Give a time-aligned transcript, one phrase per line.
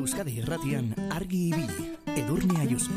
[0.00, 2.94] Euskadi Irratian argi ibili, Edurne Ayuso.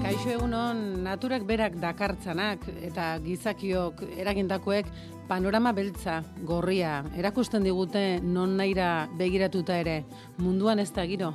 [0.00, 4.88] Kaixo egunon, naturak berak dakartzanak eta gizakiok eragindakoek
[5.30, 10.00] panorama beltza, gorria, erakusten digute non naira begiratuta ere,
[10.42, 11.30] munduan ez da giro.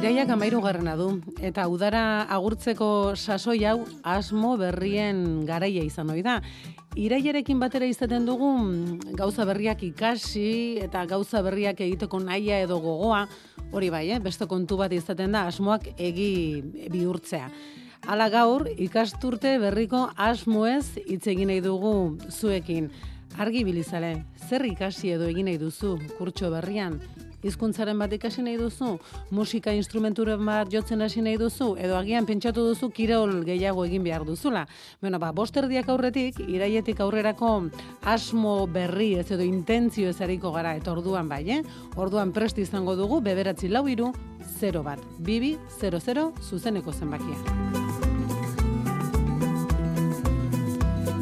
[0.00, 1.10] Iraiak amairu garrana du,
[1.44, 6.40] eta udara agurtzeko sasoi hau asmo berrien garaia izan ohi da.
[6.96, 8.50] Iraiarekin batera izaten dugu
[9.20, 13.26] gauza berriak ikasi eta gauza berriak egiteko naia edo gogoa,
[13.68, 14.20] hori bai, eh?
[14.20, 16.30] beste kontu bat izaten da asmoak egi
[16.88, 17.50] bihurtzea.
[18.06, 21.92] Hala gaur, ikasturte berriko asmoez hitz egin nahi dugu
[22.30, 22.86] zuekin.
[23.42, 24.12] Argi bilizale,
[24.48, 27.00] zer ikasi edo egin nahi duzu kurtso berrian?
[27.46, 28.96] hizkuntzaren bat ikasi nahi duzu,
[29.34, 34.26] musika instrumenturen bat jotzen hasi nahi duzu, edo agian pentsatu duzu kirol gehiago egin behar
[34.26, 34.66] duzula.
[35.00, 37.54] Bueno, ba, bosterdiak aurretik, iraietik aurrerako
[38.04, 41.62] asmo berri ez edo intentzio ez hariko gara, eta orduan bai, eh?
[41.96, 44.12] Orduan prest izango dugu, beberatzi lau iru,
[44.60, 47.85] 0 bat, bibi, 00, zuzeneko zenbakia.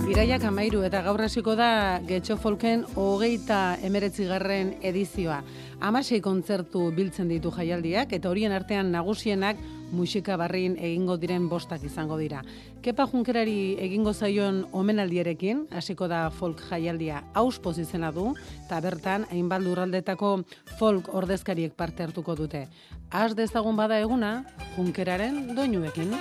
[0.05, 5.39] Iraiak amairu eta gaur hasiko da Getxo Folken hogeita emeretzigarren edizioa.
[5.81, 9.63] Amasei kontzertu biltzen ditu jaialdiak eta horien artean nagusienak
[9.97, 12.43] musika barrin egingo diren bostak izango dira.
[12.85, 18.35] Kepa Junkerari egingo zaion omenaldierekin, hasiko da folk jaialdia auspoz izena du,
[18.67, 20.37] eta bertan, hainbat lurraldetako
[20.79, 22.67] folk ordezkariek parte hartuko dute.
[23.11, 24.43] Az dezagun bada eguna,
[24.77, 26.13] Junkeraren doinuekin.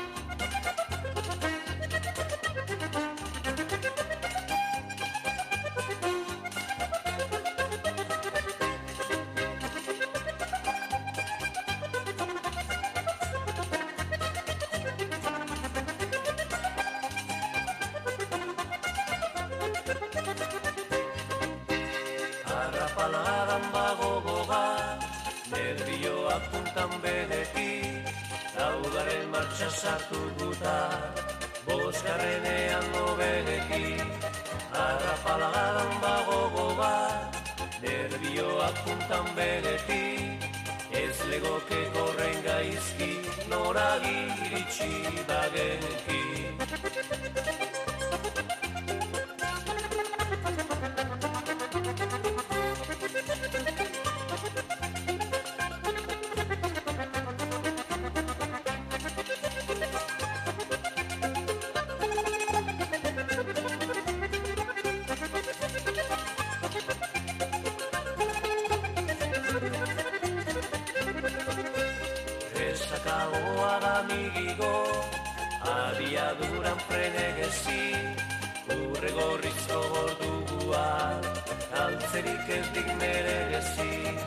[82.34, 84.18] Altzerik ez dik meregezi.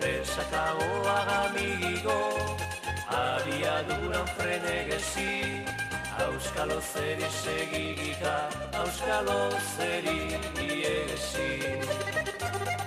[0.00, 2.20] Esakagoa da migigo,
[3.08, 5.64] abiaduran frenegezi,
[6.18, 12.81] Auskalo zeri segigika, auskalo zeri iegezi.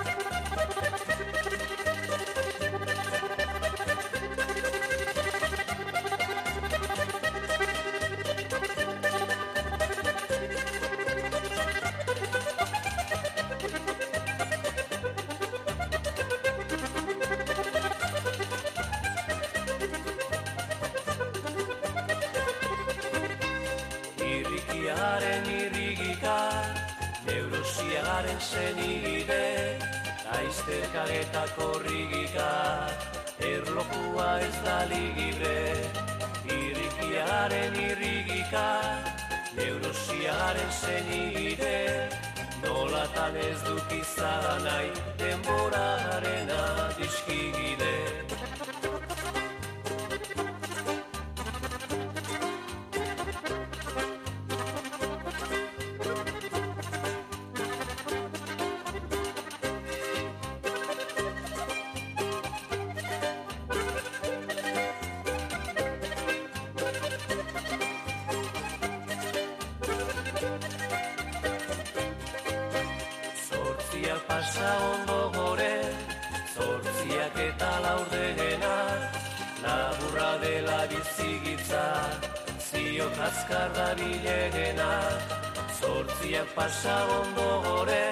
[86.26, 88.06] Zortziak pasa ondo gore,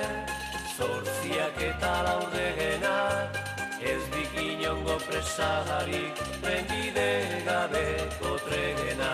[0.77, 2.98] zortziak eta laurdegena,
[3.81, 7.10] ez bikinongo presagarik, trenbide
[7.48, 9.12] gabeko tregena.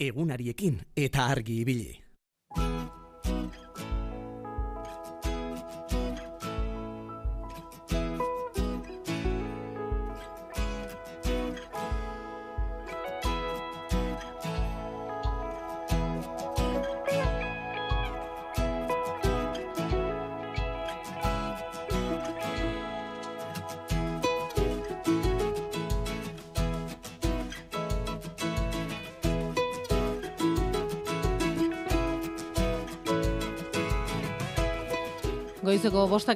[0.00, 2.05] Egunariekin eta argi ibili.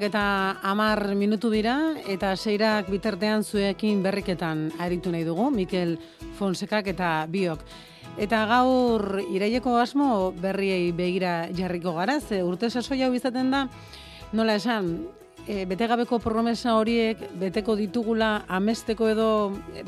[0.01, 1.75] Bostak eta amar minutu dira,
[2.09, 5.99] eta seirak bitartean zuekin berriketan aritu nahi dugu, Mikel
[6.39, 7.61] Fonsekak eta biok.
[8.17, 13.67] Eta gaur iraieko asmo berriei begira jarriko gara, ze urte sasoia izaten da,
[14.33, 14.89] nola esan,
[15.47, 19.29] e, betegabeko promesa horiek beteko ditugula amesteko edo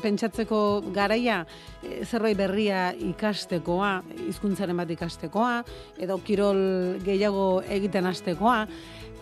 [0.01, 0.59] pentsatzeko
[0.95, 1.43] garaia
[1.81, 3.93] e, zerbait berria ikastekoa,
[4.27, 5.53] hizkuntzaren bat ikastekoa,
[5.97, 8.63] edo kirol gehiago egiten hastekoa,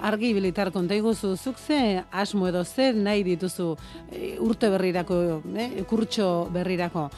[0.02, 3.76] argi bilitar konta iguzu, zuk ze asmo edo zer nahi dituzu
[4.12, 7.10] e, urte berrirako, e, kurtso berrirako.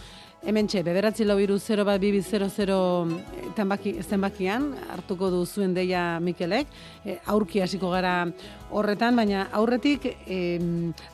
[0.44, 6.20] Hemen txe, beberatzi lau iru 0 bat bibi 00 tenbaki, zenbakian, hartuko du zuen deia
[6.20, 6.68] Mikelek,
[7.06, 8.28] e, aurki hasiko gara
[8.72, 10.60] horretan, baina aurretik e,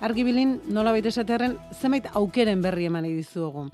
[0.02, 3.70] argi bilin nola baita esatearen zenbait aukeren berri eman dizuegu.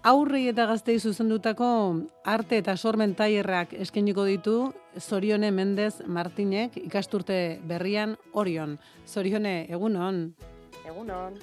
[0.00, 1.66] Aurrei eta gaztei zuzendutako
[2.24, 4.54] arte eta sormen tailerrak eskainiko ditu
[4.96, 8.78] Zorione Mendez Martinek ikasturte berrian Orion.
[9.06, 10.22] Zorione, egunon.
[10.88, 11.36] Egunon.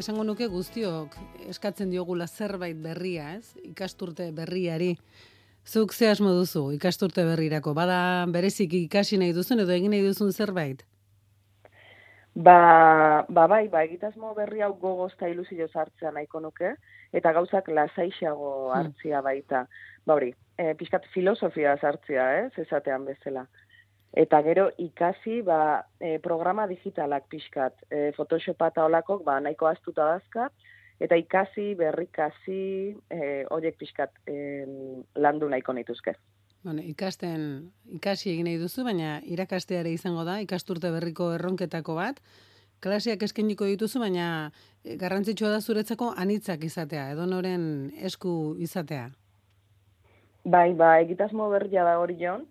[0.00, 1.18] Esango nuke guztiok
[1.52, 3.52] eskatzen diogula zerbait berria, ez?
[3.60, 4.94] Ikasturte berriari.
[5.66, 7.74] Zuk ze asmo duzu ikasturte berrirako?
[7.76, 10.86] Bada berezik ikasi nahi duzun edo egin nahi duzun zerbait?
[12.34, 16.76] Ba, ba bai, ba, egitasmo berri hau gogoz eta ilusio hartzea nahiko nuke,
[17.12, 18.78] eta gauzak lasaixago Hmm.
[18.78, 19.66] hartzia baita.
[20.06, 23.46] Ba hori, e, pixkat filosofia hartzia, ez, esatean bezala.
[24.12, 30.04] Eta gero ikasi, ba, e, programa digitalak pixkat, e, Photoshopa eta olakok, ba, nahiko astuta
[30.14, 30.52] dazkat,
[31.00, 34.64] eta ikasi, berrikasi, e, horiek pixkat e,
[35.14, 36.16] landu nahiko nituzke.
[36.64, 42.18] Bueno, ikasten, ikasi egin nahi duzu, baina irakasteare izango da, ikasturte berriko erronketako bat.
[42.80, 44.26] Klaseak eskeniko dituzu, baina
[44.84, 47.64] eh, garrantzitsua da zuretzako anitzak izatea, edonoren
[48.10, 49.08] esku izatea.
[50.44, 52.46] Bai, ba, egitasmo berria da hori jon,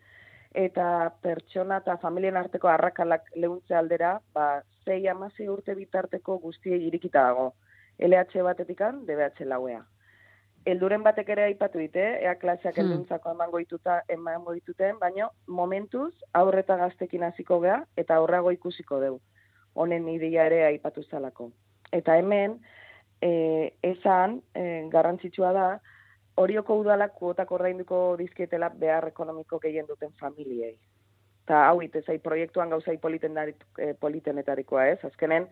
[0.53, 7.23] eta pertsona eta familien arteko arrakalak lehuntze aldera, ba, zei amasi urte bitarteko guztiei irikita
[7.30, 7.53] dago.
[8.00, 9.80] LH batetikan, DBH lauea.
[10.68, 12.83] Elduren batek ere aipatu dite, ea klaseak Hmm.
[12.83, 19.21] helduntzako emango dituten, emango dituten, baina momentuz aurreta gaztekin hasiko gea eta aurrago ikusiko deu.
[19.77, 21.51] Honen ideia ere aipatu zalako.
[21.94, 22.57] Eta hemen,
[23.21, 23.29] e,
[23.85, 25.68] esan, e, garrantzitsua da,
[26.38, 30.75] horioko udalak kuotak ordainduko dizkietela behar ekonomiko gehien duten familiei.
[31.45, 33.37] Eta hau itezai proiektuan gauzai politen,
[33.78, 35.47] e, politenetarikoa ez, azkenen,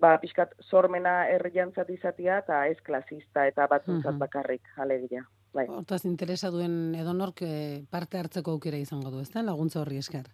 [0.00, 4.18] ba, pixkat sormena herriantzat izatia eta ez klasista eta batzuntzat Mhm.
[4.18, 5.26] bakarrik alegia.
[5.54, 5.68] Bai.
[5.70, 9.42] Hortaz interesa duen edonork eh, parte hartzeko aukera izango du, ezta?
[9.42, 10.26] Laguntza horri esker.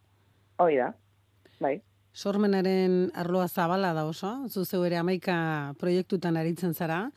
[0.56, 0.94] Hoi da,
[1.60, 1.82] bai.
[2.12, 7.10] Sormenaren arloa zabala da oso, zu zeu ere amaika proiektutan aritzen zara,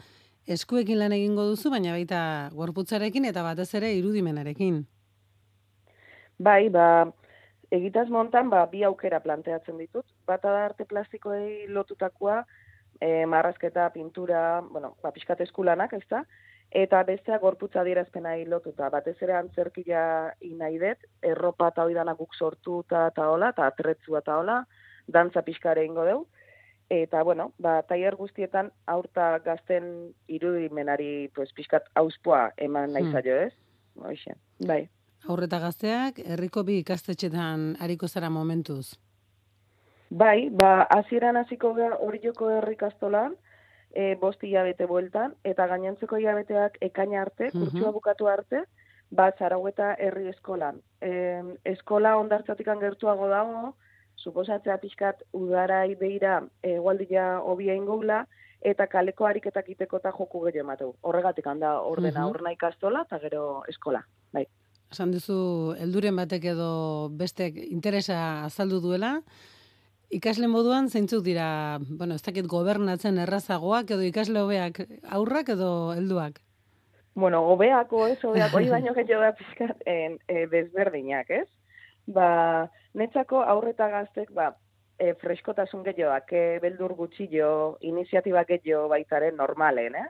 [0.46, 4.84] eskuekin lan egingo duzu, baina baita gorputzarekin eta batez ere irudimenarekin.
[6.38, 7.10] Bai, ba,
[7.72, 10.06] egitaz montan, ba, bi aukera planteatzen ditut.
[10.28, 12.44] Bata da arte plastikoei lotutakoa,
[13.02, 16.24] e, marrazketa, pintura, bueno, ba, pixkat eskulanak, ez da?
[16.74, 18.90] Eta bestea gorputza adierazpenai lotuta.
[18.90, 20.04] Batez ere antzerkia
[20.58, 24.64] nahi dut, erropa eta hori guk sortuta eta hola, eta atretzua eta hola,
[25.08, 26.28] dantza pixkare ingo deu.
[26.90, 33.12] Eta, bueno, ba, taier guztietan aurta gazten irudimenari, pues, pixkat auspoa eman nahi Hmm.
[33.14, 33.54] zaio, ez?
[33.96, 34.36] Hoxe,
[34.68, 34.90] bai.
[35.28, 38.98] Aurreta gazteak, herriko bi ikastetxetan hariko zara momentuz.
[40.10, 43.36] Bai, ba, hasieran hasiko gara hori joko herrikastolan,
[43.96, 47.60] e, bost hilabete bueltan, eta gainontzeko hilabeteak ekaina arte, Mhm.
[47.64, 48.64] kurtsua bukatu arte,
[49.12, 50.82] ba, zaraueta herri eskolan.
[51.02, 53.76] E, eskola ondartzatikan gertuago dago,
[54.24, 58.24] suposatzea pixkat udarai beira egualdia hobia ingula,
[58.64, 60.92] eta kaleko ariketak iteko eta joku gehiago emateu.
[61.02, 62.30] Horregatik handa ordena Mhm.
[62.30, 64.06] urna ikastola, eta gero eskola.
[64.32, 64.46] Bai.
[64.92, 69.22] Esan duzu, helduren batek edo bestek interesa azaldu duela,
[70.14, 76.40] ikasle moduan zeintzuk dira, bueno, ez dakit gobernatzen errazagoak edo ikasle hobeak aurrak edo helduak?
[77.16, 81.48] bueno, hobeako, ez, hobeako, hori baino gehiago da pizkat en, e, desberdinak, ez?
[82.08, 84.52] Ba, netzako aurreta gaztek, ba,
[85.00, 90.08] e, freskotasun gehiagoak, e, beldur gutxillo, iniziatiba gehiago baitaren normalen, eh?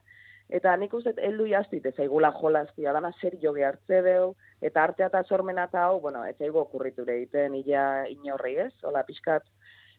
[0.54, 5.08] Eta nik uste, heldu jaztit, ez aigula jolaztia, dana zer joge hartze deu, eta artea
[5.08, 9.48] eta sormena eta hau, bueno, ez aigu okurriture egiten, illa inorri ez, hola, pixkat,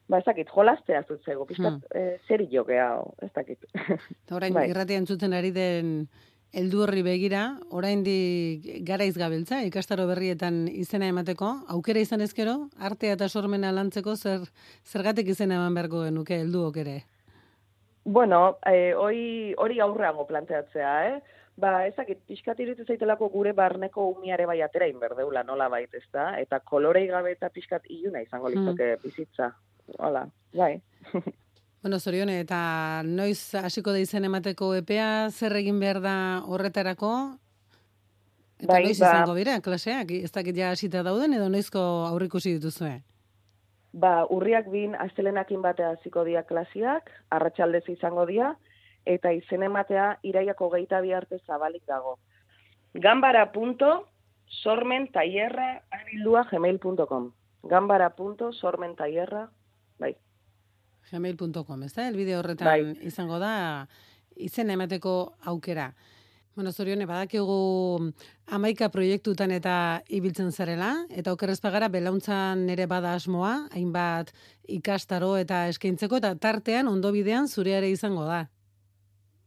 [0.09, 1.97] ba, ez dakit, jolaztea zut zego, pixkat, Hmm.
[1.97, 3.64] eh, zer joge hau, ez dakit.
[3.75, 4.69] Eta orain Bai.
[4.71, 6.09] irratia entzuten ari den
[6.55, 7.43] heldu horri begira,
[7.75, 14.47] oraindik garaiz gabiltza, ikastaro berrietan izena emateko, aukera izan ezkero, artea eta sormena lantzeko zer
[14.87, 16.97] zergatik izena eman beharko genuke helduok ere.
[18.05, 21.21] Bueno, eh, hori, hori aurreago planteatzea, eh?
[21.57, 26.33] Ba, ezakit, pixkat iruditu zaitelako gure barneko umiare bai atera inberdeula, nola bait, ez da?
[26.41, 29.53] Eta kolorei gabe eta pixkat iluna izango litzake bizitza.
[29.99, 30.77] Hola, bai.
[31.85, 36.14] Bueno, zorione, eta noiz hasiko da izen emateko epea, zer egin behar da
[36.49, 37.11] horretarako?
[38.57, 42.55] Eta Bai, noiz ba- izango dira, klaseak, ez dakit ja hasita dauden, edo noizko aurrikusi
[42.57, 42.95] dituzue?
[43.93, 48.55] Ba, urriak bin astelenakin batea hasiko dira klasiak, arratsaldez izango dira,
[49.05, 52.17] eta izen ematea iraiako geita arte zabalik dago.
[52.95, 57.33] Gambara.sormentailerra abildua gmail.com
[57.64, 59.49] Gambara.sormentailerra,
[59.99, 60.17] bai.
[61.11, 62.09] gmail.com, ez da?
[62.09, 62.97] Elbide horretan Bai.
[63.07, 63.55] izango da
[64.37, 65.15] izen emateko
[65.53, 65.93] aukera.
[66.55, 68.13] Bueno, zorione, badakigu
[68.55, 74.31] amaika proiektutan eta ibiltzen zarela, eta okerrez pagara belauntzan ere bada asmoa, hainbat
[74.71, 78.45] ikastaro eta eskaintzeko, eta tartean ondo bidean zureare izango da.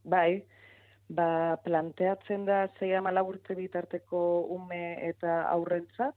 [0.04, 0.44] Bai,
[1.08, 4.20] ba, planteatzen da zei amala urte bitarteko
[4.58, 6.12] ume eta aurrentzat,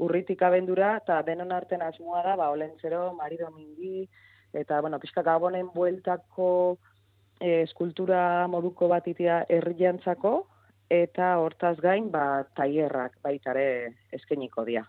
[0.00, 4.08] urritik abendura, eta denon arten asmoa da, ba, olentzero, marido mingi,
[4.52, 6.78] eta, bueno, pixka gabonen bueltako
[7.40, 10.46] e, eskultura moduko bat itia herriantzako,
[10.92, 13.66] eta hortaz gain, ba, tailerrak baitare
[14.12, 14.84] eskeniko dia.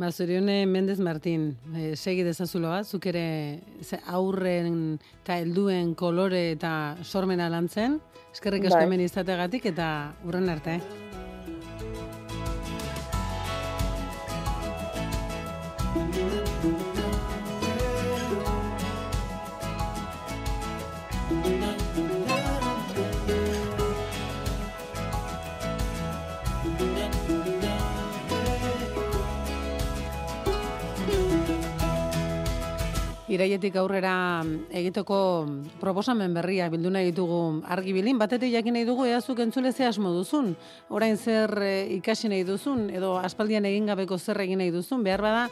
[0.00, 3.60] Ba, zorione Mendez Martin, e, segi dezazuloa, zuk ere
[4.08, 7.98] aurren eta helduen kolore eta sormena lantzen,
[8.32, 8.86] eskerrik asko Bai.
[8.88, 9.90] hemen izategatik eta
[10.24, 10.78] urren arte.
[33.30, 34.12] Iraietik aurrera
[34.74, 35.16] egiteko
[35.78, 40.56] proposamen berria bildu nahi ditugu argibilin, batetik jakin nahi dugu eazuk entzule ze asmo duzun,
[40.90, 45.22] orain zer e, ikasi nahi duzun, edo aspaldian egin gabeko zer egin nahi duzun, behar
[45.22, 45.44] bada,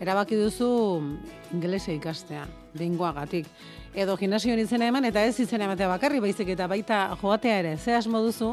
[0.00, 0.70] erabaki duzu
[1.52, 3.52] ingelesa ikastea, dengoagatik.
[3.96, 7.94] Edo gimnasioan izena eman eta ez izena ematea bakarri baizik eta baita joatea ere, ze
[7.96, 8.50] asmo duzu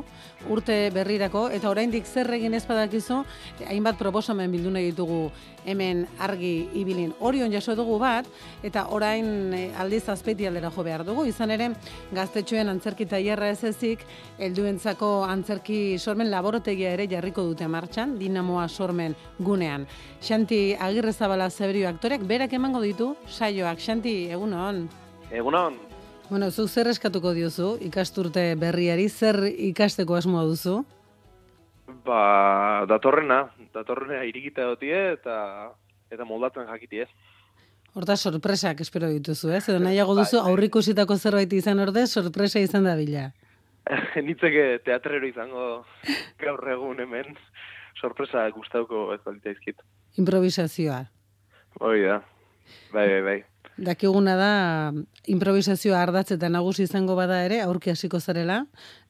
[0.49, 3.23] urte berrirako, eta oraindik zer egin ez badakizu,
[3.67, 5.29] hainbat proposamen bildu nahi ditugu
[5.65, 7.13] hemen argi ibilin.
[7.19, 8.27] Orion jaso dugu bat,
[8.63, 11.25] eta orain eh, aldiz azpeti aldera jo behar dugu.
[11.25, 11.71] Izan ere,
[12.15, 14.05] gaztetxoen antzerki tailerra ez ezik,
[14.39, 19.87] helduentzako antzerki sormen laborotegia ere jarriko dute martxan, dinamoa sormen gunean.
[20.21, 23.81] Xanti Agirre Zabala Zeberio aktorek berak emango ditu saioak.
[23.81, 24.85] Xanti, egunon.
[25.35, 25.77] Egunon,
[26.29, 30.79] Bueno, zu zer eskatuko diozu ikasturte berriari, zer ikasteko asmoa duzu?
[32.05, 35.37] ba, datorrena, datorrena irikita dotie eta
[36.13, 37.07] eta moldatzen jakitie.
[37.95, 39.63] Horta sorpresak espero dituzu, ez?
[39.69, 43.29] Edo nahiago duzu aurrikusitako zerbait izan orde, sorpresa izan da bila.
[44.27, 45.85] Nitzeke teatrero izango
[46.43, 47.37] gaur egun hemen,
[48.01, 49.81] sorpresa gustauko ez balitaizkit.
[50.21, 51.03] Improvisazioa.
[51.81, 52.21] Hoi da,
[52.93, 53.39] bai, bai, bai.
[53.77, 54.51] Dakiguna da
[55.27, 58.61] improvisazioa ardatz eta nagusi izango bada ere, aurki hasiko zarela,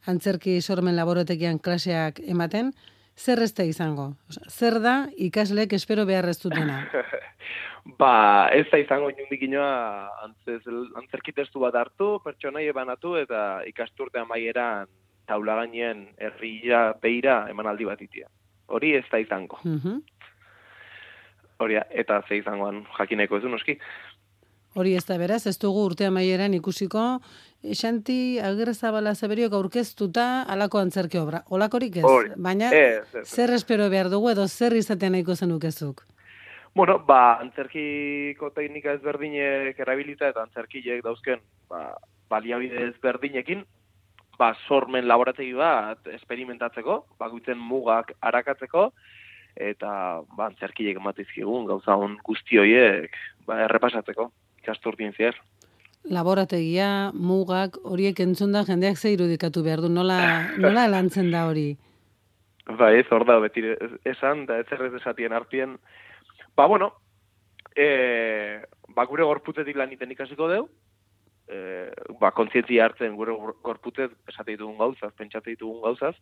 [0.10, 2.72] antzerki sormen laborotekian klaseak ematen,
[3.16, 4.14] zer ez da izango?
[4.50, 6.82] Zer da ikasleek espero behar ez dutena?
[8.00, 14.90] Ba, ez da izango inundik inoa antzerki testu bat hartu, pertsonai banatu eta ikasturte amaieran
[15.30, 18.26] taula gainen herria beira emanaldi bat itia.
[18.74, 19.62] Hori ez da izango.
[19.64, 20.02] Mhm.
[21.62, 23.78] Hori da, eta ze izangoan jakineko ez du noski.
[24.75, 27.01] Hori ez da beraz, ez dugu urte amaieran ikusiko,
[27.79, 31.39] Xanti Agirre Zabala Zeberiok aurkeztuta alako antzerki obra.
[31.55, 33.24] Olakorik ez, Hori, baina Ez, ez, ez.
[33.24, 36.03] zer espero behar dugu edo zer izatea nahiko zenukezuk?
[36.75, 41.39] Bueno, ba, antzerkiko teknika ezberdinek erabilita eta antzerkiek dauzken
[41.72, 41.96] ba,
[42.29, 43.63] baliabide ezberdinekin,
[44.38, 48.89] ba, sormen laborategi bat esperimentatzeko, bakoitzen mugak arakatzeko,
[49.55, 49.91] eta
[50.36, 53.15] ba, antzerkiek ematizkigun gauza hon guzti horiek
[53.48, 54.34] ba, errepasatzeko
[54.66, 55.38] ikasturtien zier.
[56.06, 60.20] laborategia, mugak, horiek entzunda jendeak ze irudikatu behar du, nola,
[60.66, 61.72] nola lantzen da hori?
[62.66, 63.64] Ba, ez hor da, beti
[64.06, 65.78] esan, da ez errez esatien artien.
[66.58, 66.92] Ba, bueno,
[67.76, 68.62] e,
[68.94, 70.68] ba, gure gorputetik lan iten ikasiko deu,
[71.48, 76.16] e, ba, kontzientzia hartzen gure gorputet esate ditugun gauzaz, pentsate ditugun gauzaz,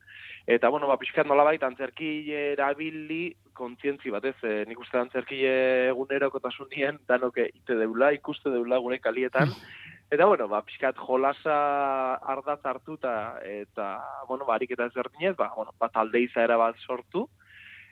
[0.48, 6.42] eta, bueno, ba, pixkat nola baita antzerki erabili kontzientzi batez, e, nik uste antzerki eguneroko
[6.44, 9.54] tasunien, danoke ite deula, ikuste deula gure kalietan,
[10.14, 11.54] Eta, bueno, ba, pixkat jolasa
[12.30, 13.88] ardatz hartuta, eta,
[14.28, 17.24] bueno, barik eta ezberdinez, ba, bueno, bat alde izaera bat sortu,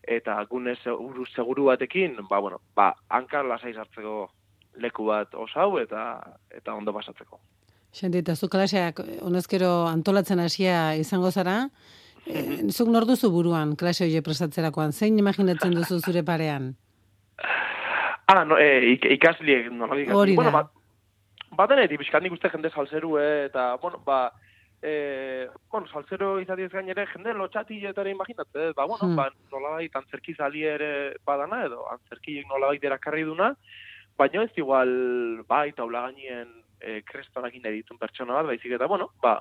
[0.03, 4.29] eta gune seguru, seguru batekin, ba, bueno, ba, hankar lasai hartzeko
[4.79, 7.39] leku bat osau eta eta ondo pasatzeko.
[7.91, 11.69] Xendi, eta zu klaseak honezkero antolatzen hasia izango zara,
[12.25, 16.75] e, zuk nor duzu buruan klase hori prestatzerakoan, zein imaginatzen duzu zure parean?
[18.31, 20.13] Ah, no, e, ikasliek, no, Hori da.
[20.39, 20.63] Bueno, ba,
[21.59, 24.31] batenetik, bizkat nik uste jende salzeru, eh, eta, bueno, ba,
[24.81, 29.17] e, bueno, salzero izatiez gain ere, jende lotxatiletara imaginatzen, ba, bueno, hmm.
[29.19, 30.91] ba, nolabait antzerki zali ere
[31.27, 33.51] badana, edo antzerkiek nolabait erakarri duna,
[34.17, 34.91] baina ez igual,
[35.47, 36.49] ba, eta ula gainien
[36.79, 39.39] e, krestonak editun pertsona bat, baizik eta, bueno, ba,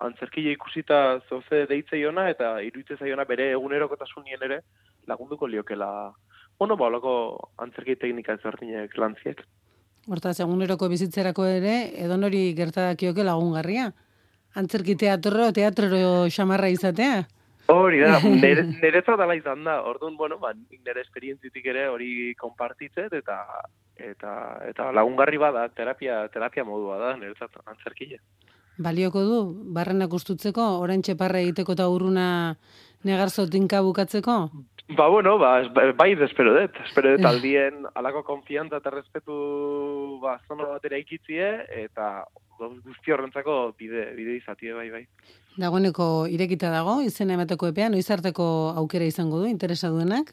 [0.00, 4.60] antzerkile ikusita zoze deitze iona, eta iruitze zaiona bere egunerokotasunien ere
[5.08, 5.90] lagunduko liokela,
[6.58, 7.14] bueno, ba, olako
[7.58, 9.42] antzerki teknika ezberdinek lantziek.
[10.10, 13.90] Hortaz, eguneroko bizitzerako ere, edon hori gertadakioke lagungarria.
[14.60, 15.88] Antzerki teatro, teatro
[16.32, 17.20] xamarra izatea.
[17.70, 19.80] Hori da, nire, nire dala izan da.
[19.86, 23.40] Orduan, bueno, ba, nire esperientzitik ere hori konpartitzet eta
[24.00, 24.34] eta
[24.68, 27.34] eta lagungarri bada, terapia, terapia modua da, nire
[27.66, 28.20] antzerkile.
[28.80, 29.40] Balioko du,
[29.76, 32.28] barrenak ustutzeko, orain txeparra egiteko eta urruna
[33.04, 34.36] negarzo tinka bukatzeko?
[34.96, 35.62] Ba, bueno, ba,
[35.94, 36.78] bai, espero dut.
[36.84, 41.50] Espero dut aldien alako konfiantza eta respetu ba, zono batera ikitzie,
[41.84, 42.24] eta
[42.58, 45.04] guzti horrentzako bide, bide izatie, bai, bai.
[45.60, 48.44] Dagoeneko irekita dago, izena emateko epea, noiz harteko
[48.80, 50.32] aukera izango du, interesa duenak?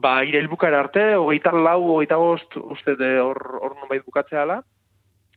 [0.00, 4.62] Ba, ire hilbukara arte, hogeita lau, hogeita bost, uste de hor, hor non bukatzea ala,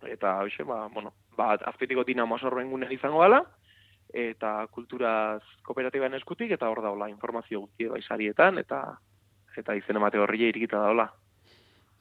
[0.08, 3.42] eta, hoxe, ba, bueno, ba, azpetiko dinamo asorroen izango ala,
[4.14, 9.00] eta kulturaz kooperatiban eskutik, eta hor daula informazio guztie baisarietan, eta
[9.58, 11.10] eta izen emate horri irikita daula.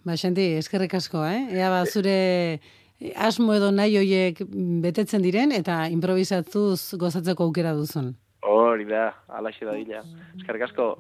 [0.04, 1.48] Ba, xenti, eskerrik asko, eh?
[1.58, 2.60] Ea ba, zure
[3.16, 4.42] asmo edo nahi hoiek
[4.84, 8.14] betetzen diren, eta improvisatzuz gozatzeko aukera duzun.
[8.46, 10.04] Hori da, alaxe da dila.
[10.38, 10.94] Eskerrik asko.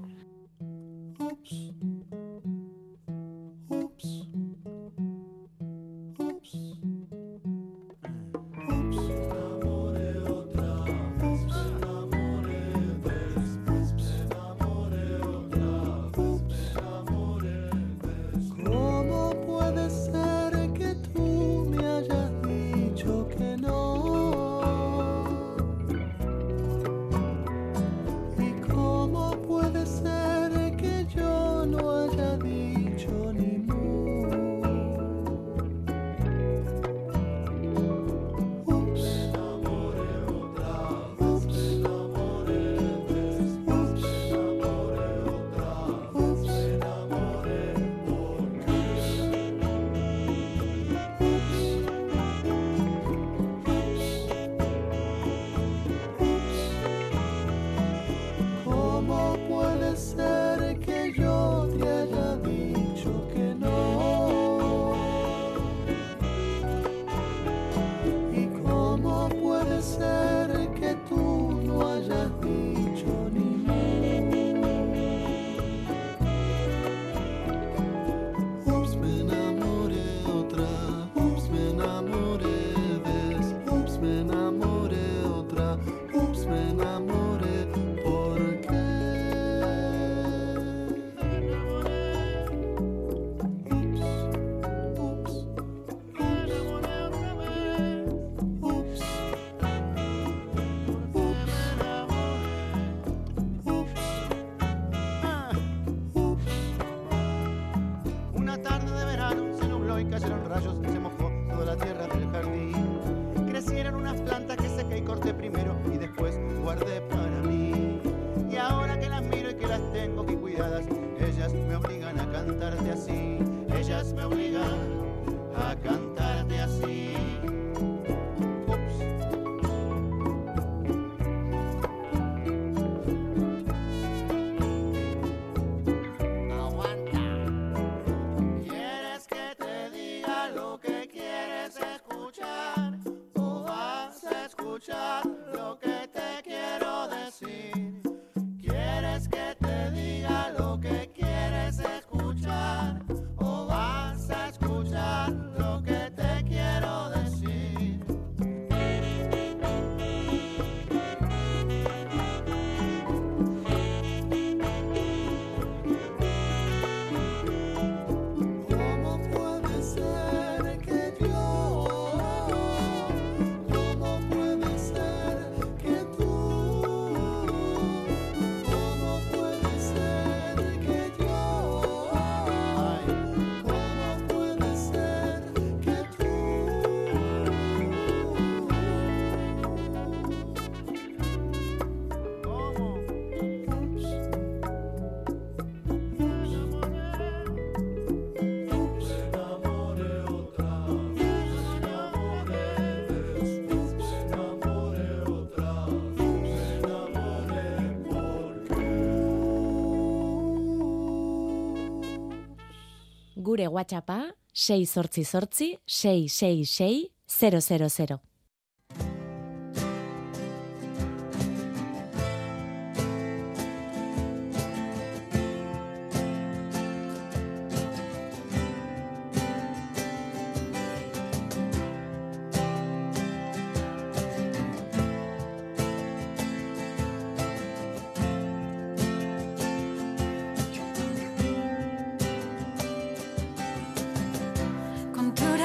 [213.60, 218.29] Gure WhatsAppa 6 sortzi sortzi 666 000.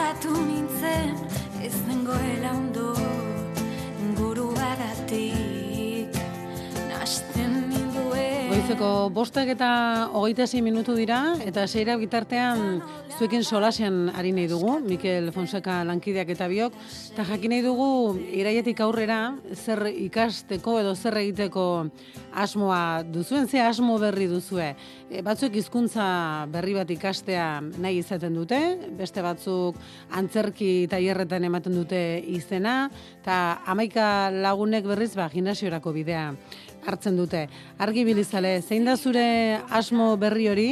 [0.06, 1.15] Konturatu nintzen
[1.65, 2.91] ez nengoela ondo
[4.20, 6.13] guruagatik
[6.91, 8.52] nasten ninduen.
[8.52, 9.72] Goizeko bostak eta
[10.13, 12.84] hogeita sei minutu dira, eta seira bitartean
[13.15, 16.73] zuekin solasean ari nahi dugu, Mikel Fonseca lankideak eta biok,
[17.13, 17.88] eta jakin nahi dugu
[18.36, 21.63] iraietik aurrera zer ikasteko edo zer egiteko
[22.36, 24.67] asmoa duzuen, ze asmo berri duzue.
[25.08, 26.08] E, batzuk hizkuntza
[26.51, 28.60] berri bat ikastea nahi izaten dute,
[28.99, 29.80] beste batzuk
[30.12, 32.89] antzerki tailerretan ematen dute izena,
[33.21, 36.28] eta amaika lagunek berriz ba, gimnasiorako bidea
[36.86, 37.47] hartzen dute.
[37.80, 39.25] Argi bilizale, zein da zure
[39.71, 40.69] asmo berri hori,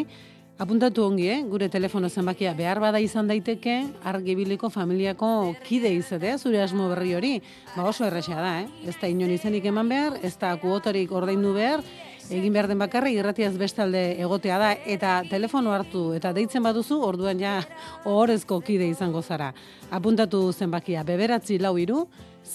[0.63, 1.41] Apuntatu ongi, eh?
[1.43, 3.73] gure telefono zenbakia behar bada izan daiteke,
[4.07, 5.27] argibiliko familiako
[5.65, 7.31] kide izatea, zure asmo berri hori.
[7.73, 8.87] Ba oso erresa da, eh?
[8.87, 11.83] ez da inon izenik eman behar, ez da kuotorik ordaindu behar,
[12.29, 17.43] egin behar den bakarra irratiaz bestalde egotea da, eta telefono hartu, eta deitzen baduzu, orduan
[17.43, 17.57] ja
[18.05, 19.51] ohorezko kide izango zara.
[19.91, 22.05] Apuntatu zenbakia, beberatzi lau iru,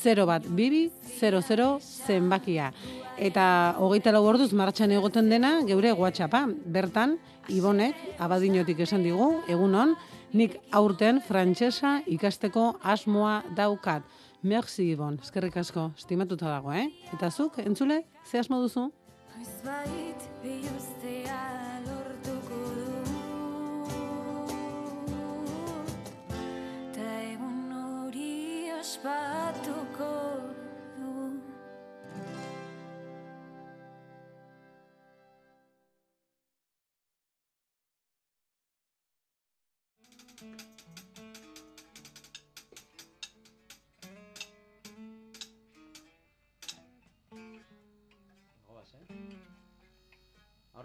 [0.01, 0.87] 0 bat bibi,
[1.21, 1.69] 00
[2.07, 2.73] zenbakia.
[3.19, 6.45] Eta hogeita lau orduz martxan egoten dena, geure WhatsAppa.
[6.71, 7.17] Bertan,
[7.51, 9.97] Ibonek, abadinotik esan digu, egunon,
[10.39, 14.07] nik aurten frantsesa ikasteko asmoa daukat.
[14.47, 16.87] Merci, Ibon, eskerrik asko, estimatuta dago, eh?
[17.11, 18.87] Eta zuk, entzule, ze asmo duzu?
[19.35, 20.29] Noizbait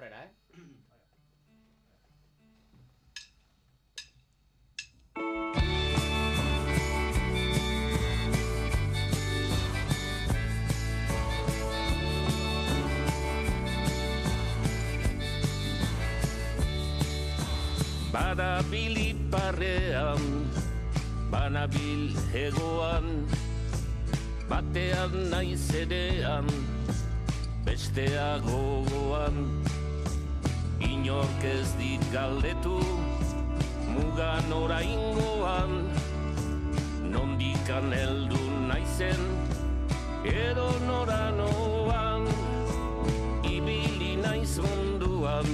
[0.03, 0.31] Aurrera, eh?
[18.11, 20.19] Badabil iparrean,
[21.31, 23.23] banabil hegoan,
[24.51, 26.51] batean naiz edean,
[27.63, 29.62] bestea gogoan.
[31.03, 32.77] Inork ez dit galdetu,
[33.91, 35.73] mugan oraingoan,
[37.11, 38.39] nondikan heldu
[38.69, 39.19] naizen,
[40.23, 42.23] edo noranoan,
[43.43, 45.51] ibili naiz munduan,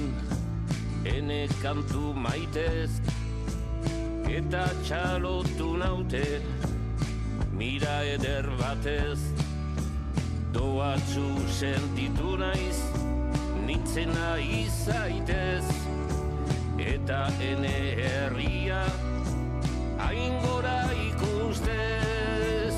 [1.16, 3.00] ene kantu maitez,
[4.30, 6.24] eta txalotu naute,
[7.58, 9.18] mira eder batez,
[10.54, 11.26] doatzu
[11.58, 12.89] sentitu naiz,
[13.70, 15.66] nintzena izaitez,
[16.92, 18.80] eta ene herria,
[20.06, 22.74] aingora ikustez.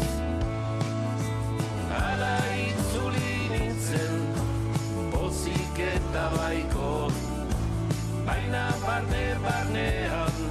[1.96, 2.34] Hala
[2.66, 4.20] itzuli nintzen,
[5.14, 7.16] pozik eta baikor,
[8.28, 10.44] baina barne barnean,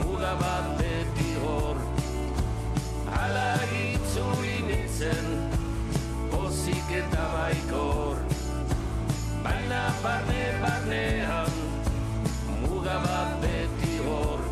[0.00, 1.84] muga bat beti hor.
[3.14, 3.50] Hala
[3.84, 5.34] itzuli nintzen,
[6.34, 8.25] pozik eta baikor,
[9.66, 11.54] baina barne barnean,
[12.62, 14.42] muga bat beti hor.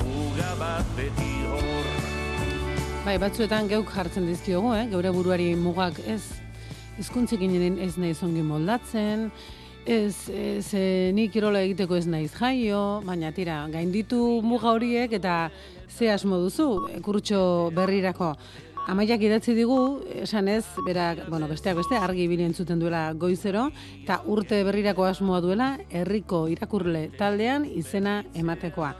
[0.00, 1.86] Muga bat beti hor.
[3.04, 4.88] Bai, batzuetan geuk jartzen dizkiogu, eh?
[4.90, 6.22] geure buruari mugak ez
[6.98, 9.30] hizkuntzekin ez naiz ongi moldatzen,
[9.86, 15.50] ez, ez e, nik kirola egiteko ez naiz jaio, baina tira, gainditu muga horiek eta
[15.86, 18.34] ze asmo duzu, e, kurtxo berrirako.
[18.86, 19.76] Amaiak idatzi digu,
[20.22, 23.64] esan ez, berak, bueno, besteak beste, argi ibili entzuten duela goizero,
[24.04, 28.92] eta urte berrirako asmoa duela, herriko irakurle taldean izena ematekoa.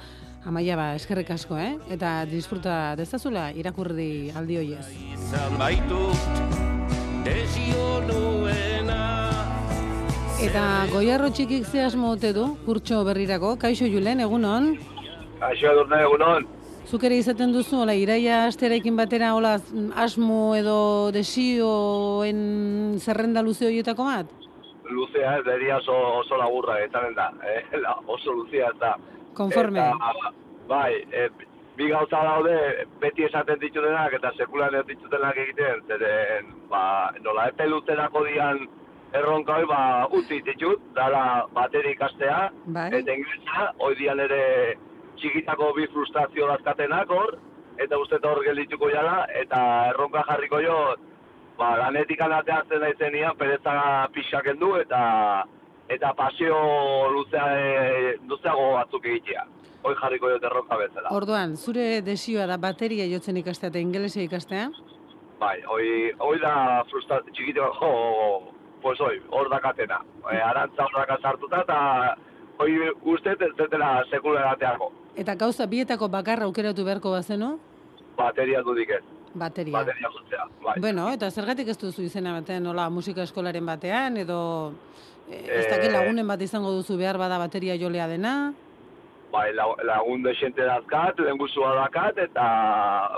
[0.47, 1.77] Amaia ba, eskerrik asko, eh?
[1.95, 4.89] Eta disfruta dezazula irakurri aldi hoiez.
[5.15, 6.43] Izan baitut,
[7.23, 9.01] desio nuena.
[10.43, 14.73] Eta goiarro txikik ze asmo ote du, kurtxo berrirako, kaixo julen, egunon?
[15.39, 16.56] Kaixo edurne egunon.
[16.87, 19.57] Zuk ere izaten duzu, hola, iraia asterekin batera, hola,
[19.99, 24.35] asmo edo desioen zerrenda luze horietako bat?
[24.91, 27.61] luzea, ez deria oso, oso laburra, ezanen da, eh?
[27.85, 28.95] La, oso luzea ez da.
[29.35, 29.83] Konforme.
[29.83, 30.33] Eta,
[30.69, 31.29] bai, e,
[31.77, 32.57] bi gauza daude,
[33.03, 38.65] beti esaten ditutenak eta sekulan ez ditutenak egiten, zeren, ba, nola epe luzerako dian
[39.17, 39.81] erronka hoi, ba,
[40.17, 42.47] utzi ditut, dala bateri ikastea,
[42.79, 42.89] Bai.
[43.01, 44.43] eta inglesa, hoi dian ere
[45.21, 47.37] txikitako bi frustrazio dazkatenak hor,
[47.83, 50.79] eta uste hor geldituko jala, eta erronka jarriko jo,
[51.59, 53.77] ba, lanetik anateatzen naizenian, pereza
[54.15, 55.03] pixak du eta
[55.89, 56.57] eta pasio
[57.13, 59.45] luzea, e, luzeago batzuk egitea.
[59.87, 61.13] Hoi jarriko jo erronka bezala.
[61.15, 64.71] Orduan, zure desioa da bateria jotzen ikastea eta ingelesa ikastea?
[65.39, 67.91] Bai, hoi, hoi da frustra, txikiteko,
[68.83, 70.01] pues hoi, hor dakatena.
[70.27, 71.79] E, arantza hor daka sartuta eta
[72.59, 72.73] hoi
[73.15, 74.91] uste ez dutela sekula erateako.
[75.17, 77.55] Eta gauza bietako bakarra aukeratu beharko bazenu?
[78.17, 79.03] Bateria dudik ez.
[79.37, 79.73] Bateria.
[79.79, 80.75] Bateria jotzea, bai.
[80.81, 84.39] Bueno, eta zergatik ez duzu izena batean, nola musika eskolaren batean, edo
[85.31, 88.53] eh, ez Eh, dakit lagunen bat izango duzu behar bada bateria jolea dena?
[89.33, 92.47] Bai, la- lagun desente dazkat, lehengusua dakat, eta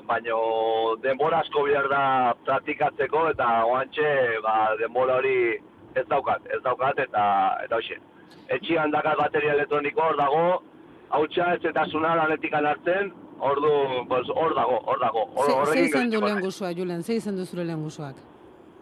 [0.08, 4.08] baino denbora asko behar da praktikatzeko, eta oantxe,
[4.42, 5.54] ba, denbora hori
[5.94, 7.24] ez daukat, ez daukat, eta,
[7.64, 8.00] eta hoxe.
[8.48, 10.62] Etxian dakat bateria elektroniko hor dago,
[11.10, 13.70] hautsa ez eta zuna lanetik hartzen, ordu,
[14.08, 15.26] pues, hor dago, hor dago.
[15.34, 18.16] Hor, Ze, ze izen du lehen guzua, Julen, ze izen du zure lehen guzuak?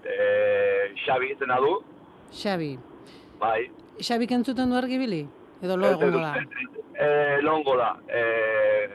[0.04, 1.80] Eh, Xabi izena du,
[2.32, 2.78] Xabi.
[3.40, 3.70] bai.
[4.00, 5.26] Xabi kentzuten du argibili?
[5.62, 6.34] Edo lo egongo da?
[6.98, 8.88] Eh, longo da, eh,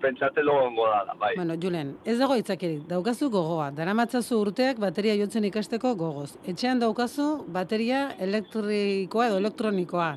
[0.00, 1.34] pentsate longo da, bai.
[1.36, 6.36] Bueno, Julen, ez dago itzakirik, daukazu gogoa, daramatzazu urteak bateria jotzen ikasteko gogoz.
[6.46, 10.16] Etxean daukazu bateria elektrikoa edo elektronikoa.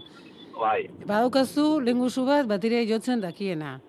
[0.60, 3.80] Bai, Badaukazu lengusu bat bateria jotzen dakiena.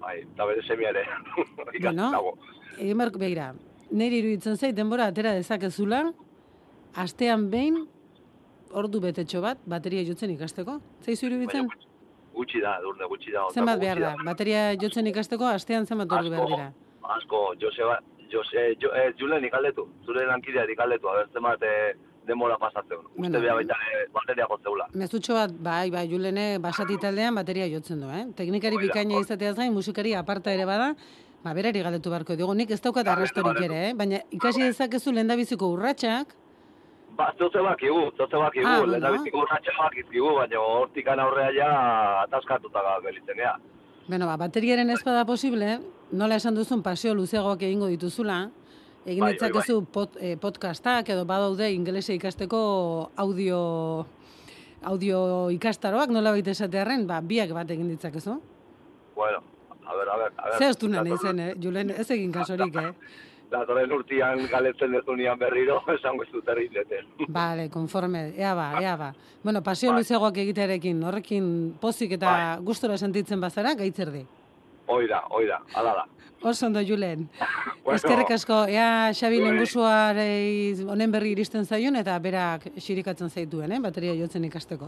[0.00, 1.04] bai, eta bere semia ere.
[1.76, 2.34] Ikasi Bueno,
[2.78, 3.52] egin beharko begira.
[3.90, 6.00] Neri iruditzen zait denbora atera dezakezula,
[6.94, 7.76] astean behin
[8.72, 10.78] ordu betetxo bat bateria jotzen ikasteko.
[11.04, 11.68] Zaizu iruditzen?
[12.34, 13.46] Gutxi da, durne gutxi da.
[13.52, 14.14] Zenbat behar da?
[14.24, 16.68] Bateria jotzen ikasteko astean zenbat ordu behar dira?
[17.16, 17.98] Asko, Joseba,
[18.32, 21.94] Jose, jo, eh, Julen ikaldetu, zure lankidea ikaldetu, a ber, zenbat eh,
[22.30, 22.98] denbora pasatzen.
[23.04, 24.88] Uste Bueno, baita eh, bateria jotzeula.
[24.94, 28.26] Mezutxo bat, bai, bai, Julene basati taldean bateria jotzen du, eh?
[28.38, 30.92] Teknikari Hoi da, bikaina izateaz gain, musikari aparta ere bada,
[31.44, 32.54] ba, berari galdetu beharko digu.
[32.54, 33.94] Nik ez daukat arrastorik ere, eh?
[33.98, 36.36] Baina ikasi dezakezu lehendabiziko urratsak,
[37.18, 41.66] Ba, zoze bakigu, zoze bakigu, Ah, ah, lehendabiziko urratxe bakizkigu, baina hortikan aurrea ja
[42.22, 43.56] ataskatuta gelitzen, ea.
[44.06, 45.80] Bueno, ba, bateriaren ez bada posible,
[46.12, 48.38] nola esan duzun pasio luzeagoak egingo dituzula,
[49.06, 53.60] egin Bai, bai, ditzakezu pod, eh, podcastak edo badaude ingelesa ikasteko audio
[54.82, 58.38] audio ikastaroak nola baita esatearren, ba, biak bat egin ditzakezu.
[59.16, 59.42] Bueno,
[59.84, 60.58] a ber, a ber, a ber.
[60.58, 61.54] Ze astuna nahi Datorren- zen, eh?
[61.60, 62.92] Julen, ez egin kasorik, eh?
[63.50, 67.06] Datorren urtian galetzen dezunian berriro, esango ez dut erriteten.
[67.28, 69.12] Vale, konforme, ea ba, ea ba.
[69.42, 69.98] Bueno, pasio Bai.
[70.00, 74.24] luzeagoak egitearekin, horrekin pozik eta gustora sentitzen bazara, gaitzerdi.
[74.86, 76.06] Hoi da, hoi da, ala da.
[76.42, 77.28] Oso ondo, Julen.
[77.84, 77.96] Bueno.
[77.96, 79.46] Eskerrik asko, ea Xabi Bai.
[79.50, 84.86] lengusuarei honen berri iristen zaion eta berak xirikatzen zaituen, eh, bateria jotzen ikasteko.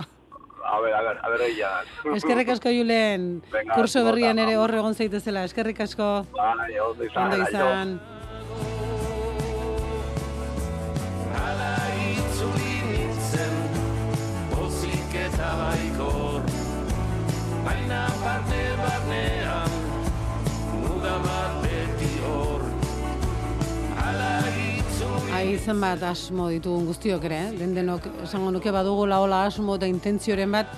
[0.62, 1.71] A ber, a ber, a ber, egia.
[2.21, 3.43] Eskerrik asko, Julen.
[3.51, 5.43] Venga, Kurso berrian ere hor egon zaitezela.
[5.49, 6.27] Eskerrik asko.
[6.37, 7.25] Bai, ondo izan.
[7.25, 8.01] Ondo izan.
[25.59, 27.53] Zenbat asmo ditugun guztiok ere, eh?
[27.59, 30.73] den denok esango nuke badugu laola asmo eta intentzioren bat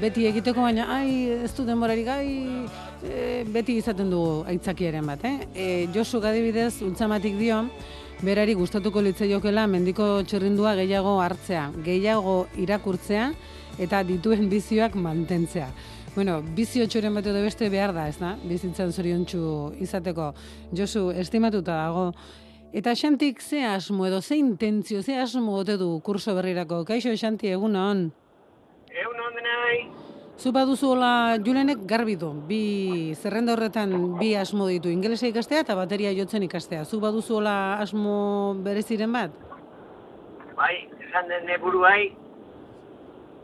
[0.00, 2.66] beti egiteko, baina ai, ez du denborarik, ai,
[3.02, 5.48] e, beti izaten dugu aitzakiaren bat, eh?
[5.54, 7.64] E, Josu adibidez ultzamatik dio,
[8.22, 13.30] berari gustatuko litzaiokeela mendiko txerrindua gehiago hartzea, gehiago irakurtzea
[13.80, 15.70] eta dituen bizioak mantentzea.
[16.14, 18.34] Bueno, bizio txoren bat edo beste behar da, ez da?
[18.42, 19.40] Bizitzan zoriontsu
[19.80, 20.32] izateko.
[20.76, 22.08] Josu, estimatuta dago,
[22.72, 26.84] Eta Xantik ze asmo edo ze intentzio, ze asmo ote du kurso berrirako?
[26.84, 28.12] Kaixo Xanti, egun hon.
[28.86, 29.80] Egun onden nahi.
[30.38, 32.30] Zu baduzu hola Julenek garbi du.
[32.46, 36.84] Bi zerrenda horretan bi asmo ditu, ingelesa ikastea eta bateria jotzen ikastea.
[36.84, 39.34] Zu baduzu hola asmo bereziren bat?
[40.54, 42.14] Bai, esan den neburuai,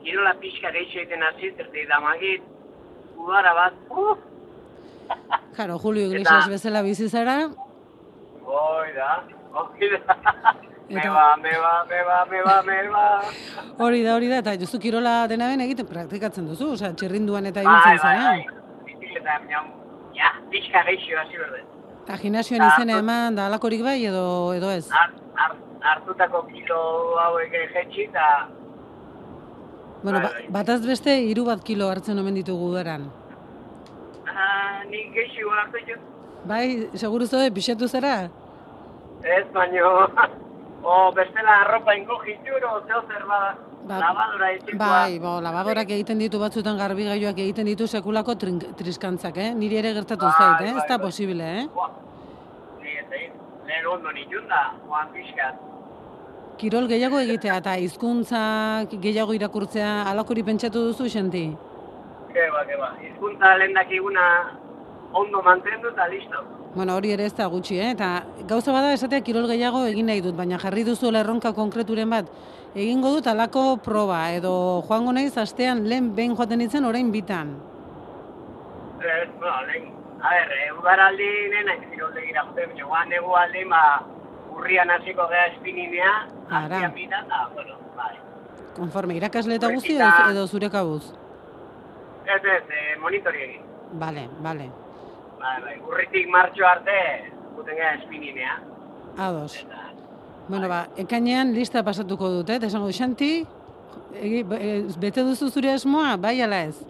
[0.05, 2.47] kirola pixka gehiago egiten hasi, zerte damagit,
[3.19, 4.23] udara bat, uf,
[5.57, 7.49] Jaro, Julio Iglesias bezala bizi zara,
[8.47, 9.11] oi da,
[9.55, 10.17] oi da.
[10.89, 13.05] Eta- ba, me ba, me ba, me ba, me ba.
[13.85, 17.63] hori da, hori da, eta jozu kirola dena ben egiten praktikatzen duzu, osea, txerrinduan eta
[17.65, 18.25] Bai, ibiltzen bai, zara.
[18.31, 18.47] bai.
[19.17, 19.63] Eta, ja,
[20.15, 21.63] ja, pixka gehiago hasi berde.
[22.05, 24.85] Eta gimnasioan izena eman da alakorik bai edo edo ez?
[24.95, 26.79] Har, har, hartutako kilo
[27.19, 28.29] hauek jetxi eta
[30.05, 30.45] Bueno, ba, bai.
[30.55, 33.09] bataz beste hiru bat kilo hartzen omen ditugu udaran.
[34.31, 35.97] Ah, nik gehiago hartu jo.
[36.45, 38.29] Bai, seguru zoe, pixatu zara?
[39.25, 40.07] Ez, baino...
[40.87, 43.55] o, bestela arropa ingo jituro, zeo zer bada.
[43.87, 44.49] Ba- Labadora.
[44.79, 49.53] Bai, bo, labadorak egiten ditu batzutan garbigailuak egiten ditu sekulako trink, triskantzak, eh?
[49.55, 50.73] Niri ere gertatu Bai, zait, eh?
[50.73, 51.07] bai, Ez da bai.
[51.07, 51.67] posible, eh?
[52.83, 53.31] Egin.
[53.67, 55.63] Lehen ondo nitunda, joan pixkat.
[56.59, 61.45] Kirol gehiago egitea eta hizkuntzak gehiago irakurtzea alakori pentsatu duzu, Xenti?
[62.35, 62.91] Keba, keba.
[63.07, 64.25] Hizkuntza lehen dakiguna
[65.21, 66.45] ondo mantendu eta listo.
[66.77, 67.93] Bueno, hori ere ez da gutxi, eh?
[67.95, 68.09] Eta
[68.49, 72.29] gauza bada esatea kirol gehiago egin nahi dut, baina jarri duzu erronka konkreturen bat.
[72.75, 77.57] Egingo dut alako proba, edo joango naiz astean lehen behin joaten nintzen orain bitan.
[79.01, 79.89] Ez, bueno, lehen,
[80.21, 83.83] a ber, e, udaraldi nena kiroldegira jute, baina guan negu aldin, ba,
[84.53, 86.15] urrian hasiko gea espininea,
[86.51, 86.65] Ara.
[86.67, 88.15] azpian bita, eta, bueno, bai.
[88.77, 91.05] Konforme, irakasle eta guzti edo, edo zure kabuz.
[92.27, 93.63] Ez, ez, e, monitori egin.
[93.93, 94.69] Bale, bale.
[95.47, 96.95] Bai, bai, urritik martxo arte,
[97.55, 98.55] guten gea espininea.
[99.23, 99.61] Ados.
[100.49, 102.57] Bueno, ba, ekainean lista pasatuko dut, eh?
[102.59, 103.31] Eta esango, Xanti,
[104.19, 104.43] egi,
[105.03, 106.81] bete duzu zure asmoa, bai ala ez?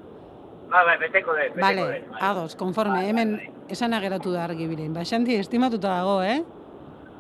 [0.73, 2.09] Bai, bai, beteko dut, beteko Bale, dut.
[2.15, 2.23] Bai.
[2.31, 4.95] ados, konforme, Bai, hemen bai, esana geratu da argi birein.
[4.97, 6.41] Ba, Xanti, estimatuta dago, eh?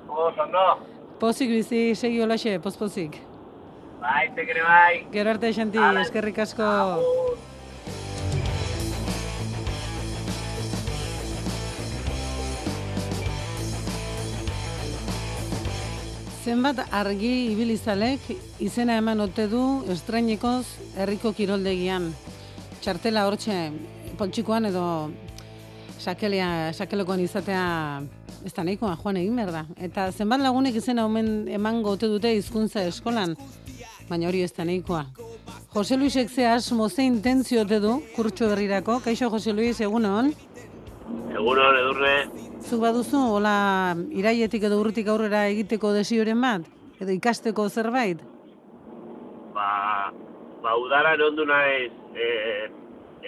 [0.09, 0.67] Oso, ondo.
[1.21, 3.21] Pozik bizi, segi olaxe, pozpozik.
[4.01, 5.07] Bai, tekere bai.
[5.13, 6.65] Gero arte, Xanti, eskerrik asko.
[6.65, 7.36] Agur.
[16.47, 18.29] Zenbat argi ibilizalek
[18.63, 20.63] izena eman ote du estrainekoz
[20.95, 22.05] herriko kiroldegian.
[22.85, 23.57] Txartela hortxe
[24.21, 24.85] poltsikoan edo
[25.99, 27.65] sakelea, sakelokoan izatea
[28.47, 29.65] ez da nahikoa, joan egin behar da.
[29.89, 33.35] Eta zenbat lagunek izena omen emango ote dute hizkuntza eskolan,
[34.07, 35.03] baina hori ez da nahikoa.
[35.75, 39.01] Jose Luisek ze asmo ze intentzio ote du kurtso berrirako.
[39.03, 40.31] Kaixo Jose Luis, egunon?
[41.37, 42.15] Egunon, edurne,
[42.67, 46.65] Zuk baduzu, hola, iraietik edo urrutik aurrera egiteko desioren bat?
[46.99, 48.25] Edo ikasteko zerbait?
[49.57, 50.13] ba,
[50.63, 52.27] ba udaran ondu naiz, e,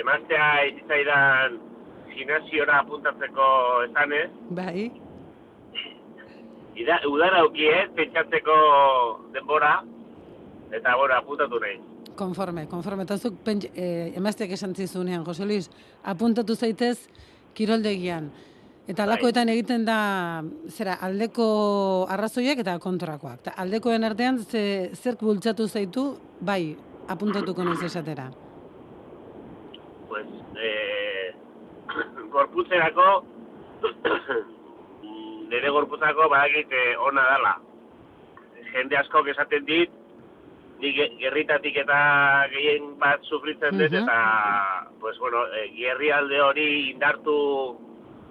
[0.03, 1.59] emaztea izitzaidan
[2.13, 3.51] gimnasiora apuntatzeko
[3.89, 4.89] esanez, Bai.
[6.79, 8.57] Ida, udara aukiet, pentsatzeko
[9.35, 9.79] denbora,
[10.71, 11.81] eta bueno, apuntatu naiz.
[12.19, 13.07] Konforme, konforme.
[13.07, 15.71] Eta zuk eh, emazteak esan zizunean, Jose Luis,
[16.03, 17.09] apuntatu zaitez
[17.59, 18.31] kiroldegian.
[18.89, 19.99] Eta alakoetan egiten da,
[20.73, 21.47] zera, aldeko
[22.09, 23.43] arrazoiak eta kontrakoak.
[23.45, 24.63] Ta aldekoen artean, ze,
[24.97, 26.05] zerk bultzatu zaitu,
[26.41, 26.77] bai,
[27.13, 28.31] apuntatuko naiz esatera.
[30.09, 30.71] Pues, e,
[32.37, 33.09] gorputzerako,
[35.53, 37.55] nire gorputzako badakit eh, ona dala.
[38.73, 39.93] Jende askok esaten dit,
[40.81, 44.19] ge- gerritatik eta gehien bat sufritzen dut, eta,
[45.01, 47.79] pues, bueno, e, gerrialde hori indartu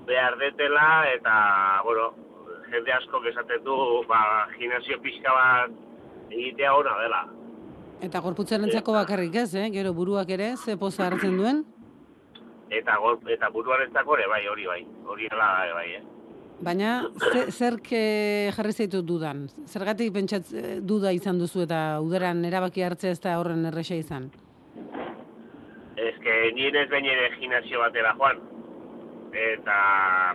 [0.08, 2.14] behar detela, eta, bueno,
[2.72, 3.76] jende askok esaten du,
[4.08, 5.72] ba, gimnasio pixka bat
[6.32, 7.26] egitea ona dela.
[8.02, 9.70] Eta gorputzarentzako bakarrik ez, eh?
[9.74, 11.66] Gero buruak ere, ze poza hartzen duen.
[12.70, 15.38] Eta, gor, eta buruarentzako ere bai, hori bai, hori ere
[15.74, 16.04] bai, eh?
[16.58, 19.45] Baina, ze, zerk eh, jarri zaitu dudan?
[19.70, 24.32] Zergatik pentsatz eh, duda izan duzu eta udaran erabaki hartzea ez da horren erresa izan?
[25.97, 28.41] Ez que nien ez behin ere gimnasio batera joan.
[29.38, 29.78] Eta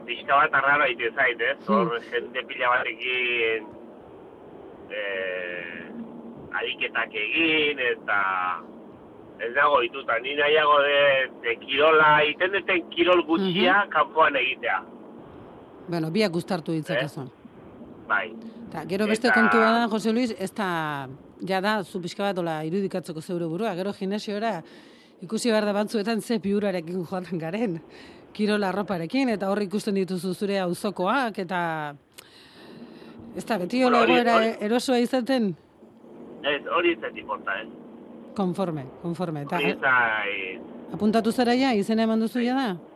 [0.07, 1.59] pixka bat arraro egiten zait, ez?
[1.67, 3.67] Hor jende pila batekin
[4.95, 5.91] eh,
[6.63, 8.23] ariketak egin, eta
[9.43, 10.23] ez dago dituta.
[10.23, 11.05] Ni nahiago de,
[11.43, 14.83] de kirola, egiten duten kirol gutxia kanpoan egitea.
[15.93, 17.27] Bueno, biak gustartu ditzakezu.
[18.09, 18.31] Bai.
[18.71, 21.07] Eta gero beste Eta- kontua da, Jose Luis, ez da,
[21.49, 24.55] ja da, zu pixka bat ola irudikatzeko zeure burua, gero gimnasiora
[25.23, 27.77] ikusi behar da batzuetan ze piurarekin joaten garen,
[28.33, 31.61] kirola arroparekin, eta hor ikusten dituzu zure auzokoak eta
[33.37, 35.53] ez da, beti hori- egoera erosoa izaten,
[36.43, 37.69] Ez, hori ez importa, ez?
[38.35, 39.43] konforme, konforme.
[39.43, 40.61] Eta zait...
[40.93, 42.92] apuntatu zara ja, izena eman duzu ja da?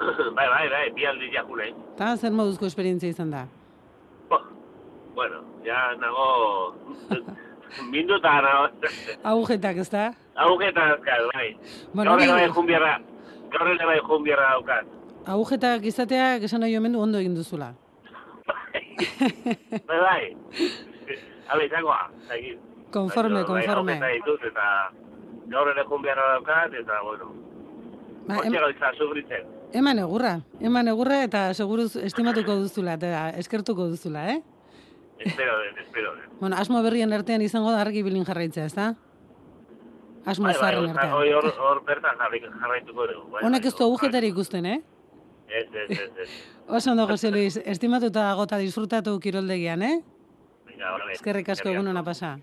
[0.36, 1.74] bai, bai, bai, bi aldiz jaku nahi.
[1.94, 3.46] Eta zer moduzko esperientzia izan da?
[5.14, 6.26] Bueno, ja nago...
[7.92, 8.68] Minduta nago...
[9.32, 10.06] Agujetak, ez da?
[10.40, 11.50] Agujeta azkaz, bai.
[11.92, 12.94] Bueno, gaur ere bai jun biarra,
[13.52, 14.96] gaur ere bai jun biarra daukat.
[15.28, 17.74] Agujetak izateak esan nahi omen ondo egin duzula.
[18.48, 20.24] bai, bai.
[21.50, 22.58] Habe, izangoa, zaikin.
[22.94, 24.00] Konforme, konforme.
[24.00, 24.66] Bai, ditut, eta
[25.52, 27.32] gaur ere jun biarra daukat, eta, bueno,
[28.26, 29.59] Ba, em- sufritzen.
[29.72, 34.40] Eman egurra, eman egurra eta seguruz estimatuko duzula eta eskertuko duzula, eh?
[35.20, 36.30] Espero den, espero den.
[36.40, 38.88] Bueno, asmo berrien artean izango da argi bilin jarraitzea, ez da?
[40.26, 41.12] Asmo Bai, bai, zaharren hor- artean.
[41.36, 43.30] hor, hor bertan jarraituko dugu.
[43.36, 44.80] Bai, Honek bai, ez du agujetarik ikusten, eh?
[45.48, 46.28] Ez, ez, ez, ez.
[46.68, 50.00] Oso ondo, Jose Luis, estimatuta gota disfrutatu kiroldegian, eh?
[50.66, 51.12] Venga, hori.
[51.14, 52.38] Eskerrik asko egun ona pasa.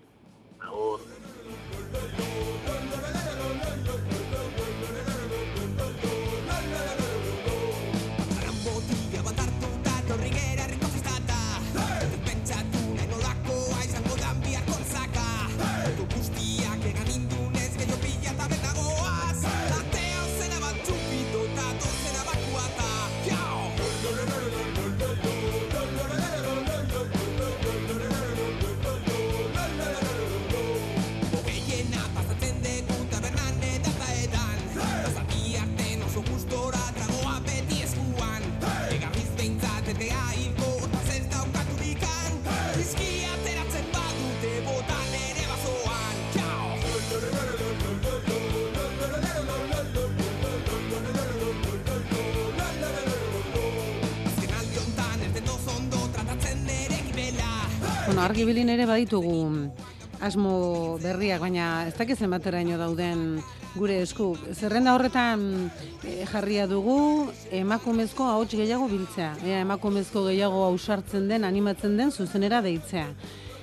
[58.28, 59.38] Argibilin ere baditugu
[60.20, 63.40] asmo berriak, baina ez dakiz zenbateraino dauden
[63.78, 64.32] gure esku.
[64.52, 65.70] Zerrenda horretan
[66.02, 69.34] eh, jarria dugu emakumezko ahots gehiago biltzea.
[69.46, 73.06] Ea emakumezko gehiago ausartzen den, animatzen den zuzenera deitzea.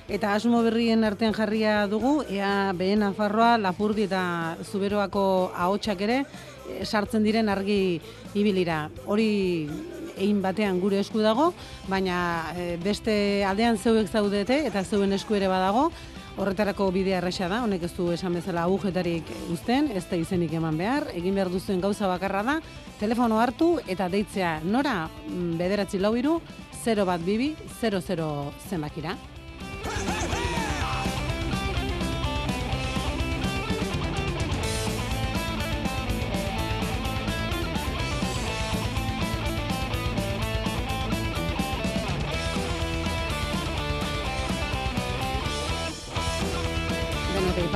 [0.08, 6.84] Eta asmo berrien artean jarria dugu, ea behen Nafarroa, Lapurdi eta Zuberoako ahotsak ere eh,
[6.84, 8.00] sartzen diren argi
[8.34, 8.86] ibilira.
[9.06, 9.68] Hori
[10.16, 11.52] egin batean gure esku dago,
[11.88, 12.18] baina
[12.56, 15.90] eh, beste aldean zeuek zaudete eta zeuen esku ere badago,
[16.36, 20.76] horretarako bidea erresa da, honek ez du esan bezala agujetarik uzten, ez da izenik eman
[20.76, 22.58] behar, egin behar duzuen gauza bakarra da,
[23.00, 26.40] telefono hartu eta deitzea nora mm, bederatzi lau iru,
[26.84, 28.32] 0 bat bibi, 00
[28.68, 29.16] zenbakira.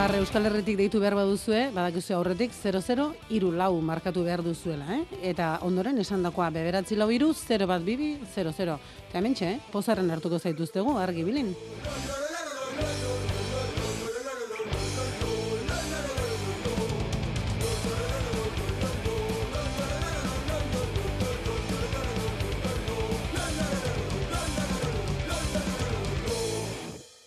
[0.00, 3.04] Ipar Euskal Herritik deitu behar baduzue, badakizu aurretik 00
[3.36, 5.18] iru lau markatu behar duzuela, eh?
[5.28, 8.78] Eta ondoren esan dakoa beberatzi lau iru, 0 bat bibi, 00.
[9.10, 9.58] Eta hemen eh?
[9.68, 11.52] pozarren hartuko zaituztegu, argi bilin.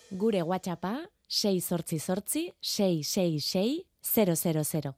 [0.09, 1.03] Gure WhatsAppa
[1.33, 4.93] 688 666 000.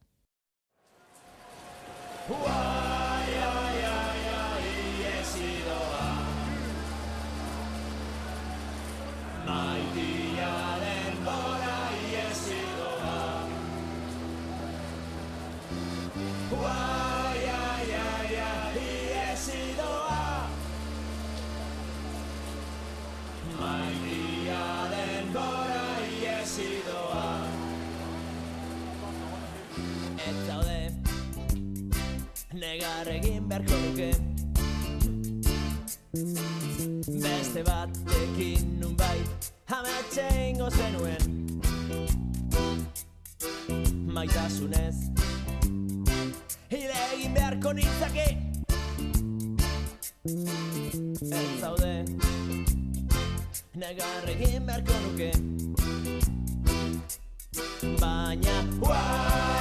[2.28, 3.15] Maitiaren
[32.66, 34.10] Negar egin beharko duke
[37.22, 41.24] Beste batekin nunbait Ametxe ingo zenuen.
[44.16, 44.96] Maitasunez
[46.72, 48.26] Hile egin beharko nitzake
[51.38, 51.94] Ez zaude
[53.84, 55.30] Negar egin beharko nuke
[58.00, 59.55] Baina Uai,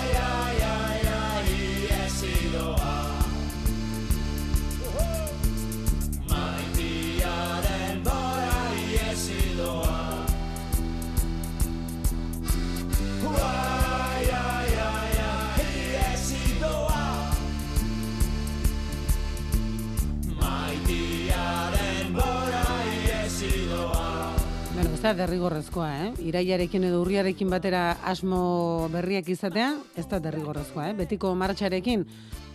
[25.06, 26.06] Da derrigorrezkoa, eh?
[26.26, 29.68] Iraiarekin edo urriarekin batera asmo berriak izatea,
[30.01, 30.95] ez da derrigorrezkoa, eh?
[30.97, 32.08] Betiko martxarekin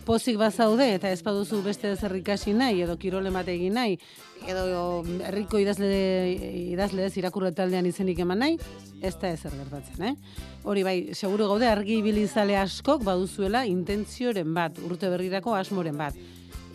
[0.03, 3.95] pozik bazaude eta ez baduzu beste zer ikasi nahi edo kirole mate egin nahi
[4.49, 4.65] edo
[5.29, 5.93] herriko idazle
[6.73, 8.59] idazle ez irakurle taldean izenik eman nahi,
[8.99, 10.43] ez da ezer gertatzen, eh?
[10.67, 16.19] Hori bai, seguru gaude argi ibilizale askok baduzuela intentzioren bat, urte berrirako asmoren bat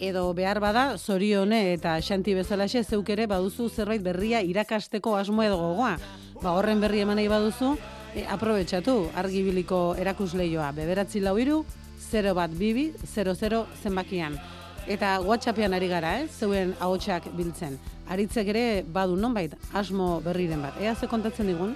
[0.00, 5.56] edo behar bada zorione eta xanti bezalaxe zeuk ere baduzu zerbait berria irakasteko asmo edo
[5.56, 5.96] gogoa.
[6.42, 7.76] Ba horren berri eman nahi baduzu,
[8.14, 11.64] e, aprobetxatu argibiliko erakusleioa beberatzi lau iru,
[12.10, 14.38] 0 bat bibi, 00 zenbakian.
[14.86, 16.28] Eta WhatsAppean ari gara, eh?
[16.28, 17.78] zeuen ahotsak biltzen.
[18.08, 20.78] Aritzek ere badu nonbait asmo berriren bat.
[20.80, 21.74] Ea ze kontatzen digun?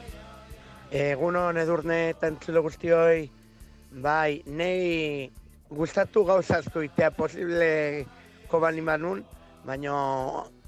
[0.90, 3.30] Egunon edurne eta entzule guztioi
[3.90, 5.30] Bai, nei
[5.70, 8.06] gustatu gauzazko itea posible
[8.50, 9.22] koban imanun,
[9.64, 9.94] baina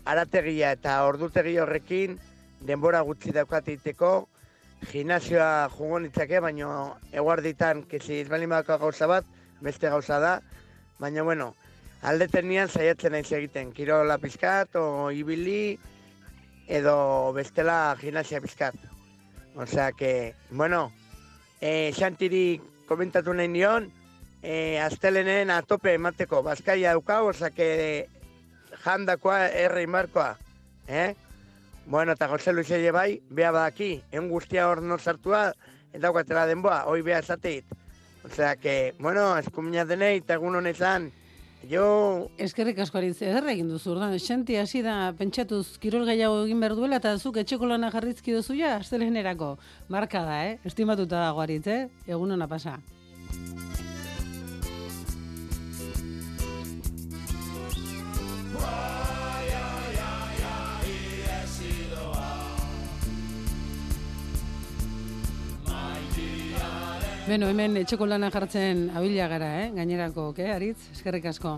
[0.05, 2.18] arategia eta ordutegi horrekin
[2.62, 4.12] denbora gutxi daukat iteko,
[4.90, 6.68] gimnasioa jugo nitzake, baina
[7.12, 9.26] eguarditan, kezi izbalimako gauza bat,
[9.61, 10.32] beste gauza da,
[11.03, 11.53] baina bueno,
[12.03, 15.78] alde tenian saiatzen naiz egiten, kirola pizkat, o ibili,
[16.66, 18.78] edo bestela gimnasia pizkat.
[19.55, 20.92] Osea que, bueno,
[21.61, 23.90] eh, Xantiri komentatu nahi nion,
[24.43, 28.09] eh, astelenen atope emateko, bazkaia daukau, osea que
[28.82, 30.36] jandakoa erri markoa,
[30.88, 31.14] eh?
[31.86, 35.49] Bueno, eta Jose Luis ere bai, bea badaki, egun guztia hor no sartua,
[35.93, 37.66] eta daukatela denboa, hoi bea esateit.
[38.24, 41.11] Osea que, bueno, eskumina denei, eta egun honetan,
[41.70, 42.30] jo...
[42.38, 46.78] Eskerrik asko aritz, ederra egin duzu, ordan, xenti hasi da, pentsatuz, kirol gehiago egin behar
[46.78, 49.57] duela, eta zuk etxeko lana jarrizki duzu ja, astelenerako.
[49.90, 50.59] Marka da, eh?
[50.64, 51.86] Estimatuta dago aritz, eh?
[52.07, 52.78] Egun hona pasa.
[67.33, 69.68] Beno, hemen etxeko lana jartzen abila gara, eh?
[69.72, 70.91] Gainerako, ke, aritz?
[70.93, 71.55] Eskerrik asko.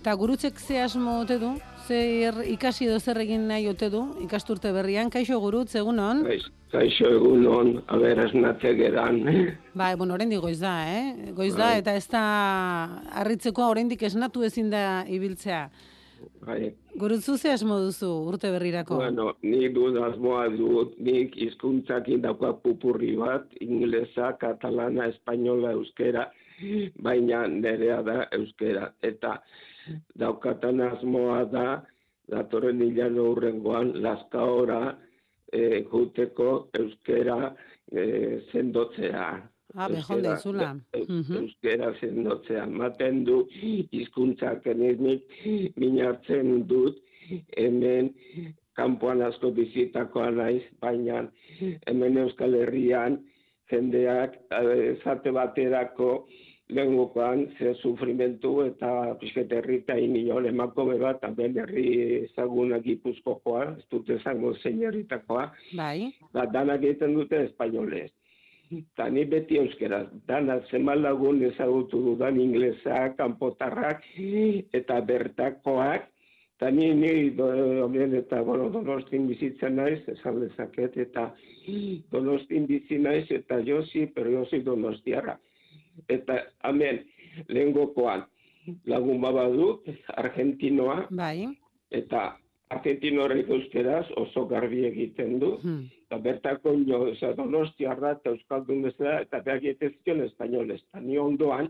[0.00, 1.50] Ta gurutzek ze asmo ote du?
[1.84, 4.00] Zer ikasi edo zer egin nahi ote du?
[4.24, 6.22] Ikasturte berrian, kaixo gurutz, egunon?
[6.72, 9.20] Kaixo egunon, aber esnatze geran.
[9.76, 11.28] Bai, bueno, oraindik goiz da, eh?
[11.36, 11.82] Goiz da, Bai.
[11.82, 12.24] eta ez da
[13.20, 15.66] harritzekoa oraindik esnatu ezin da ibiltzea.
[16.46, 16.72] Bai.
[16.94, 18.96] Gurutzu ze asmo duzu urte berrirako?
[18.96, 26.28] Bueno, ni dut asmoa dut, nik hizkuntzakin dauka pupurri bat, inglesa, katalana, espainola, euskera,
[27.02, 28.92] baina nerea da euskera.
[29.02, 29.38] Eta
[30.22, 31.66] daukatan asmoa da,
[32.30, 34.82] datorren hilan hurrengoan, laskaora
[35.52, 37.38] e, juteko euskera
[37.90, 38.04] e,
[38.52, 39.28] sendotzea.
[39.74, 40.76] Ah, Euskera- deizula.
[40.94, 41.06] Eu-
[41.42, 42.66] euskera sendotzea.
[42.66, 43.46] Maten du
[43.92, 45.26] hizkuntzak nik
[45.76, 46.96] minartzen dut
[47.56, 48.14] hemen
[48.74, 51.28] kanpoan asko bizitakoa naiz, baina
[51.86, 53.18] hemen Euskal Herrian
[53.70, 56.26] jendeak eh, esate baterako
[56.70, 64.08] lehengokoan ze sufrimentu eta pixket herritain ino emakume bat, hemen herri ezaguna gipuzkokoa, ez dut
[64.10, 66.12] esango zein herritakoa, Bai.
[66.32, 68.10] ba, danak egiten dute espainolez.
[68.68, 74.04] Eta ni beti euskeraz, dana zenbat lagun ezagutu dudan inglesa, kanpotarrak
[74.76, 76.04] eta bertakoak,
[76.58, 77.48] eta ni ni do,
[77.86, 81.30] hemen eta bueno, donostin bizitzen naiz, esan dezaket, eta
[82.12, 85.38] donostin bizi naiz, eta josi, pero josi donostiarra.
[86.08, 87.04] Eta hemen,
[87.48, 88.26] lehengokoan,
[88.84, 89.88] lagun babadut,
[90.20, 91.48] argentinoa, Bai.
[91.90, 92.34] eta
[92.68, 95.56] argentino horrek euskeraz oso garbi egiten du,
[96.08, 101.68] eta bertako ino, oza, donostiarra eta euskaldun bezala, eta behak egiten espainolez, eta ni ondoan,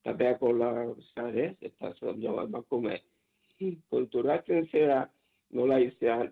[0.00, 0.72] eta behako la,
[1.12, 2.96] zare, eta zo, emakume,
[3.92, 5.02] konturatzen zera
[5.52, 6.30] nola izan,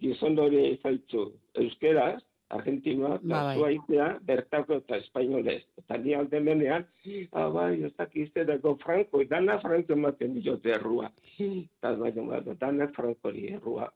[0.00, 1.26] gizon hori izaitzu
[1.60, 3.76] euskeraz, argentinoa, eta Ba, bai.
[3.86, 5.62] zua bertako eta espainolez.
[5.78, 6.84] Eta ni alde menean,
[7.32, 11.10] ah, bai, ez dakizte dago franko, dana franko ematen diote errua.
[11.38, 13.88] Eta baina, baina, dana frankori errua.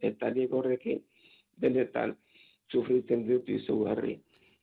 [0.00, 1.02] Eta ni horrekin,
[1.62, 2.16] benetan,
[2.72, 4.18] sufritzen dut izugarri.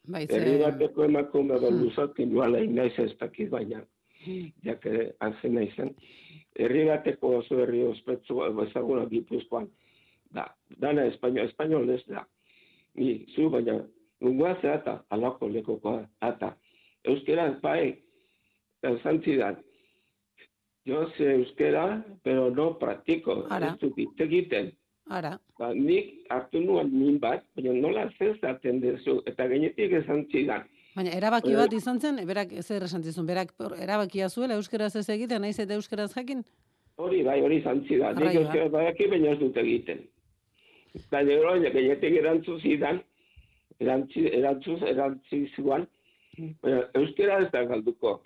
[0.10, 3.84] Bai, Herri bateko emakume bat luzatik joala inaiz ez dakit baina,
[4.66, 4.88] jak
[5.20, 5.93] hazen naizen.
[6.60, 9.70] Herri bateko oso herri ospetsu ezaguna gipuzkoan,
[10.34, 10.47] da,
[10.82, 12.26] dana espaino, espainol ez da.
[12.95, 13.78] Ni, zu baina,
[14.22, 16.56] nungoa zehata, alako lekokoa, ata.
[17.08, 17.93] Euskera, bai,
[18.84, 19.60] esan zidan,
[20.89, 23.74] jo sé euskera, pero no practico, Ara.
[23.74, 24.74] ez dut egiten.
[25.10, 25.39] Ara.
[25.57, 30.64] Ba, nik hartu nuen min bat, baina nola zezaten dezu, eta gainetik esan zidan.
[30.95, 35.07] Baina erabaki Eh, bat izan zen, berak zer esan zizun, berak erabakia zuela euskeraz ez
[35.10, 36.43] egiten, naiz eta euskeraz jakin?
[36.97, 38.16] Hori bai, hori izan zidan.
[38.20, 40.01] Nik euskera badaki, baina ez dut egiten.
[40.95, 43.01] Eta gero, gainetik erantzu zidan,
[43.80, 45.88] erantzi, erantzu, erantzi zuan,
[46.62, 48.20] baina euskera ez da galduko.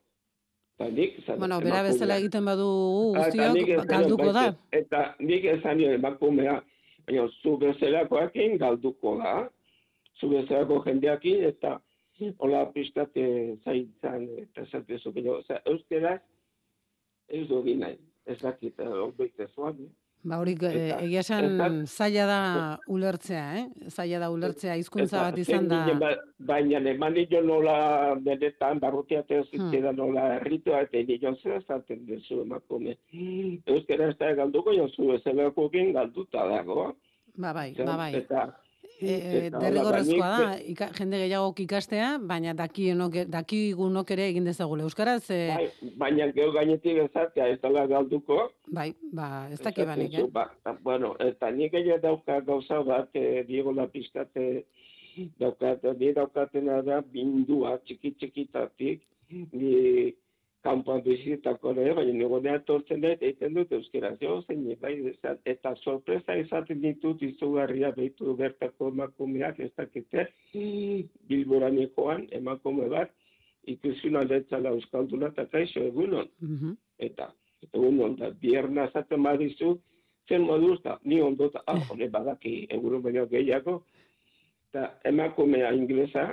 [0.79, 4.45] Eta nik, zan, Bueno, bera bezala egiten badu Ah, guztiok, galduko da.
[4.71, 6.61] Eta nik esan nio emakumea,
[7.07, 9.49] baina zu bezalakoakin galduko da.
[10.19, 11.79] Zu bezalako jendeakin eta
[12.39, 13.25] hola piztate
[13.63, 15.11] zaintzan eta esatezu.
[15.11, 16.19] Baina, oza, euskeraz
[17.29, 17.99] ez du egin nahi.
[18.25, 18.79] Ez dakit,
[19.55, 19.79] zuan.
[19.83, 20.02] eh?
[20.23, 20.69] Ba, hori Eta-
[21.03, 23.63] egia esan zaila da ulertzea, eh?
[23.91, 25.81] Zaila da ulertzea hizkuntza bat izan da.
[25.99, 32.41] ba- Baina eman nio nola benetan barrutiate zitzera nola herritua eta nio zer esaten duzu
[32.41, 32.95] emakume.
[33.67, 36.93] Euskera ez da galduko, jo zu bezalakoekin galduta dago.
[37.35, 38.13] Ba, bai, ba, bai.
[38.15, 38.47] Eta
[39.03, 45.23] E, Eta, derrigorrezkoa da, ika, jende gehiagok ikastea, baina dakienok, dakigunok ere egin dezagule euskaraz,
[45.29, 48.39] e, Bai, baina gero gainetik ezatea ez dela galduko.
[48.67, 50.27] bai, ba, ez daki banik, eh?
[50.31, 50.47] Ba,
[50.81, 54.63] bueno, eta nik ere dauka gauza bat, e, Diego Lapiskate
[55.39, 59.03] daukat, ni daukatena da bindua txiki txikitatik,
[59.51, 60.13] ni
[60.63, 64.93] kanpoan bizitako ere, baina nigo da etortzen dut, egiten dut euskera, jo, zein, bai,
[65.53, 70.27] eta sorpresa izaten ditut izugarria behitu bertako emakumeak, ez dakite,
[71.31, 73.11] bilboranikoan, emakume bat,
[73.67, 76.29] ikusi aldetzala euskalduna eta kaixo egunon.
[76.39, 76.77] Mhm.
[76.99, 77.33] eta
[77.73, 79.77] egun onda, bierna zaten badizu,
[80.29, 83.81] zen moduz, da, ni ondo, eta, ah, hone badaki, egun baino gehiago,
[84.69, 86.25] eta emakumea inglesa,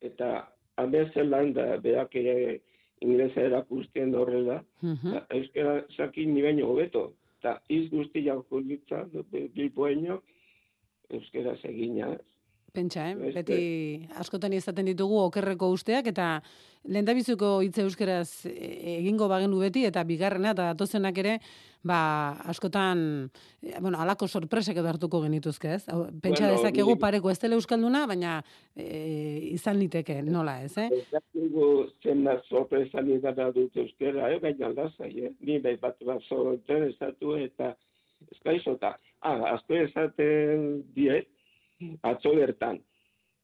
[0.00, 0.30] eta
[0.76, 2.60] abezelan da, beak ere
[3.00, 5.06] inglesa erakustien da horrela, Mhm.
[5.14, 9.04] eta euskera zakin ni baino hobeto, eta iz guztiak julitza,
[9.54, 10.20] bilboeño,
[11.10, 12.16] euskera segina,
[12.76, 13.14] Pentsa, eh?
[13.16, 16.26] Beste- Beti askotan izaten ditugu okerreko usteak eta
[16.86, 18.52] lehendabizuko hitz euskeraz e,
[19.00, 21.38] egingo bagenu beti eta bigarrena eta datozenak ere
[21.86, 21.98] ba
[22.52, 23.00] askotan
[23.62, 25.84] e, bueno, alako sorpresak edo hartuko genituzke, ez?
[25.86, 28.36] Pentsa Bueno, dezakegu nik- pareko ez dela euskalduna, baina
[28.76, 28.90] e,
[29.56, 30.88] izan liteke, nola, ez, eh?
[30.92, 34.38] Ez dakigu zenbat sorpresa nidara dut euskera, eh?
[34.44, 35.32] baina lasai, eh?
[35.40, 36.22] Ni bai bat bat
[36.90, 37.72] estatu eta
[38.32, 38.96] eskaizota.
[39.22, 41.26] Ah, asko esaten diet,
[42.02, 42.82] atzo bertan.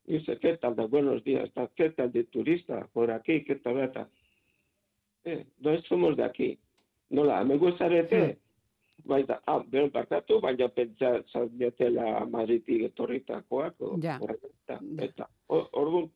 [0.04, 0.74] Dice, ¿qué tal?
[0.74, 1.52] Da, buenos días.
[1.54, 2.88] Da, ¿Qué tal de turista?
[2.92, 4.08] Por aquí, ¿qué tal?
[5.24, 6.58] Eh, no somos de aquí.
[7.10, 8.38] Nola, me gustarete?
[9.04, 13.74] Baita, ah, bero bakatu, baina pentsa zaudetela Madridik etorritakoak.
[13.80, 14.18] o- Ja.
[14.22, 16.10] Eta, eta, or- orduan,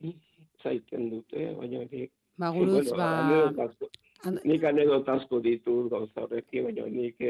[0.63, 2.11] zaiten dute, baina nik...
[2.37, 7.21] Ba, gurutz, ba- anekdota asko- Nik anekdota asko ditut gauza horrekin, baina nik...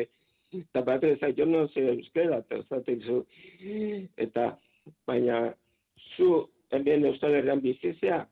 [0.53, 3.25] Eta bat ez, jo no ze euskera, eta esaten zu.
[4.17, 4.57] Eta,
[5.07, 5.53] baina,
[6.15, 8.27] zu hemen Euskal Herrian bizizea,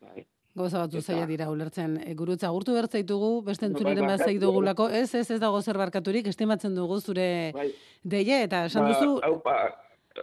[0.00, 1.96] bai, batzu Eta- zaila dira ulertzen.
[2.04, 4.40] E, gurutza, agurtu bertzaitugu, beste Bai, entzuneren bat barkatu.
[4.40, 4.88] dugulako.
[4.88, 7.70] Ez, ez, ez dago zer barkaturik, estimatzen dugu zure Bai.
[8.02, 9.54] deie, eta esan Ba, duzu, Haupa,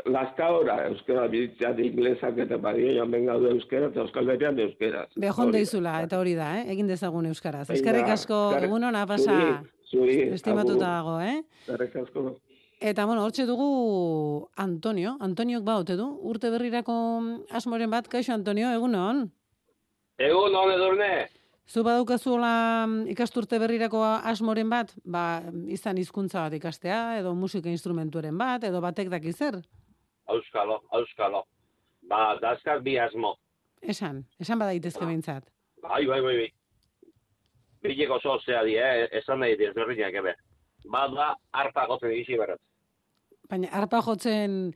[0.05, 5.07] lazkaora, euskera bizitzea de inglesak eta badia jamen gaude euskera eta Euskal Herrian euskera.
[5.15, 6.65] Bejon deizula, eta hori da, eh?
[6.73, 7.69] egin dezagun euskaraz.
[7.69, 11.41] Eskerrik asko, egun hona pasa, Zuri, zuri, estimatuta dago, eh?
[11.65, 12.35] Eskerrik asko.
[12.79, 16.93] Eta, bueno, hortxe dugu Antonio, Antoniok ba, ote du, urte berrirako
[17.49, 19.25] asmoren bat, kaixo Antonio, egun hon?
[20.17, 21.27] Egun hon edurne,
[21.67, 28.63] Zu badaukazuela ikasturte berrirako asmoren bat, ba, izan hizkuntza bat ikastea, edo musika instrumentuaren bat,
[28.63, 29.59] edo batek daki zer?
[30.27, 31.43] auskalo, auskalo.
[32.01, 33.35] Ba, dazkar bi asmo.
[33.81, 35.47] Esan, esan badaitezke behintzat.
[35.83, 36.49] Bai, bai, bai, bai.
[37.83, 39.07] Bilek oso zea di, eh?
[39.19, 40.33] esan nahi desberdinak ebe.
[40.91, 42.59] Bat da, arpa gotzen isi berat.
[43.49, 44.73] Baina arpa jotzen,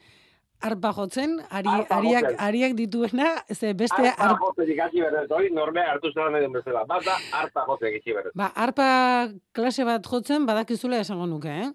[0.62, 2.40] arpa jotzen, ari, Arpa ariak, jotzen.
[2.48, 6.84] ariak dituena, ze beste Arpa arpa, gotzen ikasi berat, hori norbea hartu zelan edo bezala.
[6.88, 8.32] Bat da, arpa gotzen isi berat.
[8.36, 8.88] ba, arpa
[9.54, 11.72] klase bat jotzen badakizula esango nuke, eh?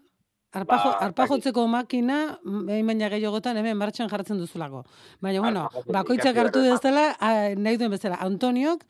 [0.57, 4.85] Arpa, Ba, arpa jotzeko makina, behin baina gehiagotan hemen martxan jartzen duzulako.
[5.21, 7.11] Baina, bueno, jotzen bakoitzak hartu dezala,
[7.59, 8.17] nahi duen bezala.
[8.25, 8.87] Antoniok,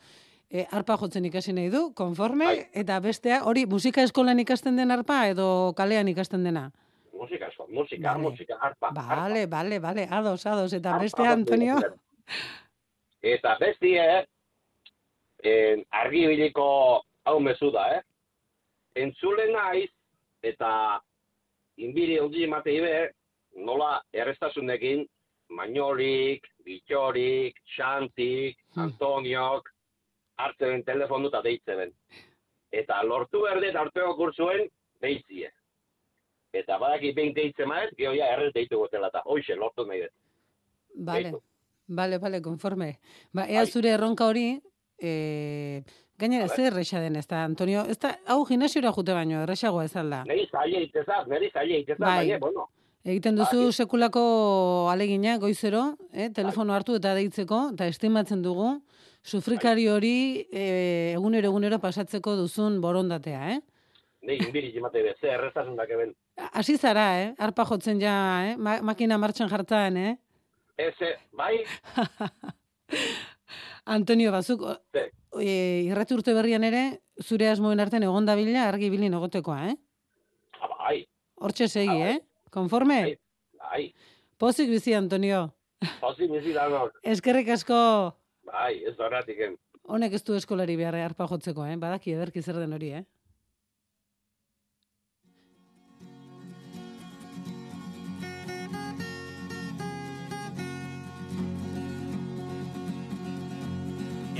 [0.50, 2.66] e, arpa jotzen ikasi nahi du, konforme, Bai.
[2.82, 6.70] eta bestea, hori, musika eskolan ikasten den arpa, edo kalean ikasten dena?
[7.16, 8.22] Musika, asko, musika, Vale.
[8.22, 8.90] musika, arpa.
[8.94, 11.78] Bale, bale, bale, ados, ados, eta Arpa bestea, Antonio.
[13.22, 14.04] Eta bestie,
[15.42, 16.66] en, argibiliko
[17.24, 18.02] hau mezu da, eh?
[19.02, 19.90] Entzule naiz,
[20.42, 21.00] eta
[21.76, 22.92] inbiri hundi emate ibe,
[23.56, 25.06] nola errestasunekin,
[25.56, 29.68] Mainolik, Bitxorik, Xantik, Antoniok,
[30.36, 31.92] hartzen telefonu eta deitzen.
[32.72, 34.68] Eta lortu berde hartuko kursuen,
[35.02, 35.50] deitzie.
[36.56, 40.14] Eta badaki behin deitzen maez, geho ja errez deitu gotela eta hoxe lortu nahi dut.
[41.06, 41.32] Bale,
[41.86, 42.96] bale, bale, konforme.
[43.34, 44.46] Ba, ea zure erronka hori,
[44.96, 45.82] e,
[46.16, 49.92] gainera, zer erresa den, ez da, Antonio, ez da, hau gimnasiora jute baino, erresagoa ez
[50.00, 50.22] alda.
[50.30, 52.16] Neri zaila itezaz, neri zaila itezaz, Bai.
[52.24, 52.68] baina, bueno,
[53.06, 54.20] Egiten duzu sekulako
[54.90, 58.80] alegina goizero, eh, telefono hartu eta deitzeko, eta estimatzen dugu,
[59.26, 63.60] sufrikari hori e, egunero egunero pasatzeko duzun borondatea, eh?
[64.26, 66.12] Nei, inbiri jimate be, ze errezasunak eben.
[66.52, 67.32] Hasi zara, eh?
[67.42, 68.14] Arpa jotzen ja,
[68.50, 68.54] eh?
[68.56, 70.14] Ma makina martxan jartzen, eh?
[70.76, 71.64] Eze, bai,
[73.96, 74.62] Antonio, bazuk,
[75.40, 76.82] e, irrati urte berrian ere,
[77.22, 79.76] zure asmoen artean egon dabila argi bilin egotekoa, eh?
[80.60, 80.98] ah, bai,
[81.40, 82.18] Hortxe segi, eh?
[82.50, 83.00] Konforme?
[83.62, 83.92] bai,
[84.36, 85.46] Pozik bizi, Antonio.
[86.00, 87.78] pozik bizi danok, Eskerrik asko,
[88.46, 89.54] Bai, ez da eh.
[89.86, 91.76] Honek ez du eskolari beharre harpa jotzeko, eh?
[91.76, 93.04] badaki ederki zer den hori, eh?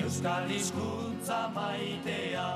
[0.07, 2.47] Euskal hizkuntza maitea,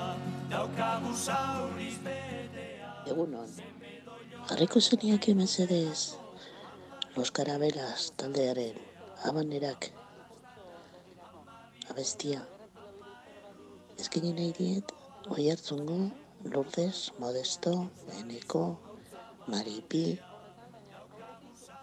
[0.50, 2.94] daukagu sauriz betea.
[3.10, 3.50] Egunon,
[4.48, 6.16] jarriko zeniak emezedez,
[7.16, 8.76] Los Carabelas taldearen
[9.26, 9.90] abanerak
[11.90, 12.40] abestia.
[13.98, 14.92] Ezkinen nahi diet,
[15.34, 15.98] oi hartzungo,
[16.52, 18.64] Lourdes, Modesto, Eneko,
[19.50, 20.04] Maripi,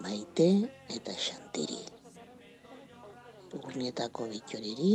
[0.01, 0.47] Maite
[0.95, 1.83] eta Xantiri.
[3.57, 4.93] Urnietako bitxoriri,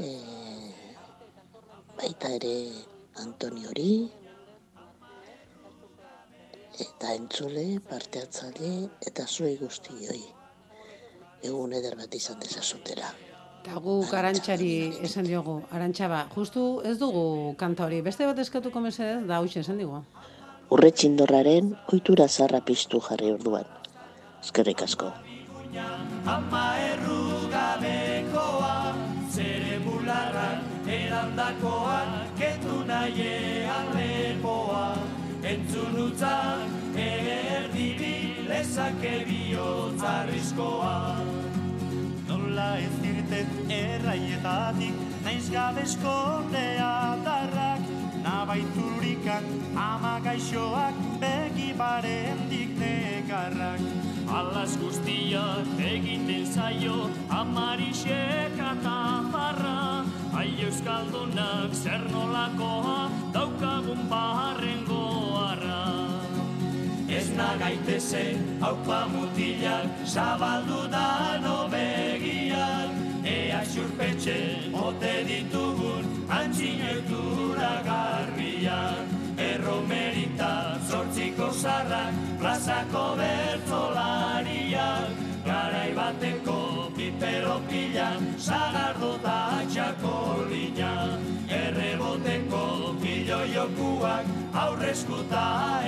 [0.00, 0.06] e,
[1.98, 2.54] baita ere
[3.24, 3.94] Antoniori,
[6.80, 8.70] eta entzule, parte hartzaile
[9.10, 10.22] eta zuei guztioi.
[11.50, 13.10] Egun eder bat izan dezazutela.
[13.70, 19.22] Eta guk arantxari esan diogu, arantxaba, justu ez dugu kanta hori, beste bat eskatuko mesedez,
[19.28, 20.00] da hau esan digu.
[20.74, 23.62] Urre txindorraren ohitura zarra piztu jarri orduan.
[24.42, 25.12] Eskerrik asko.
[26.34, 28.74] Ama errugabekoa,
[29.30, 32.02] zere bularrak erandakoa,
[32.42, 34.98] ketu nahiean lepoa,
[35.46, 38.16] entzun utzak erdibi
[38.50, 41.29] lezake bihotzarrizkoa.
[42.50, 46.14] Nola ez dirten erraietatik, naiz gabezko
[46.50, 47.84] teatarrak,
[48.24, 49.46] nabaiturikan
[49.78, 53.78] ama gaixoak begi barendik nekarrak.
[54.26, 60.02] Alas guztiak egiten zaio amarixek ataparra
[60.34, 65.82] Ai euskaldunak zer nolakoa daukagun barrengoarra
[67.10, 71.10] Ez nagaitezen haupa mutilak zabaldu da
[71.80, 72.19] Ea
[73.64, 74.36] xurpetxe
[74.72, 79.06] ote ditugun antxinetura garbiak.
[79.40, 85.08] Erromerita zortziko zarrak, plazako bertzolariak,
[85.46, 90.92] garai bateko pipero pila, zagardo da txakolina,
[91.48, 92.64] erreboteko
[93.00, 94.26] pilo jokuak,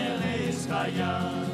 [0.09, 1.52] elezgaia.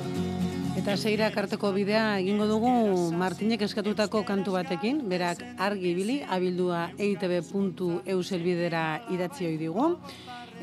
[0.88, 2.70] Eta seirak arteko bidea egingo dugu
[3.12, 9.90] Martinek eskatutako kantu batekin, berak argi ibili, abildua eitb.eus elbidera idatzi hoi digu.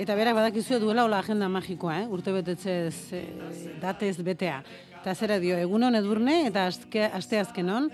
[0.01, 2.09] Eta berak badakizue duela hola agenda magikoa, eh?
[2.09, 3.21] urte betetzez eh,
[3.83, 4.63] datez betea.
[5.03, 7.91] Eta zera dio, egunon edurne eta azke, aste azkenon,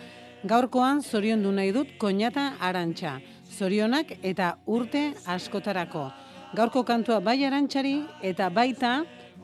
[0.48, 3.18] gaurkoan zorion du nahi dut koñata arantxa.
[3.58, 6.08] Zorionak eta urte askotarako.
[6.56, 9.02] Gaurko kantua bai arantxari eta baita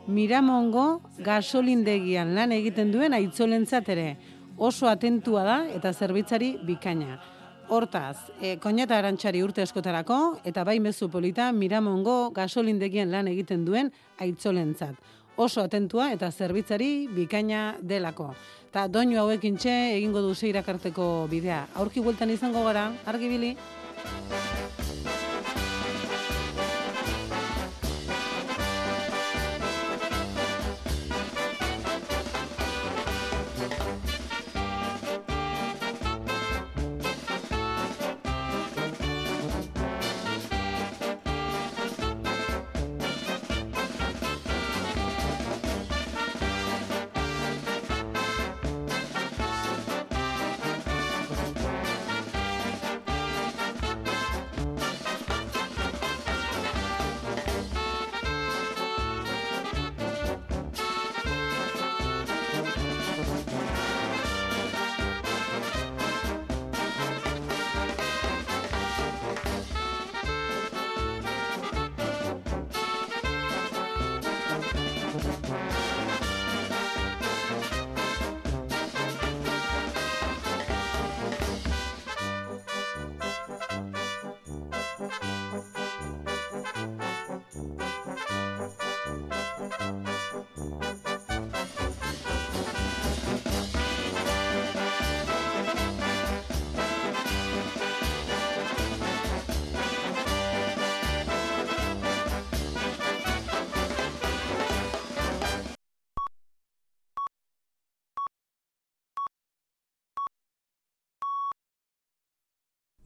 [0.08, 4.06] Miramongo gasolindegian lan egiten duen aitzolentzat ere.
[4.58, 7.18] Oso atentua da eta zerbitzari bikaina.
[7.68, 13.92] Hortaz, e, koñata arantxari urte askotarako eta bai mezu polita Miramongo gasolindegian lan egiten duen
[14.24, 14.96] aitzolentzat.
[15.36, 18.32] Oso atentua eta zerbitzari bikaina delako.
[18.72, 21.66] Ta doinu hauekin txe egingo du zeirakarteko bidea.
[21.76, 23.58] Aurki bueltan izango gara, argibili?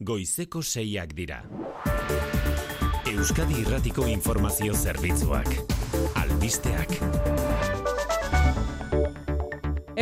[0.02, 1.42] Goizeko seiak dira.
[3.06, 5.46] Euskadi Irratiko Informazio Zerbitzuak.
[6.18, 6.98] Albisteak.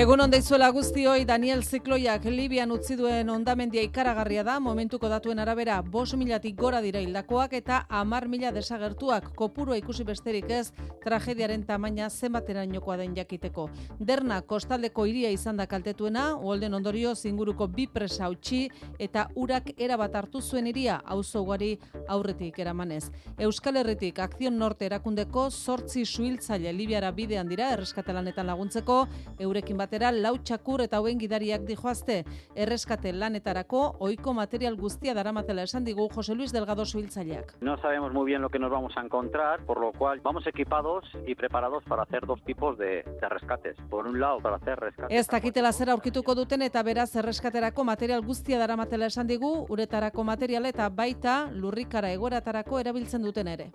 [0.01, 6.15] Egun ondaizuela guztioi Daniel Zikloiak Libian utzi duen ondamendia ikaragarria da, momentuko datuen arabera bos
[6.17, 10.71] milatik gora dira hildakoak eta amar mila desagertuak kopurua ikusi besterik ez
[11.01, 13.69] tragediaren tamaina zenbaterainokoa den jakiteko.
[13.99, 20.15] Derna kostaldeko hiria izan da kaltetuena, uolden ondorio zinguruko bi presa utzi eta urak erabat
[20.21, 21.71] hartu zuen hiria auzo ugari
[22.09, 23.11] aurretik eramanez.
[23.39, 29.01] Euskal Herritik Akzion Norte erakundeko sortzi suhiltzaile Libiara bidean dira erreskatelanetan laguntzeko,
[29.39, 32.25] eurekin batera lau txakur eta hauen gidariak dijoazte.
[32.55, 37.57] Erreskate lanetarako ohiko material guztia daramatela esan digu Jose Luis Delgado suhiltzaileak.
[37.61, 40.90] No sabemos muy bien lo que nos vamos a encontrar, por lo cual vamos equipados
[41.27, 43.77] y preparados para hacer dos tipos de, de rescates.
[43.89, 45.17] Por un lado, para hacer rescates.
[45.17, 50.67] Ez dakitela zer aurkituko duten eta beraz erreskaterako material guztia daramatela esan digu, uretarako material
[50.67, 53.71] eta baita lurrikara egoratarako erabiltzen duten ere.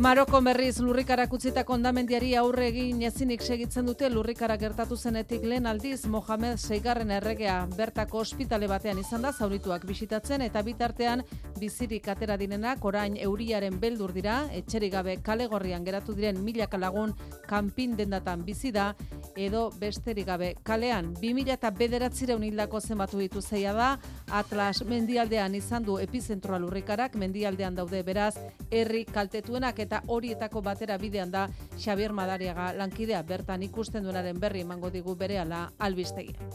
[0.00, 6.06] Marokon berriz lurrikarak utzitako ondamendiari aurre egin ezinik segitzen dute lurrikara gertatu zenetik lehen aldiz
[6.08, 7.58] Mohamed Seigarren erregea.
[7.76, 11.20] Bertako ospitale batean izan da zaurituak bisitatzen eta bitartean
[11.58, 17.12] bizirik atera direnak orain euriaren beldur dira, etxerik gabe kale gorrian geratu diren milaka lagun
[17.44, 18.94] kanpin dendatan bizi da
[19.36, 21.12] edo besterik gabe kalean.
[21.20, 23.90] 2000 eta bederatzireun hildako zenbatu ditu zeia da,
[24.32, 28.36] Atlas mendialdean izan du epizentroa lurrikarak, mendialdean daude beraz,
[28.70, 34.90] herri kaltetuenak eta horietako batera bidean da Xabier Madariaga lankidea bertan ikusten duenaren berri emango
[34.90, 36.50] digu berehala albistegia.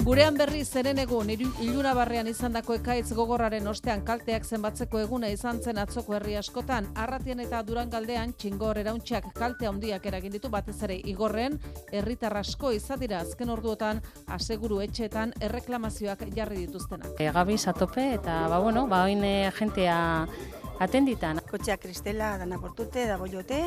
[0.00, 5.78] Gurean berri zeren egun iluna barrean izandako ekaitz gogorraren ostean kalteak zenbatzeko eguna izan zen
[5.78, 11.58] atzoko herri askotan, arratian eta durangaldean txingor erauntxak kalte handiak eragin ditu batez ere igorren,
[11.92, 17.20] herritar asko izadira azken orduotan aseguru etxeetan erreklamazioak jarri dituztenak.
[17.20, 20.00] E, gabiz atope eta ba bueno, ba oin agentea
[20.80, 21.40] atenditan.
[21.50, 23.60] Kotxea kristela dana portute, dago jote,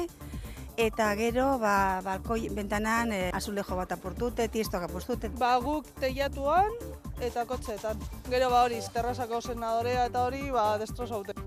[0.78, 5.30] eta gero ba, balkoi bentanan e, azulejo bat aportute, tiestoak apostute.
[5.40, 6.74] Ba guk teiatuan
[7.22, 8.02] eta kotxeetan.
[8.30, 11.38] Gero ba hori, terrazako senadorea eta hori ba destrozaute.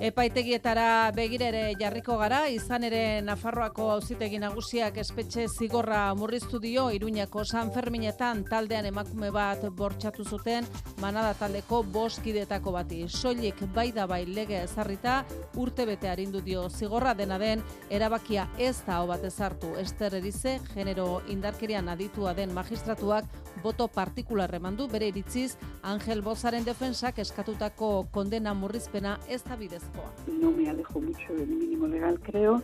[0.00, 7.68] Epaitegietara begirere jarriko gara, izan ere Nafarroako auzitegi nagusiak espetxe zigorra murriztu dio Iruñako San
[7.74, 10.64] Ferminetan taldean emakume bat bortxatu zuten
[11.04, 13.02] manada taldeko boskidetako bati.
[13.08, 15.18] Soilik bai da bai lege ezarrita
[15.60, 19.74] urte bete arindu dio zigorra dena den erabakia ez da hau bat ezartu.
[19.84, 23.28] Ester Erize, genero indarkerian aditua den magistratuak
[23.60, 29.89] boto partikular emandu bere iritziz Angel Bozaren defensak eskatutako kondena murrizpena ez da bidezkoa.
[30.40, 32.62] No me alejo mucho del mínimo legal, creo,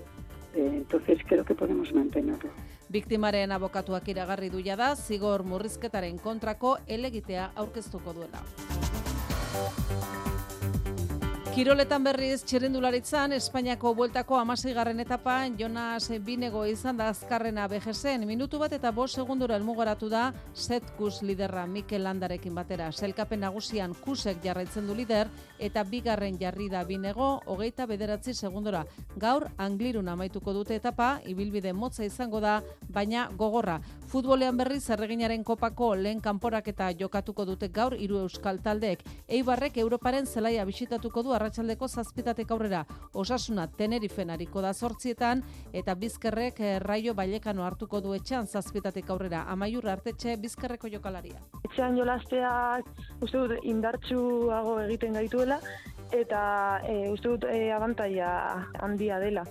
[0.55, 2.51] eh, entonces creo que podemos mantenerlo.
[2.89, 8.43] Biktimaren abokatuak iragarri duia da, zigor murrizketaren kontrako elegitea aurkeztuko duela.
[11.57, 18.27] Kiroletan berriz txirrindularitzan, Espainiako bueltako amaseigarren etapan Jonas Binego izan da azkarrena BGSen.
[18.29, 22.91] Minutu bat eta bost segundura elmugaratu da Setkus liderra Mikel Landarekin batera.
[22.93, 28.85] Selkapen nagusian Kusek jarraitzen du lider eta bigarren jarri da Binego hogeita bederatzi segundura.
[29.17, 32.59] Gaur Anglirun amaituko dute etapa, ibilbide motza izango da,
[32.93, 33.79] baina gogorra.
[34.13, 39.09] Futbolean berriz erreginaren kopako lehen kanporak eta jokatuko dute gaur hiru euskal taldeek.
[39.27, 42.83] Eibarrek Europaren zelaia bisitatuko du arratsaldeko zazpitatek aurrera.
[43.15, 45.43] Osasuna Tenerifen hariko da zortzietan
[45.73, 49.45] eta bizkerrek eh, raio bailekano hartuko du etxean zazpitatek aurrera.
[49.53, 51.39] Amaiur artetxe bizkerreko jokalaria.
[51.69, 52.91] Etxean jolasteak
[53.23, 55.61] uste dut indartsuago egiten gaituela
[56.15, 56.43] eta
[56.87, 58.29] e, uste dut e, abantaia
[58.83, 59.47] handia dela.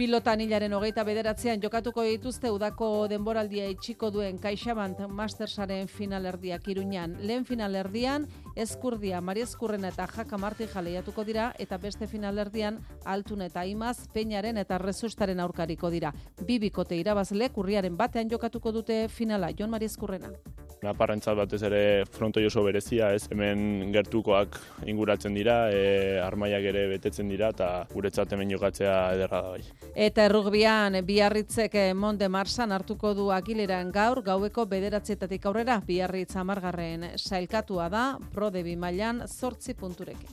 [0.00, 7.18] Pilotan hilaren hogeita bederatzean jokatuko dituzte udako denboraldia itxiko duen Kaixabant Mastersaren finalerdiak iruñan.
[7.20, 8.24] Lehen finalerdian,
[8.60, 14.60] Eskurdia, Mari Eskurrena eta Jaka Marti jaleiatuko dira, eta beste finalerdian, Altun eta Imaz, Peñaren
[14.60, 16.12] eta Rezustaren aurkariko dira.
[16.46, 20.34] Bibikote irabazle, kurriaren batean jokatuko dute finala, Jon Mari Eskurrena.
[20.80, 24.56] Naparrentzat batez ere fronto oso berezia, ez hemen gertukoak
[24.88, 29.90] inguratzen dira, e, armaiak ere betetzen dira, eta guretzat hemen jokatzea ederra da bai.
[29.92, 37.90] Eta errugbian biarritzek Monde Marsan hartuko du agileran gaur, gaueko bederatzietatik aurrera, biarritz amargarren sailkatua
[37.92, 38.04] da,
[38.50, 40.28] prodebi mailan zortzi punturekin.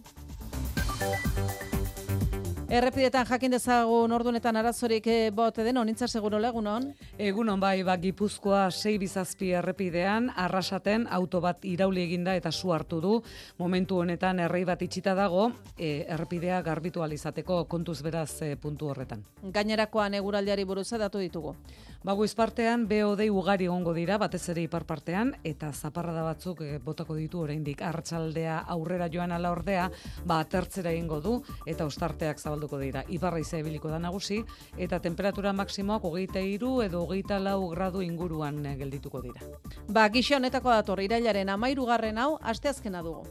[2.68, 6.90] Errepidetan jakin dezagun ordunetan arazorik eh, bote den, onintza seguro legunon?
[7.18, 13.00] Egunon bai, ba, Gipuzkoa sei bizazpi errepidean, arrasaten auto bat irauli eginda eta su hartu
[13.00, 13.14] du.
[13.58, 19.24] Momentu honetan errei bat itxita dago, e, errepidea garbitu alizateko kontuz beraz e, puntu horretan.
[19.44, 21.56] Gainerakoan eguraldiari buruz datu ditugu.
[22.04, 26.78] Ba, goiz partean, BOD ugari egongo dira, batez ere ipar partean, eta zaparrada batzuk eh,
[26.84, 29.90] botako ditu oraindik arratsaldea aurrera joan ala ordea,
[30.26, 31.36] ba, atertzera egingo du,
[31.66, 33.04] eta ostarteak zabalduko dira.
[33.10, 34.44] Iparra izea ibiliko da nagusi,
[34.78, 39.42] eta temperatura maksimoak hogeita iru edo hogeita lau gradu inguruan eh, geldituko dira.
[39.90, 43.26] Ba, gixo honetako dator, irailaren amairugarren hau, asteazkena dugu.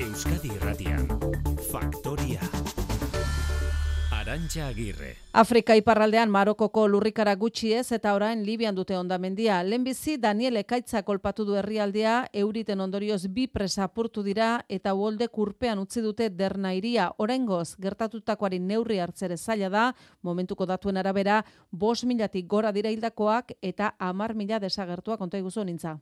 [0.00, 0.50] Euskadi.
[4.30, 5.16] Arantxa Agirre.
[5.32, 9.60] Afrika iparraldean Marokoko lurrikara gutxi ez eta orain Libian dute ondamendia.
[9.62, 15.78] Lehenbizi Daniel Ekaitza kolpatu du herrialdea, euriten ondorioz bi presa apurtu dira eta uolde kurpean
[15.78, 17.08] utzi dute derna iria.
[17.18, 19.84] Oraingoz, gertatutakoari neurri hartzere zaila da,
[20.22, 25.96] momentuko datuen arabera, bos milatik gora dira hildakoak eta amar mila desagertua konta iguzu nintza.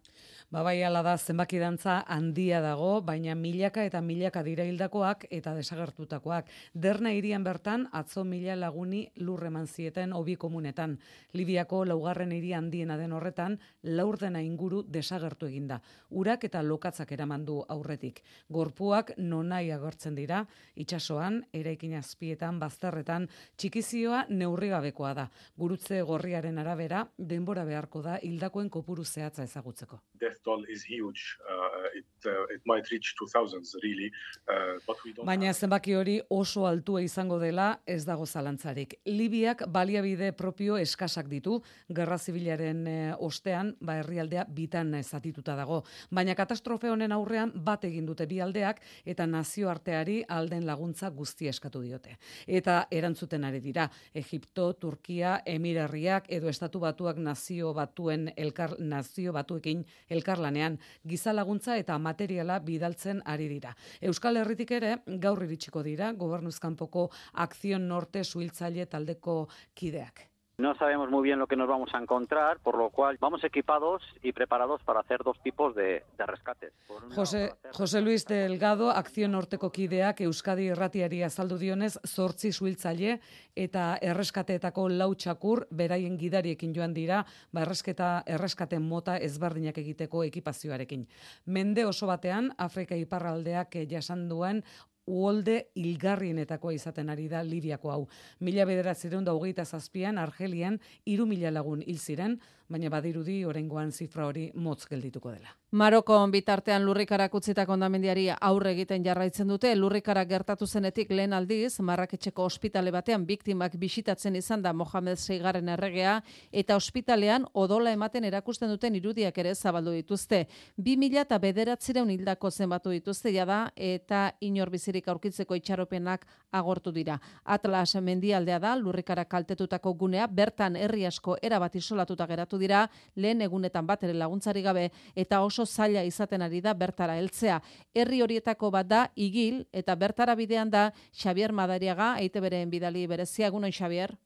[0.51, 5.55] Ba bai ala da zenbaki dantza handia dago, baina milaka eta milaka dira hildakoak eta
[5.55, 6.49] desagertutakoak.
[6.73, 10.99] Derna irian bertan atzo mila laguni lur eman zieten hobi komunetan.
[11.33, 15.81] Libiako laugarren hiri handiena den horretan, laurdena inguru desagertu eginda.
[16.11, 18.23] Urak eta lokatzak eraman du aurretik.
[18.49, 20.45] Gorpuak nonai agertzen dira,
[20.77, 25.29] itsasoan, eraikin azpietan, bazterretan, txikizioa neurrigabekoa da.
[25.57, 30.03] Gurutze gorriaren arabera, denbora beharko da hildakoen kopuru zehatza ezagutzeko.
[30.19, 31.39] death toll is huge.
[31.49, 34.11] Uh, it, uh, it might reach 2000s really,
[34.49, 38.97] uh, but we don't Baina zenbaki hori oso altua izango dela ez dago zalantzarik.
[39.07, 41.59] Libiak baliabide propio eskasak ditu,
[41.95, 45.83] gerra zibilaren eh, ostean, ba herrialdea bitan eh, zatituta dago.
[46.11, 51.83] Baina katastrofe honen aurrean bat egin dute bi aldeak eta nazioarteari alden laguntza guzti eskatu
[51.85, 52.17] diote.
[52.47, 59.85] Eta erantzuten ari dira, Egipto, Turkia, Emirarriak edo Estatu Batuak nazio batuen elkar nazio batuekin
[60.09, 63.75] elkarlanean giza laguntza eta materiala bidaltzen ari dira.
[64.01, 67.09] Euskal Herritik ere gaur iritsiko dira gobernuzkanpoko
[67.45, 69.39] Akzion Norte suhiltzaile taldeko
[69.75, 70.29] kideak.
[70.61, 74.03] No sabemos muy bien lo que nos vamos a encontrar, por lo cual vamos equipados
[74.25, 76.73] y preparados para hacer dos tipos de, de rescates.
[76.89, 82.51] Por un lado, Jose, Jose Luis Delgado, Akzion Norteko kideak Euskadi Irratiari azaldu dionez, zortzi
[82.51, 83.21] suhiltzaile
[83.55, 87.21] eta erreskateetako lau txakur beraien gidariekin joan dira,
[87.53, 91.07] ba erresketa erreskaten mota ezberdinak egiteko ekipazioarekin.
[91.47, 94.65] Mende oso batean Afrika iparraldeak jasan duen
[95.09, 98.03] uolde hilgarrienetakoa izaten ari da Libiako hau.
[98.45, 100.79] Mila bederatzireun da hogeita zazpian, Argelian,
[101.09, 102.39] iru mila lagun hil ziren,
[102.69, 105.55] baina badirudi oraingoan zifra hori motz geldituko dela.
[105.71, 112.45] Marokon bitartean lurrikarak utzitako ondamendiari aurre egiten jarraitzen dute, lurrikarak gertatu zenetik lehen aldiz, Marraketxeko
[112.49, 116.15] ospitale batean biktimak bisitatzen izan da Mohamed Seigaren erregea,
[116.53, 120.47] eta ospitalean odola ematen erakusten duten irudiak ere zabaldu dituzte.
[120.79, 127.19] 2000 eta bederatzireun hildako zenbatu dituzte jada, eta inor bizirik aurkitzeko itxaropenak agortu dira.
[127.45, 133.87] Atlas mendialdea da, lurrikarak kaltetutako gunea, bertan herri asko erabat isolatuta geratu dira, lehen egunetan
[133.87, 137.61] bat ere laguntzari gabe, eta oso zaila izaten ari da bertara heltzea.
[137.95, 143.73] Herri horietako bat da igil eta bertara bidean da Xavier Madariaga, EITB-ren bidali berezia egunon
[143.73, 144.17] Xavier.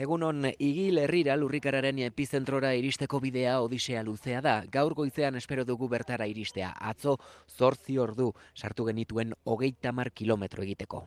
[0.00, 4.54] Egunon, igil herrira lurrikararen epizentrora iristeko bidea odisea luzea da.
[4.72, 6.72] Gaur goizean espero dugu bertara iristea.
[6.72, 7.18] Atzo,
[7.58, 11.04] zortzi ordu sartu genituen hogeita mar kilometro egiteko.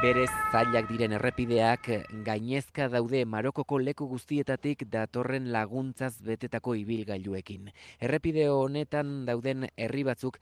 [0.00, 1.88] Berez zailak diren errepideak
[2.24, 7.68] gainezka daude Marokoko leku guztietatik datorren laguntzaz betetako ibilgailuekin.
[8.00, 10.38] Errepide honetan dauden herri batzuk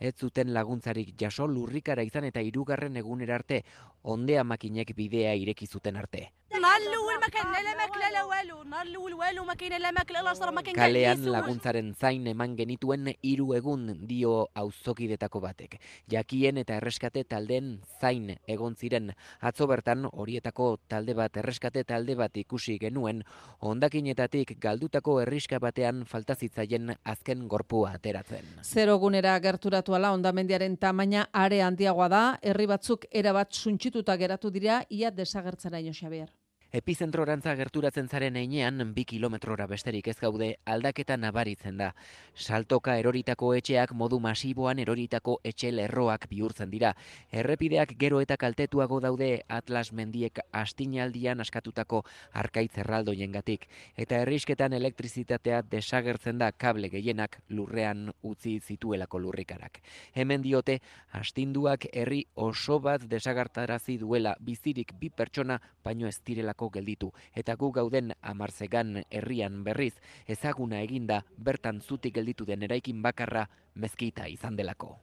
[0.00, 3.62] ez zuten laguntzarik jaso lurrikara izan eta hirugarren egunera arte
[4.02, 6.30] ondea makinek bidea ireki zuten arte
[6.73, 10.21] النهار الاول ما كان لا ماكله لا والو النهار الاول والو ما كاينه لا ماكله
[10.21, 11.31] لا شرب ما كان قاعد Kalean يسوق.
[11.35, 15.77] laguntzaren zain eman genituen hiru egun dio auzokidetako batek.
[16.11, 19.11] Jakien eta erreskate taldeen zain egon ziren
[19.41, 23.23] atzo bertan horietako talde bat erreskate talde bat ikusi genuen
[23.61, 28.45] hondakinetatik galdutako herriska batean falta zitzaien azken gorpua ateratzen.
[28.63, 34.81] Zero gunera gerturatu ala ondamendiaren tamaina are handiagoa da, herri batzuk erabat suntsituta geratu dira,
[34.89, 36.29] ia desagertzeraino Xavier.
[36.74, 41.92] Epizentrorantza gerturatzen zaren einean, bi kilometrora besterik ez gaude aldaketa nabaritzen da.
[42.34, 46.90] Saltoka eroritako etxeak modu masiboan eroritako etxe lerroak bihurtzen dira.
[47.30, 52.00] Errepideak gero eta kaltetuago daude Atlas mendiek astinaldian askatutako
[52.42, 53.68] arkaitz erraldoiengatik.
[53.94, 59.78] Eta herrisketan elektrizitatea desagertzen da kable gehienak lurrean utzi zituelako lurrikarak.
[60.16, 60.80] Hemen diote,
[61.12, 67.12] astinduak herri oso bat desagartarazi duela bizirik bi pertsona baino ez direlako gelditu.
[67.34, 69.94] Eta gu gauden amarzegan herrian berriz,
[70.26, 74.98] ezaguna eginda bertan zutik gelditu den eraikin bakarra mezkita izan delako.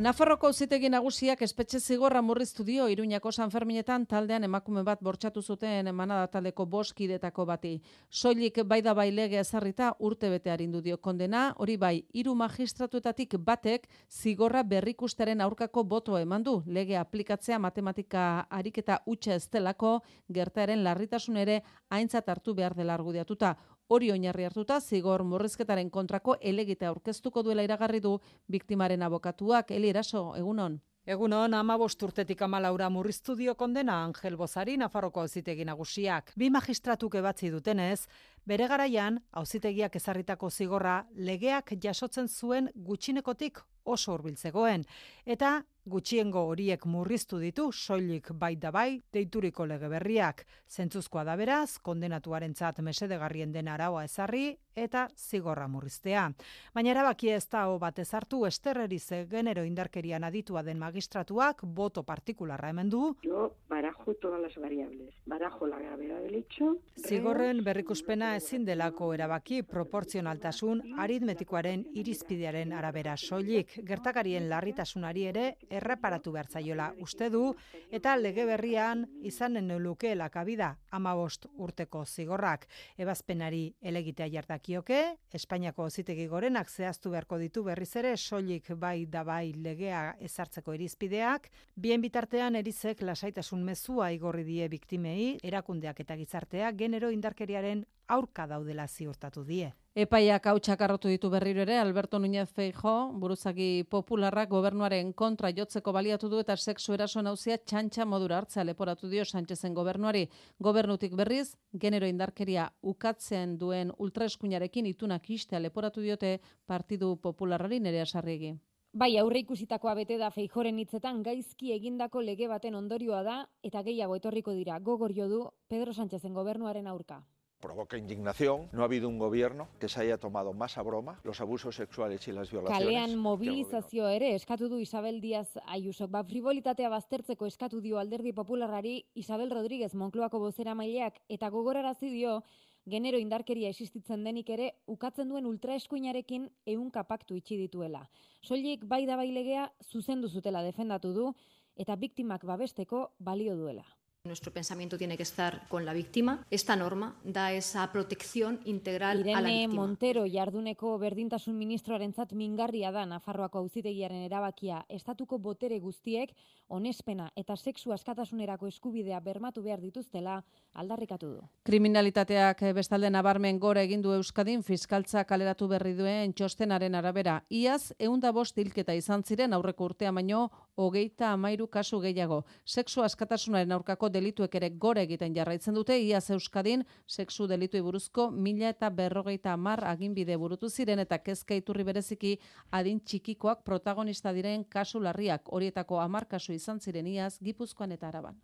[0.00, 5.90] Nafarroko auzitegi nagusiak espetxe zigorra murriztu dio Iruñako San Ferminetan taldean emakume bat bortxatu zuten
[5.90, 7.72] emanada taldeko boskidetako bati.
[8.08, 13.36] Soilik bai da bai lege ezarrita urte bete arindu dio kondena, hori bai, hiru magistratuetatik
[13.44, 16.62] batek zigorra berrikustaren aurkako boto eman du.
[16.64, 19.98] Lege aplikatzea matematika ariketa utxa ez delako
[20.32, 23.52] gertaeren larritasun ere aintzat hartu behar dela argudiatuta.
[23.90, 28.12] Hori oinarri hartuta zigor murrizketaren kontrako elegite aurkeztuko duela iragarri du
[28.46, 30.76] biktimaren abokatuak Eli Eraso egunon.
[31.10, 36.30] Egunon, ama urtetik amalaura murriztu dio kondena Angel Bozari Nafarroko auzitegi nagusiak.
[36.36, 38.06] Bi magistratuk ebatzi dutenez,
[38.46, 44.84] bere garaian auzitegiak ezarritako zigorra legeak jasotzen zuen gutxinekotik oso hurbiltzegoen
[45.26, 50.44] eta gutxiengo horiek murriztu ditu soilik bai da bai deituriko lege berriak.
[50.70, 54.44] Zentzuzkoa da beraz, kondenatuarentzat mesedegarrien den araua ezarri
[54.74, 56.30] eta zigorra murriztea.
[56.74, 62.90] Baina erabaki ez da bat ezartu esterrerize genero indarkerian aditua den magistratuak boto partikularra hemen
[62.90, 63.16] du.
[63.22, 65.14] Yo barajo todas las variables.
[65.26, 66.76] Barajo la gravedad del hecho.
[66.96, 73.72] Zigorren berrikuspena ezin delako erabaki proportzionaltasun aritmetikoaren irizpidearen arabera soilik.
[73.86, 77.54] Gertakarien larritasunari ere erreparatu behar zaiola uste du
[77.90, 82.66] eta lege berrian izanen lukeela kabida amabost urteko zigorrak.
[82.98, 84.28] Ebazpenari elegitea
[84.70, 90.74] jartakioke, Espainiako zitegi gorenak zehaztu beharko ditu berriz ere soilik bai da bai legea ezartzeko
[90.74, 98.46] irizpideak, bien bitartean erizek lasaitasun mezua igorri die biktimei, erakundeak eta gizartea genero indarkeriaren aurka
[98.46, 99.72] daudela ziurtatu die.
[99.98, 106.28] Epaiak hautsak arrotu ditu berriro ere, Alberto Núñez Feijo, buruzagi popularrak gobernuaren kontra jotzeko baliatu
[106.30, 110.28] du eta sexu eraso nauzia txantxa modura hartzea leporatu dio Sánchezen gobernuari.
[110.60, 118.54] Gobernutik berriz, genero indarkeria ukatzen duen ultraeskuinarekin itunak istea leporatu diote partidu popularrari nerea sarriegi.
[118.92, 124.14] Bai, aurre ikusitakoa bete da feijoren hitzetan gaizki egindako lege baten ondorioa da eta gehiago
[124.22, 127.24] etorriko dira gogor jo du Pedro Sánchezen gobernuaren aurka.
[127.60, 128.68] Provoca indignación.
[128.72, 132.26] No ha habido un gobierno que se haya tomado más a broma los abusos sexuales
[132.26, 132.86] y las violaciones.
[132.86, 136.10] Kalean mobilizazio ere eskatu du Isabel Díaz Ayusok.
[136.10, 142.42] Ba, frivolitatea baztertzeko eskatu dio alderdi popularrari Isabel Rodríguez Moncloako bozera maileak eta gogorarazi dio
[142.88, 148.06] genero indarkeria existitzen denik ere ukatzen duen ultraeskuinarekin ehunka paktu itxi dituela.
[148.40, 151.32] Soilik bai da bai legea zuzendu zutela defendatu du
[151.76, 153.84] eta biktimak babesteko balio duela.
[154.26, 156.44] Nuestro pensamiento tiene que estar con la víctima.
[156.50, 159.80] Esta norma da esa protección integral a la Irene víctima.
[159.80, 164.84] Montero jarduneko berdintasun ministroarentzat mingarria da Nafarroako auzitegiaren erabakia.
[164.90, 166.34] Estatuko botere guztiek
[166.68, 170.44] onespena eta sexu askatasunerako eskubidea bermatu behar dituztela
[170.74, 171.48] aldarrikatu du.
[171.64, 177.38] Kriminalitateak bestalde nabarmen gora egin du Euskadin fiskaltza kaleratu berri duen txostenaren arabera.
[177.48, 180.50] Iaz, eunda bost hilketa izan ziren aurreko urtea baino,
[180.80, 182.44] hogeita amairu kasu gehiago.
[182.64, 188.72] Sexu askatasunaren aurkako delituek ere gora egiten jarraitzen dute, iaz Euskadin sexu delituei buruzko mila
[188.74, 192.36] eta berrogeita amar aginbide burutu ziren eta kezka iturri bereziki
[192.70, 198.40] adin txikikoak protagonista diren kasu larriak horietako amar kasu izan ziren iaz Gipuzkoan eta Araban.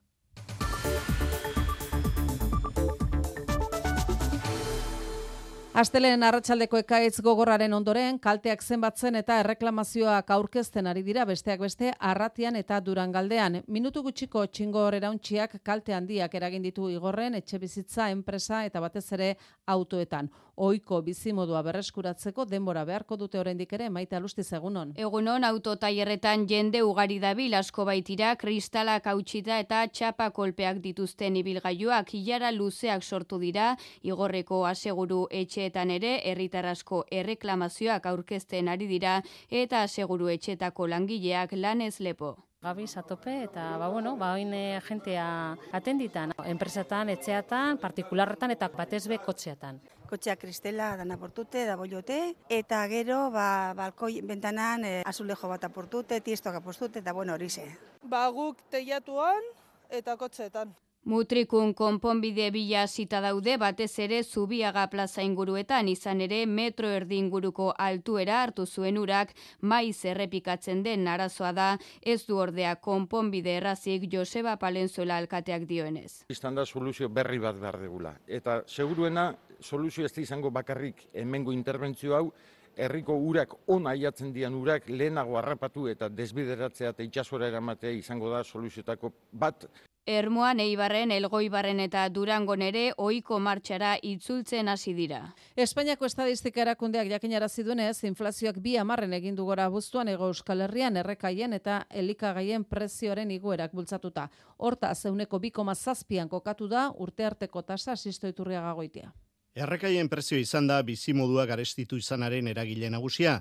[5.76, 12.56] Astelen arratsaldeko ekaitz gogorraren ondoren kalteak zenbatzen eta erreklamazioak aurkezten ari dira besteak beste arratian
[12.56, 13.58] eta durangaldean.
[13.68, 19.34] Minutu gutxiko txingor erauntxiak kalte handiak eragin ditu igorren etxe bizitza, enpresa eta batez ere
[19.66, 20.32] autoetan.
[20.56, 24.94] Oiko bizimodua berreskuratzeko denbora beharko dute oraindik ere maite alustiz egunon.
[24.96, 32.54] Egunon autotaierretan jende ugari dabil asko baitira, kristalak hautsita eta txapa kolpeak dituzten ibilgailuak hilara
[32.56, 39.20] luzeak sortu dira, igorreko aseguru etxeetan ere herritar asko erreklamazioak aurkezten ari dira
[39.50, 42.36] eta aseguru etxetako langileak lanez lepo.
[42.66, 49.04] Gabiz atope eta ba bueno, ba oin eh, agentea atenditan, enpresetan, etxeatan, partikularretan eta batez
[49.06, 49.78] be kotxeatan.
[50.10, 52.18] Kotxea kristela dana portute, da bollote,
[52.50, 57.68] eta gero, ba, balkoi bentanan e, azulejo bat aportute, tiestoak apostute, eta bueno, hori ze.
[58.02, 59.46] Ba guk teiatuan
[59.90, 60.74] eta kotxeetan.
[61.06, 67.68] Mutrikun konponbide bila zita daude batez ere Zubiaga plaza inguruetan izan ere metro erdi inguruko
[67.84, 69.30] altuera hartu zuen urak
[69.60, 71.68] maiz errepikatzen den arazoa da
[72.02, 76.24] ez du ordea konponbide errazik Joseba Palenzuela alkateak dioenez.
[76.28, 78.16] Izan da soluzio berri bat behar degula.
[78.26, 79.30] Eta seguruena
[79.60, 82.32] soluzio ez da izango bakarrik hemengo interbentzio hau,
[82.74, 88.42] herriko urak ona aiatzen dian urak lehenago harrapatu eta desbideratzea eta itxasora eramatea izango da
[88.42, 89.70] soluzioetako bat.
[90.06, 95.18] Ermoan, Eibarren, Elgoibarren eta Durangon ere ohiko martxara itzultzen hasi dira.
[95.58, 101.02] Espainiako estadistika erakundeak jakinarazi duenez, inflazioak bi hamarren egin du gora buztuan ego Euskal Herrian
[101.02, 104.30] errekaien eta elikagaien prezioaren igoerak bultzatuta.
[104.58, 109.10] Horta, zeuneko 2,7an kokatu da urte arteko tasa asistoiturriaga goitia.
[109.56, 113.38] Errekaien prezio izan da bizimodua garestitu izanaren eragile nagusia.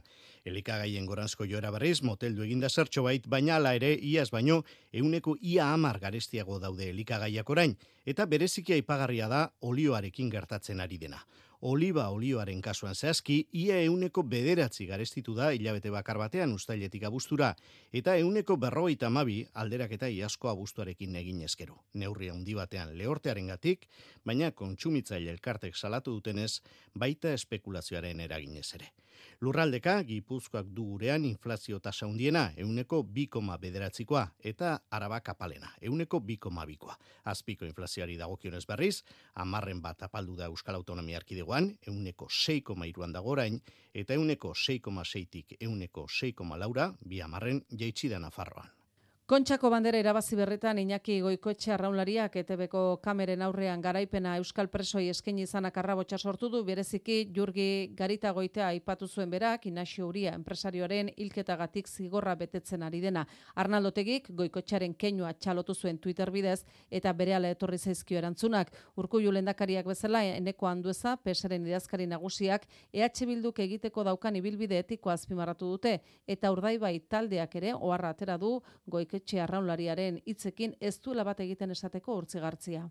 [0.48, 4.62] Elikagaien goranzko joera berriz, moteldu eginda zertxo bait, baina ala ere, iaz baino,
[4.94, 7.76] euneko ia amar garestiago daude elikagaiak orain,
[8.06, 11.20] eta bereziki aipagarria da olioarekin gertatzen ari dena.
[11.66, 17.48] Oliba olioaren kasuan zehazki, ia euneko bederatzi garestitu da hilabete bakar batean ustailetik abustura,
[18.02, 21.80] eta euneko berrogeita mabi alderak eta iasko abustuarekin egin ezkero.
[22.04, 23.88] Neurria handi batean lehortearen gatik,
[24.24, 26.60] baina kontsumitzaile elkartek salatu dutenez,
[26.94, 28.92] baita espekulazioaren eraginez ere.
[29.42, 36.96] Lurraldeka, Gipuzkoak du gurean inflazio tasa hundiena, euneko 2,9 bederatzikoa, eta araba kapalena, euneko 2,2koa.
[37.32, 43.62] Azpiko inflazioari dagokionez berriz, amarren bat apaldu da Euskal Autonomia Arkidegoan, euneko 6,iruan dagorain,
[43.94, 48.85] eta euneko 6,6tik euneko 6,4 laura, bi amarren jaitsi da Nafarroan.
[49.26, 55.80] Kontxako bandera irabazi berretan Iñaki Goikoetxe arraunlariak ETBko kameren aurrean garaipena Euskal Presoi eskaini izanak
[55.82, 62.36] arrabotsa sortu du bereziki Jurgi Garita goitea aipatu zuen berak Inaxio Uria enpresarioaren hilketagatik zigorra
[62.36, 63.24] betetzen ari dena.
[63.56, 66.60] Arnaldotegik Goikoetxearen keinua txalotu zuen Twitter bidez
[66.92, 68.70] eta berehala etorri zaizkio erantzunak.
[68.96, 75.74] Urkullu lendakariak bezala eneko handueza pesaren idazkari nagusiak EH Bilduk egiteko daukan ibilbide etikoa azpimarratu
[75.74, 75.98] dute
[76.28, 78.62] eta urdaibai taldeak ere oharra atera du
[79.16, 82.82] Goiketxe arraunlariaren hitzekin ez duela bat egiten esateko urtzigartzia.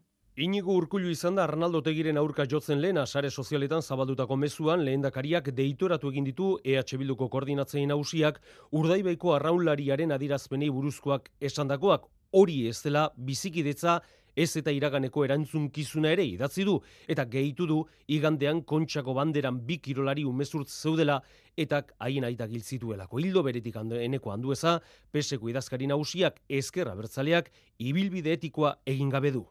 [0.41, 6.09] Inigo urkullu izan da Arnaldo Tegiren aurka jotzen lehena sare sozialetan zabaldutako mezuan lehendakariak deitoratu
[6.11, 8.41] egin ditu EH Bilduko koordinatzein nagusiak
[8.73, 14.01] urdaibaiko arraunlariaren adirazpenei buruzkoak esandakoak hori ez dela bizikidetza
[14.37, 16.79] ez eta iraganeko erantzunkizuna ere idatzi du
[17.09, 17.79] eta gehitu du
[18.09, 21.21] igandean kontxako banderan bi kirolari umezurt zeudela
[21.57, 23.21] eta haien aitak hil zituelako.
[23.21, 24.81] Hildo beretik hando, eneko handueza,
[25.13, 29.45] peseko idazkari nagusiak ezkerra bertzaleak ibilbide etikoa egin gabe du.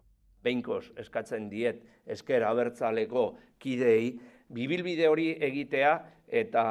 [0.43, 3.29] Beinkos eskatzen diet ezker abertzaleko
[3.63, 4.17] kidei
[4.53, 5.93] bibilbide hori egitea
[6.27, 6.63] eta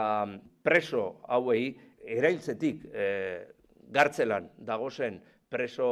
[0.63, 1.73] preso hauei
[2.05, 3.07] erailtzetik e,
[3.93, 5.21] gartzelan dagozen
[5.53, 5.87] preso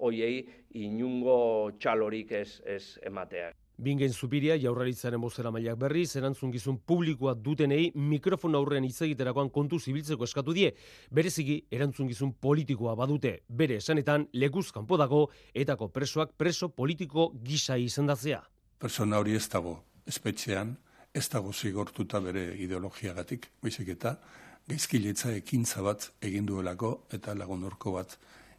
[0.00, 0.40] hoiei
[0.80, 3.52] inungo txalorik ez, ez ematea.
[3.82, 6.52] Bingen Zupiria jaurlaritzaren bozera mailak berriz, erantzun
[6.86, 10.74] publikoa dutenei mikrofon aurrean hitz egiterakoan kontu zibiltzeko eskatu die.
[11.10, 13.40] Bereziki erantzun politikoa badute.
[13.48, 18.42] Bere esanetan lekuz kanpo dago etako presoak preso politiko gisa izendatzea.
[18.78, 20.76] Persona hori ez dago espetxean,
[21.14, 24.16] ez dago zigortuta bere ideologiagatik, baizik eta
[24.68, 28.16] gaizkiletza ekintza bat egin duelako eta lagunurko bat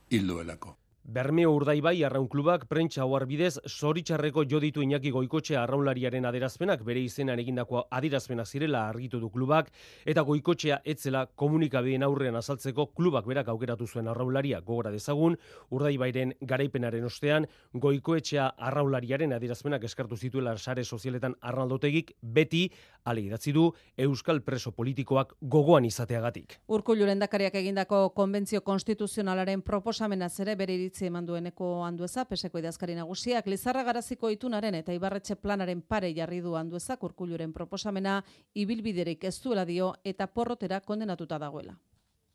[0.09, 0.77] hil duelako.
[1.03, 7.41] Bermeo Urdaibai Arraun Klubak prentsa ohar bidez zoritxarreko joditu Iñaki Goikotxe arraunlariaren aderazpenak bere izenan
[7.43, 9.67] egindako adirazpenak zirela argitu du klubak
[10.05, 14.61] eta Goikotxea etzela komunikabideen aurrean azaltzeko klubak berak aukeratu zuen arraunlaria.
[14.61, 15.35] Gogora dezagun
[15.71, 22.15] Urdaibairen garaipenaren ostean Goikoetxea arraunlariaren adirazpenak eskartu zituela sare sozialetan Arnaldotegik.
[22.21, 22.69] Beti
[23.03, 26.61] ale idatzi du Euskal preso politikoak gogoan izateagatik.
[26.67, 33.47] Urkullu lehendakariak egindako konbentzio konstituzionalaren proposamena zere bere iritzi eman dueneko handueza, peseko idazkari nagusiak,
[33.47, 39.65] Lizarra Garaziko itunaren eta Ibarretxe planaren pare jarri du handuezak urkulluren proposamena ibilbiderik ez duela
[39.65, 41.73] dio eta porrotera kondenatuta dagoela.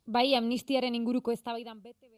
[0.06, 2.08] Bai, amnistiaren inguruko eztabaidan bete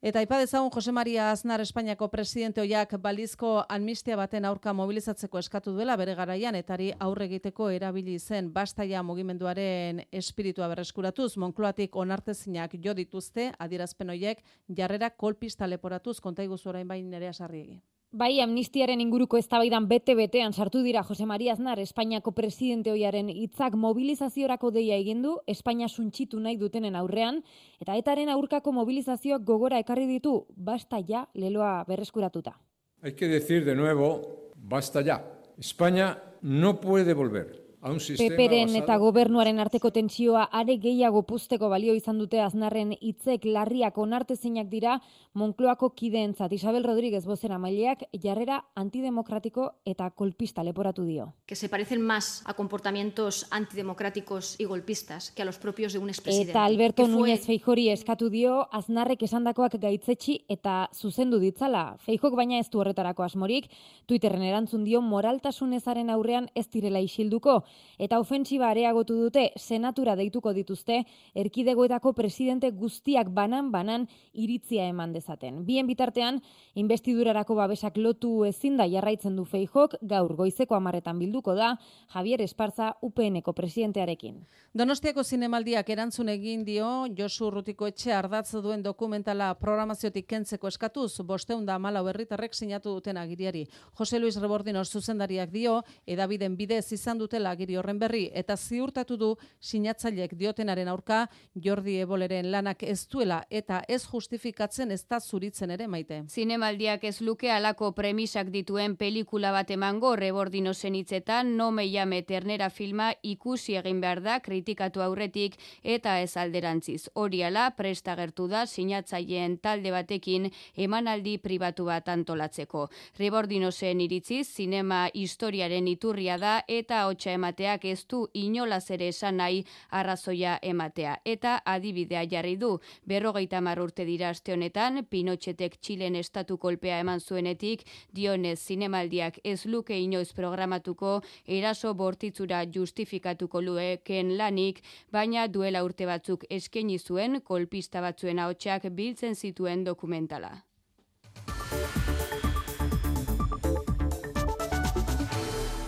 [0.00, 5.74] Eta ipa dezagun Jose Maria Aznar Espainiako presidente hoiak balizko amnistia baten aurka mobilizatzeko eskatu
[5.76, 12.96] duela bere garaian etari aurre egiteko erabili zen bastaia mugimenduaren espiritua berreskuratuz Monkloatik onartezinak jo
[12.96, 14.40] dituzte adierazpen hoiek
[14.82, 17.82] jarrera kolpista leporatuz konta iguzu orain bain nerea sarriegi.
[18.10, 24.72] Bai, amnistiaren inguruko eztabaidan bete-betean sartu dira Jose Maria Aznar Espainiako presidente hoiaren hitzak mobilizaziorako
[24.74, 27.38] deia egin du Espainia suntxitu nahi dutenen aurrean
[27.78, 32.56] eta etaren aurkako mobilizazioak gogora ekarri ditu basta ja leloa berreskuratuta.
[33.00, 35.22] Hay que decir de nuevo basta ya.
[35.56, 42.42] España no puede volver Peperen eta gobernuaren arteko tentsioa are gehiago puzteko balio izan dute
[42.44, 44.98] aznarren hitzek larriak onartezinak dira
[45.32, 51.32] Monkloako kideentzat Isabel Rodríguez bozera maileak jarrera antidemokratiko eta kolpista leporatu dio.
[51.46, 56.10] Que se parecen más a comportamientos antidemocráticos y golpistas que a los propios de un
[56.10, 56.50] expresidente.
[56.50, 57.12] Eta Alberto fue...
[57.14, 61.96] Núñez Feijori eskatu dio aznarrek esandakoak gaitzetsi eta zuzendu ditzala.
[62.04, 63.70] Feijok baina ez du horretarako asmorik,
[64.04, 67.62] Twitterren erantzun dio moraltasunezaren aurrean ez direla isilduko
[67.98, 71.02] eta ofentsiba areagotu dute senatura deituko dituzte
[71.34, 75.64] erkidegoetako presidente guztiak banan-banan iritzia eman dezaten.
[75.66, 76.40] Bien bitartean,
[76.74, 81.74] investidurarako babesak lotu ezin da jarraitzen du feijok, gaur goizeko amaretan bilduko da,
[82.14, 84.40] Javier Esparza UPNeko presidentearekin.
[84.74, 86.88] Donostiako zinemaldiak erantzun egin dio
[87.18, 93.18] Josu Urrutiko etxe ardatz duen dokumentala programaziotik kentzeko eskatuz, bosteun da malau herritarrek sinatu duten
[93.18, 93.66] agiriari.
[93.98, 99.28] Jose Luis Rebordino zuzendariak dio, edabiden bidez izan dutela agiri horren berri, eta ziurtatu du
[99.60, 105.86] sinatzailek diotenaren aurka, Jordi Eboleren lanak ez duela eta ez justifikatzen ez da zuritzen ere
[105.86, 106.22] maite.
[106.28, 112.70] Zinemaldiak ez luke alako premisak dituen pelikula bat emango Rebordino zenitzetan, no me llame ternera
[112.70, 117.10] filma ikusi egin behar da kritikatu aurretik eta ez alderantziz.
[117.14, 122.88] Horiala presta gertu da sinatzaileen talde batekin emanaldi pribatu bat antolatzeko.
[123.18, 129.36] Rebordino zen iritziz, zinema historiaren iturria da eta hotxa emateak ez du inolaz ere esan
[129.36, 131.18] nahi arrazoia ematea.
[131.24, 137.84] Eta adibidea jarri du, berrogeita urte dira aste honetan, Pinotxetek Txilen estatu kolpea eman zuenetik,
[138.12, 146.44] dionez zinemaldiak ez luke inoiz programatuko, eraso bortitzura justifikatuko lueken lanik, baina duela urte batzuk
[146.48, 150.62] eskaini zuen kolpista batzuen ahotsak biltzen zituen dokumentala.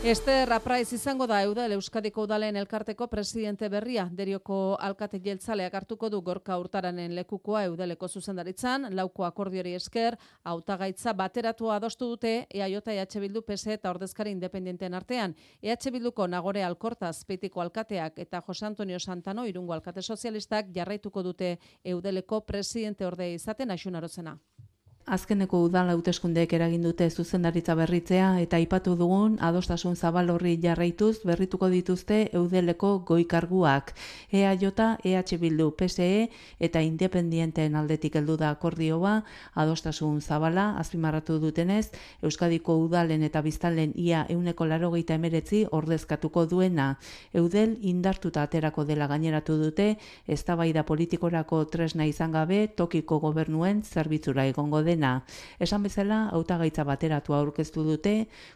[0.03, 4.09] Ester Apraiz izango da Eudel Euskadiko Udalen elkarteko presidente berria.
[4.11, 11.71] Derioko alkate jeltzaleak hartuko du gorka urtaranen lekukoa Eudeleko zuzendaritzan, lauko akordiori esker, hautagaitza bateratu
[11.71, 15.37] adostu dute EAJ EH Bildu PS eta ordezkari independenten artean.
[15.63, 21.59] EH Bilduko Nagore Alkorta azpeitiko alkateak eta Jose Antonio Santano irungo alkate sozialistak jarraituko dute
[21.85, 24.37] Eudeleko presidente orde izaten aixunarozena.
[25.03, 31.67] Azkeneko udal hauteskundeek eragin dute zuzendaritza berritzea eta aipatu dugun adostasun zabal horri jarraituz berrituko
[31.73, 33.91] dituzte eudeleko goikarguak.
[34.31, 34.63] EAJ,
[35.03, 36.29] EH Bildu, PSE
[36.61, 39.25] eta independienteen aldetik heldu da akordioa
[39.55, 41.91] adostasun zabala azpimarratu dutenez
[42.23, 46.97] Euskadiko udalen eta biztalen ia euneko larogeita emeretzi ordezkatuko duena.
[47.35, 49.97] Eudel indartuta aterako dela gaineratu dute
[50.29, 55.13] eztabaida politikorako tresna izan gabe tokiko gobernuen zerbitzura egongo dena.
[55.59, 58.15] Esan bezala, hautagaitza bateratu aurkeztu dute,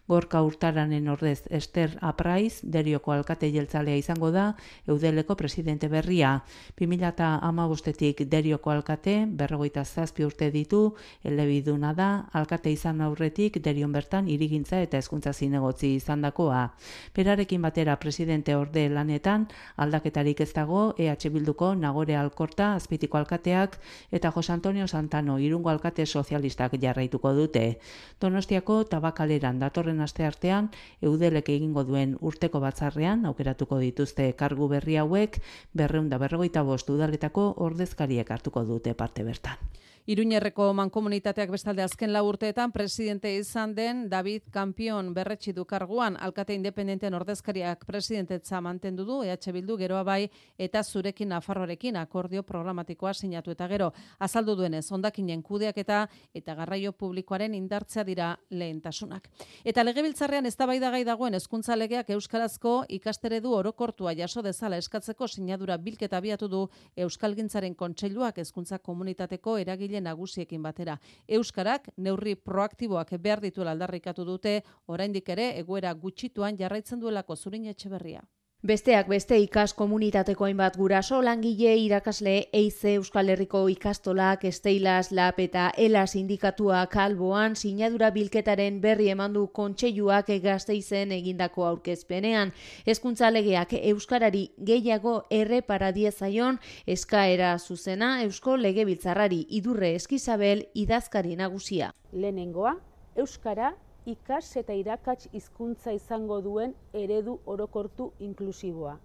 [0.08, 4.52] gorka urtaranen ordez Ester Apraiz, derioko alkate jeltzalea izango da,
[4.86, 6.40] eudeleko presidente berria.
[6.78, 10.94] 2000 ama bostetik derioko alkate, berrogeita zazpi urte ditu,
[11.24, 16.68] elebiduna da, alkate izan aurretik derion bertan irigintza eta hezkuntza zinegotzi izan dakoa.
[17.16, 19.46] Berarekin batera presidente orde lanetan,
[19.76, 23.78] aldaketarik ez dago, EH Bilduko Nagore Alkorta, azpitiko alkateak,
[24.10, 27.78] eta Jose Antonio Santano, irungo alkate sozialistak jarraituko dute.
[28.20, 30.70] Donostiako tabakaleran datorren aste artean,
[31.02, 35.40] eudelek egingo duen urteko batzarrean, aukeratuko dituzte kargu berri hauek,
[35.74, 39.56] berreunda berrogeita bost udaletako ordezkariek hartuko dute parte bertan.
[40.06, 46.54] Iruñerreko mankomunitateak bestalde azken lau urteetan presidente izan den David Kampion berretsi du karguan alkate
[46.54, 53.50] independenten ordezkariak presidentetza mantendu du EH Bildu geroa bai eta zurekin Nafarroarekin akordio programatikoa sinatu
[53.50, 53.88] eta gero
[54.20, 59.26] azaldu duenez hondakinen kudeak eta garraio publikoaren indartzea dira lehentasunak.
[59.64, 66.46] Eta legebiltzarrean eztabaidagai dagoen hezkuntza legeak euskarazko ikasteredu orokortua jaso dezala eskatzeko sinadura bilketa abiatu
[66.46, 66.64] du
[66.94, 70.98] Euskalgintzaren kontseiluak hezkuntza komunitateko eragile nagusiekin batera.
[71.28, 78.22] Euskarak neurri proaktiboak behar dituela aldarrikatu dute, oraindik ere egoera gutxituan jarraitzen duelako zurin etxeberria.
[78.64, 85.66] Besteak beste ikas komunitateko hainbat guraso langile irakasle eize Euskal Herriko ikastolak Esteilas Lap eta
[85.76, 92.52] Ela sindikatua Kalboan sinadura bilketaren berri emandu kontseiluak Gasteizen egindako aurkezpenean.
[92.86, 101.92] Hezkuntza legeak euskarari gehiago errepara diezaion eskaera zuzena Eusko Legebiltzarrari Idurre Eskizabel idazkari nagusia.
[102.12, 102.78] Lehenengoa
[103.16, 103.76] euskara
[104.06, 108.96] ikas eta irakats hizkuntza izango duen eredu orokortu inklusiboa.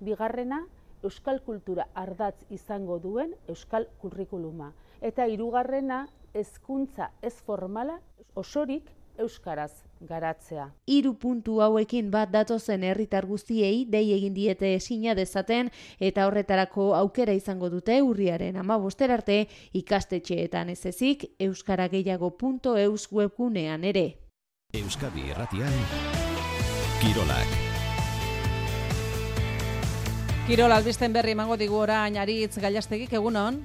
[0.00, 0.62] Bigarrena,
[1.04, 4.72] euskal kultura ardatz izango duen euskal kurrikuluma.
[5.00, 8.00] Eta hirugarrena, hezkuntza ez formala
[8.34, 8.88] osorik
[9.20, 9.72] euskaraz
[10.08, 10.70] garatzea.
[10.88, 15.68] Hiru puntu hauekin bat datozen herritar guztiei dei egin diete sina dezaten
[16.00, 19.38] eta horretarako aukera izango dute urriaren 15 arte
[19.82, 24.29] ikastetxeetan ez ezik euskaragehiago.eus webgunean ere.
[24.70, 25.72] Euskadi Erratian
[27.00, 27.54] Kirolak
[30.46, 33.58] Kirol albisten berri emango digu orain aritz gailastegik egunon.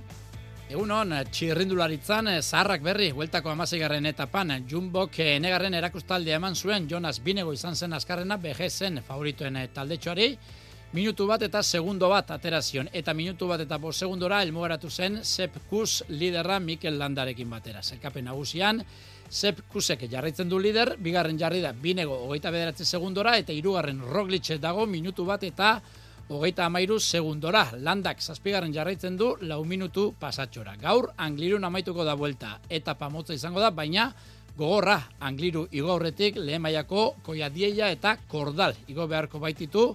[0.66, 7.54] Egun hon, txirrindularitzan, zaharrak berri, hueltako amazigarren etapan, Jumbok enegarren erakustalde eman zuen Jonas Binego
[7.54, 8.70] izan zen azkarrena BG
[9.06, 10.32] favoritoen taldetxoari,
[10.94, 15.70] minutu bat eta segundo bat aterazion, eta minutu bat eta bost segundora elmugaratu zen Sepp
[15.70, 17.84] Kus liderra Mikel Landarekin batera.
[17.84, 18.82] Zerkapen nagusian,
[19.30, 24.52] Sepp Kusek jarraitzen du lider, bigarren jarri da Binego hogeita bederatzi segundora, eta hirugarren Roglic
[24.62, 25.80] dago minutu bat eta
[26.30, 27.66] hogeita amairu segundora.
[27.78, 30.76] Landak zazpigarren jarraitzen du lau minutu pasatxora.
[30.82, 32.60] Gaur, anglirun amaituko da buelta.
[32.70, 34.12] Eta pamotza izango da, baina
[34.58, 38.76] gogorra, angliru igo aurretik lehen maiako koiadieia eta kordal.
[38.88, 39.90] Igo beharko baititu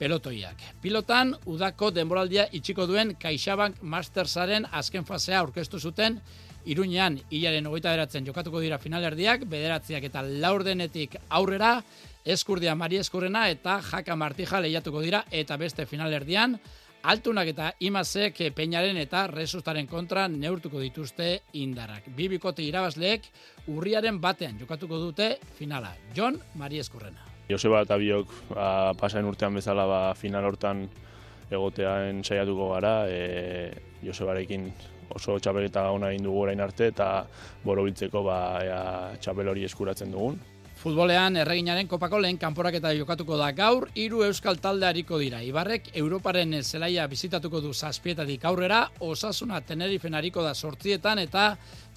[0.00, 0.62] pelotoiak.
[0.80, 6.16] Pilotan, udako denboraldia itxiko duen Kaixabank Mastersaren azken fasea aurkeztu zuten,
[6.64, 11.78] Iruñean, hilaren hogeita beratzen jokatuko dira finalerdiak, bederatziak eta laurdenetik aurrera,
[12.24, 16.58] Eskurdia Mari Eskurrena eta Jaka Martija lehiatuko dira eta beste finalerdian
[17.02, 22.10] altunak eta imazek peinaren eta resustaren kontra neurtuko dituzte indarrak.
[22.16, 23.30] Bibikote irabazleek
[23.72, 25.94] urriaren batean jokatuko dute finala.
[26.14, 27.24] John Mari Eskurrena.
[27.48, 30.88] Joseba eta biok ba, pasain urtean bezala ba, final hortan
[31.50, 32.94] egotean saiatuko gara.
[33.08, 33.72] E,
[34.04, 34.70] Josebarekin
[35.14, 37.10] oso txapeleta ona egin dugu orain arte eta
[37.64, 38.80] borobiltzeko ba, ea,
[39.20, 40.40] txapel hori eskuratzen dugun.
[40.80, 45.42] Futbolean erreginaren kopako lehen kanporak eta jokatuko da gaur, hiru euskal talde hariko dira.
[45.44, 51.50] Ibarrek Europaren zelaia bizitatuko du zazpietatik aurrera, osasuna Tenerifen hariko da sortzietan eta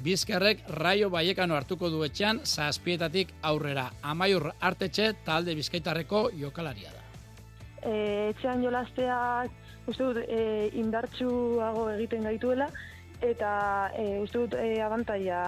[0.03, 3.88] bizkerrek raio baiekano hartuko du etxean zazpietatik aurrera.
[4.02, 7.07] Amaiur artetxe talde bizkaitarreko jokalaria da.
[7.88, 7.95] E,
[8.34, 9.18] etxean jolaztea,
[9.88, 12.68] uste dut, e, indartxuago egiten gaituela,
[13.24, 15.41] eta e, uste dut e, abantaia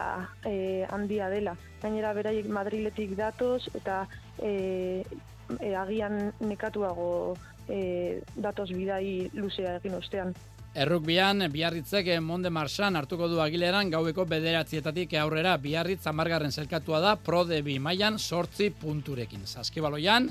[0.45, 1.55] e, handia dela.
[1.81, 4.05] Gainera beraiek Madriletik datoz eta
[4.39, 5.03] e,
[5.59, 7.35] e, agian nekatuago
[7.67, 10.35] e, datoz bidai luzea egin ostean.
[10.75, 17.45] Errukbian, biarritzek Monde Marsan hartuko du agileran gaueko bederatzietatik aurrera biarritz amargarren zelkatua da pro
[17.47, 19.45] de bi maian sortzi punturekin.
[19.47, 20.27] Zaskibaloian,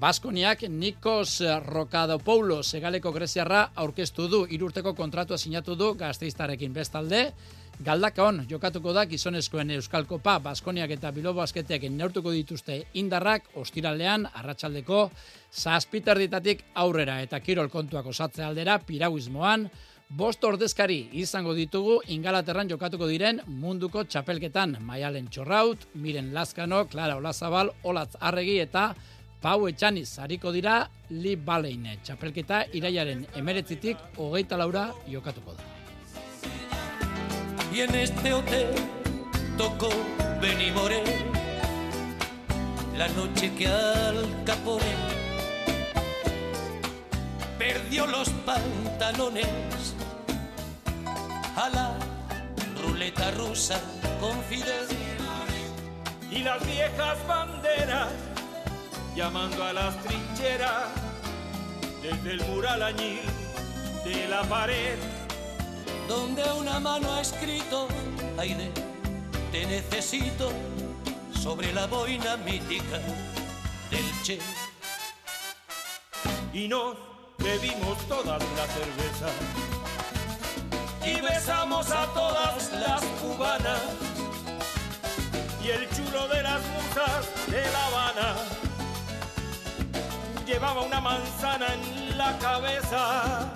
[0.00, 7.18] Baskoniak Nikos Rokadopoulos egaleko greziarra aurkeztu du, irurteko kontratua sinatu du gazteiztarekin bestalde.
[7.84, 15.02] Galdakon jokatuko da gizonezkoen Euskal Kopa, Baskoniak eta Bilobo Asketeak neurtuko dituzte indarrak, ostiralean, arratsaldeko
[15.52, 17.20] zazpiterditatik aurrera.
[17.20, 19.68] Eta kirol kontuak osatzea aldera, piraguizmoan,
[20.10, 24.72] Bost ordezkari izango ditugu ingalaterran jokatuko diren munduko txapelketan.
[24.82, 28.88] Maialen Txorraut, Miren Lazkano, Clara Olazabal, Olatz Arregi eta
[29.40, 31.96] Pau etxaniz, hariko dira li baleine.
[32.04, 35.70] Txapelketa iraiaren emeretzitik hogeita laura jokatuko da.
[37.72, 38.66] Y en este hotel
[39.56, 39.88] tocó
[40.42, 40.72] Benny
[42.96, 44.94] La noche que Al Capone
[47.56, 49.94] Perdió los pantalones
[51.56, 51.94] A la
[52.82, 53.80] ruleta rusa
[54.20, 54.88] con Fidel
[56.32, 58.29] Y las viejas banderas
[59.14, 60.88] llamando a las trincheras
[62.02, 63.20] desde el mural añil
[64.04, 64.98] de la pared
[66.08, 67.86] donde una mano ha escrito
[68.36, 68.70] Aide,
[69.52, 70.50] te necesito
[71.32, 72.98] sobre la boina mítica
[73.90, 74.38] del Che.
[76.52, 76.96] Y nos
[77.38, 79.32] bebimos todas las cervezas
[81.04, 83.80] y besamos a todas las cubanas
[85.62, 88.34] y el chulo de las musas de La Habana
[90.50, 93.52] llevaba una manzana en la cabeza.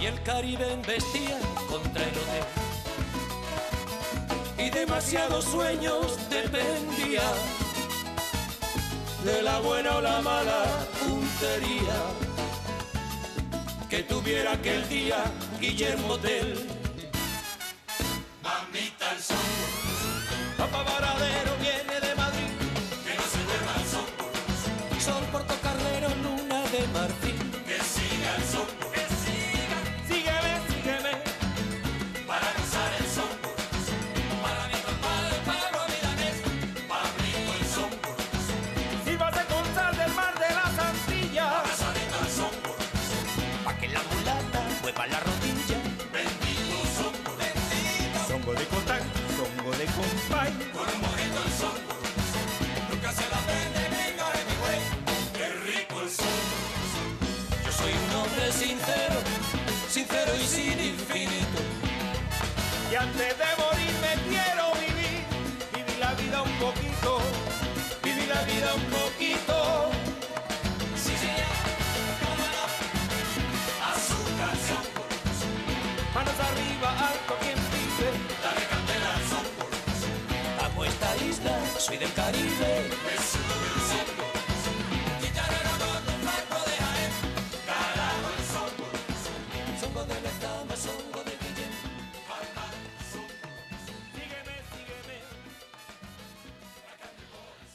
[0.00, 1.38] Y el Caribe embestía
[1.70, 2.44] contra el hotel.
[4.58, 7.22] Y demasiados sueños dependía
[9.24, 10.64] de la buena o la mala
[11.00, 11.98] puntería
[13.88, 15.22] que tuviera aquel día
[15.60, 16.81] Guillermo Tell.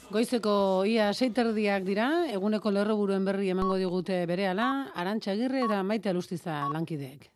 [0.08, 0.52] Goizeko
[0.88, 7.28] ia seiterdiak dira, eguneko lerroburuen berri emango digute berehala, Arantxa Agirre eta Maite Alustiza lankideek.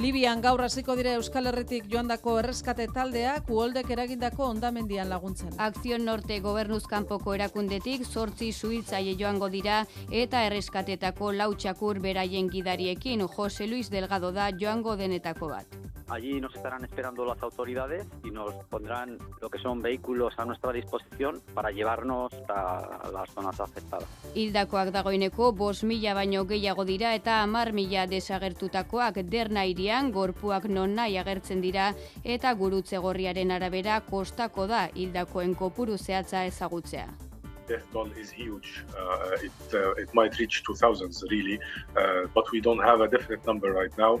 [0.00, 5.52] Libian gaur hasiko dira Euskal Herritik joandako erreskate taldeak uholdek eragindako ondamendian laguntzen.
[5.60, 9.82] Akzion Norte gobernuzkanpoko erakundetik zortzi suhiltzaile joango dira
[10.24, 15.81] eta erreskatetako lautxakur beraien gidariekin Jose Luis Delgado da joango denetako bat.
[16.12, 20.70] Allí nos estarán esperando las autoridades y nos pondrán lo que son vehículos a nuestra
[20.70, 24.06] disposición para llevarnos a las zonas afectadas.
[24.34, 30.92] Hildakoak dagoeneko bos mila baino gehiago dira eta hamar mila desagertutakoak derna irian gorpuak non
[31.00, 31.94] nahi agertzen dira
[32.24, 37.08] eta gurutze gorriaren arabera kostako da hildakoen kopuru zehatza ezagutzea.
[37.68, 38.84] death toll is huge.
[38.92, 41.58] Uh, it, uh, it might reach 2000s really,
[41.96, 44.20] uh, but we don't have a definite number right now.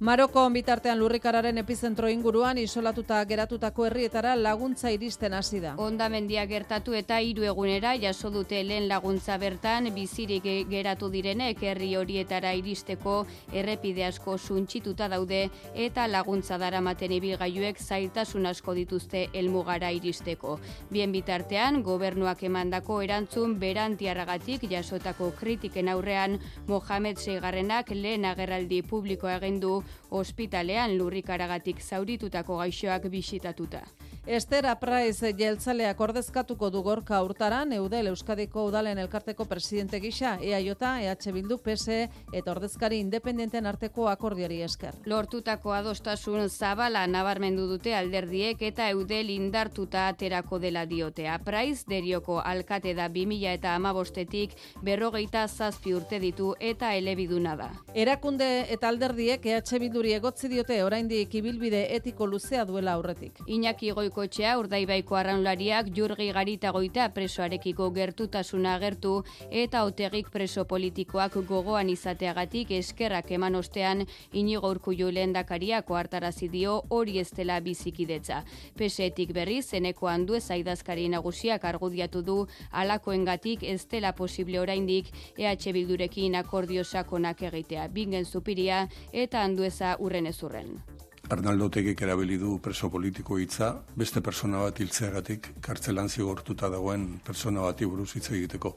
[0.00, 5.76] Maroko bitartean lurrikararen epizentro inguruan isolatuta geratutako herrietara laguntza iristen hasi da.
[5.78, 11.92] Ondamendia gertatu eta hiru egunera jaso dute lehen laguntza bertan bizirik ge- geratu direnek herri
[11.94, 20.58] horietara iristeko errepide asko suntsituta daude eta laguntza daramaten ibilgailuek zailtasun asko dituzte helmugara iristeko.
[20.90, 29.60] Bien bitartean gobernuak emandako erantzun berantiarragatik jasotako kritiken aurrean Mohamed Seigarrenak lehen agerraldi publikoa egin
[29.60, 33.82] du ospitalean lurrikaragatik zauritutako gaixoak bisitatuta.
[34.26, 41.32] Esther Apraiz jeltzaleak ordezkatuko du gorka urtaran Eudel Euskadiko Udalen Elkarteko presidente gisa EAJ, EH
[41.34, 44.94] Bildu, PSE eta ordezkari independenten arteko akordiari esker.
[45.04, 51.28] Lortutako adostasun zabala nabarmendu dute alderdiek eta eudel indartuta aterako dela diote.
[51.28, 57.68] Apraiz derioko alkate da 2000 eta amabostetik berrogeita zazpi urte ditu eta elebiduna da.
[57.92, 63.44] Erakunde eta alderdiek EH Bilduri egotzi diote oraindik ibilbide etiko luzea duela aurretik.
[63.46, 69.14] Iñaki goikotxea urdaibaiko arraunlariak jurgi garita goita presoarekiko gertutasuna agertu
[69.50, 77.18] eta otegik preso politikoak gogoan izateagatik eskerrak eman ostean inigo urkullu lehendakariak ohartarazi dio hori
[77.18, 78.44] ez dela bizikidetza.
[78.78, 86.36] Pesetik berriz zeneko handu zaidazkari nagusiak argudiatu du alakoengatik ez dela posible oraindik EH Bildurekin
[86.36, 87.88] akordio sakonak egitea.
[87.88, 90.93] Bingen zupiria eta handueza urren ezurren.
[91.30, 97.62] Arnaldo Tegek erabili du preso politiko hitza, beste persona bat hiltzeagatik kartzelan zigortuta dagoen persona
[97.64, 98.74] bati buruz hitz egiteko.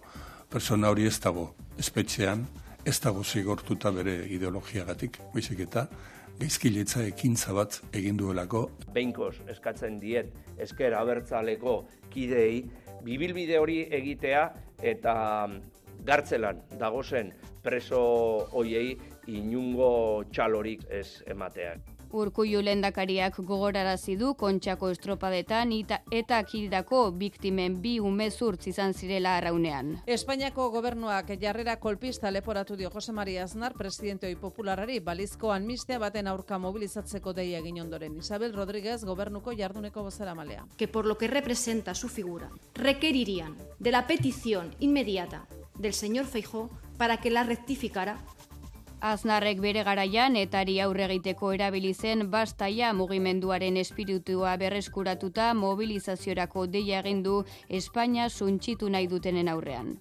[0.48, 2.45] Persona hori ez dago espetxean,
[2.88, 5.90] ez dago zigortuta bere ideologiagatik, baizik eta
[6.40, 11.82] gaizkiletza ekintza bat egin duelako Beinkos eskatzen diet esker abertzaleko
[12.14, 12.61] kideei
[13.03, 14.45] bibilbide hori egitea
[14.94, 15.18] eta
[16.07, 17.34] gartzelan dagozen
[17.64, 17.99] preso
[18.56, 18.95] hoiei
[19.28, 21.97] inungo txalorik ez emateak.
[22.12, 29.98] Urkullu lendakariak gogorarazi du kontxako estropadetan ita, eta kildako biktimen bi umezurtz izan zirela arraunean.
[30.06, 36.28] Espainiako gobernuak jarrera kolpista leporatu dio Jose Maria Aznar presidente hoi popularari balizko amnistia baten
[36.28, 38.18] aurka mobilizatzeko deia egin ondoren.
[38.18, 40.66] Isabel Rodríguez gobernuko jarduneko bozera malea.
[40.78, 45.48] que por lo que representa su figura, requerirían de la petición inmediata
[45.78, 48.18] del señor Feijó para que la rectificara
[48.99, 57.22] Aznarrek bere garaian etari aurre egiteko erabili zen bastaia mugimenduaren espiritua berreskuratuta mobilizaziorako deia egin
[57.24, 59.99] du Espainia suntsitu nahi dutenen aurrean.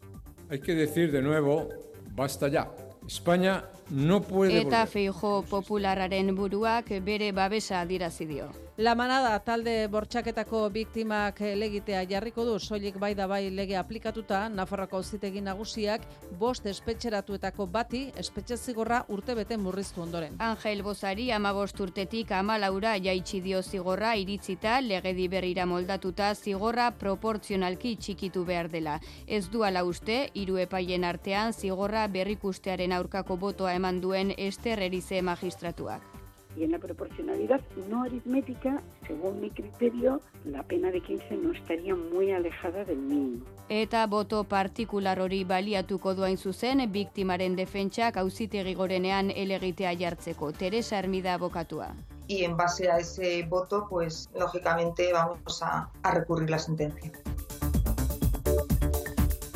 [0.50, 1.68] Hay que decir de nuevo,
[2.14, 2.70] basta ya.
[3.06, 4.88] España no puede Eta volver.
[4.88, 8.48] feijo populararen buruak bere babesa adirazi dio.
[8.78, 14.98] La manada talde bortxaketako biktimak legitea jarriko du, soilik bai da bai lege aplikatuta, Nafarroko
[14.98, 16.02] auzitegi nagusiak
[16.36, 20.36] bost espetxeratuetako bati espetxe zigorra urtebete murriztu ondoren.
[20.44, 28.44] Angel Bozari amabost urtetik amalaura jaitsi dio zigorra iritzita legedi berrira moldatuta zigorra proportzionalki txikitu
[28.44, 28.98] behar dela.
[29.26, 35.22] Ez du ala uste, hiru epaien artean zigorra berrikustearen aurkako botoa eman duen Ester Erize
[35.22, 36.15] magistratuak.
[36.56, 37.60] Y en la proporcionalidad
[37.90, 43.44] no aritmética, según mi criterio, la pena de 15 no estaría muy alejada del mínimo.
[43.68, 50.52] Eta boto partikular hori baliatuko duain zuzen, biktimaren defentsak auzitegi gorenean elegitea jartzeko.
[50.52, 51.94] Teresa Hermida abokatua.
[52.28, 57.12] y en base a ese voto, pues lógicamente vamos a, a recurrir la sentencia.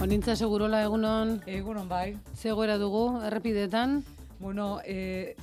[0.01, 1.43] Onintza segurola egunon.
[1.47, 2.17] Egunon bai.
[2.35, 4.05] Zegoera dugu errepidetan.
[4.39, 5.37] Bueno, e,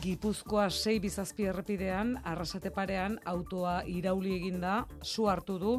[0.00, 5.72] Gipuzkoa sei bizazpi errepidean, arrasate parean, autoa irauli eginda, su hartu du,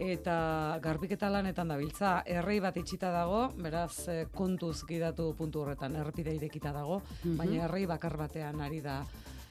[0.00, 2.22] eta garbiketa lanetan dabiltza.
[2.24, 7.36] Errei bat itxita dago, beraz e, kontuz gidatu puntu horretan, errepide irekita dago, Mhm.
[7.36, 9.02] baina errei bakar batean ari da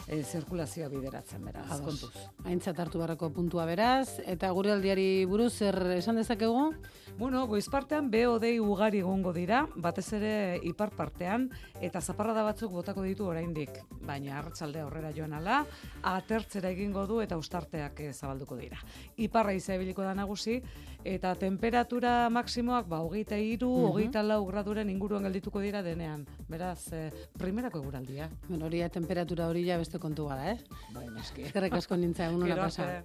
[0.09, 1.85] e, zirkulazioa bideratzen, beraz, Ados.
[1.85, 2.23] kontuz.
[2.49, 4.19] Aintzat hartu barrako puntua beraz.
[4.25, 6.73] Eta gure aldiari buruz zer esan dezakegu?
[7.19, 11.49] Bueno, goiz partean BOD ugari egongo dira, batez ere ipar partean,
[11.81, 13.69] eta zaparrada batzuk botako ditu oraindik,
[14.07, 15.65] baina arratsalde aurrera joan ala,
[16.01, 18.79] atertzera egingo du eta ustarteak eh, zabalduko dira.
[19.17, 20.61] Iparra izabiliko da nagusi,
[21.03, 23.91] eta temperatura maksimoak ba, hogeita iru, Mhm.
[23.91, 26.25] hogeita lau graduren inguruan geldituko dira denean.
[26.47, 28.29] Beraz, eh, primerako eguraldia.
[28.47, 30.57] Bueno, hori temperatura hori ja beste kontu bada, eh?
[30.95, 31.45] Bai, noski.
[31.49, 33.03] Eskerrik asko nintza egun Gero pasa.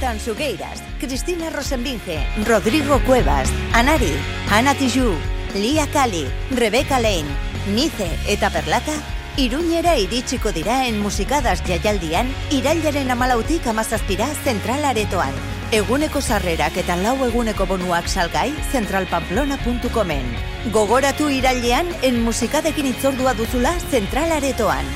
[0.00, 4.14] Tansugueiras, Cristina Rosenbinge, Rodrigo Cuevas, Anari,
[4.48, 5.18] Ana Tijoux,
[5.54, 6.24] Lia Cali,
[6.54, 7.28] Rebecca Lane,
[7.74, 8.94] Nice eta Perlata,
[9.36, 15.57] Iruñera iritsiko dira en musikadas jaialdian, irailaren amalautik amazazpira zentral aretoan.
[15.68, 20.30] Eguneko sarrerak eta lau eguneko bonuak salgai zentralpamplona.comen.
[20.72, 24.88] Gogoratu irailean en musikadekin itzordua duzula zentral aretoan.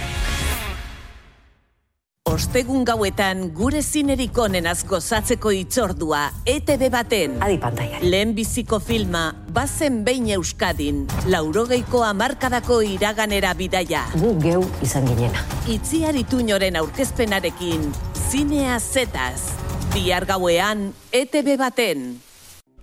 [2.32, 7.34] Ostegun gauetan gure zinerik onenaz gozatzeko itzordua ETV baten.
[7.44, 8.00] Adi pantalla.
[8.00, 14.06] Lehen biziko filma, bazen behin Euskadin, laurogeiko amarkadako iraganera bidaia.
[14.16, 15.44] Gu geu izan ginena.
[15.68, 17.90] Itziar ituñoren aurkezpenarekin,
[18.30, 19.61] zinea zetaz.
[19.92, 22.04] Bihar gauean, ETV baten.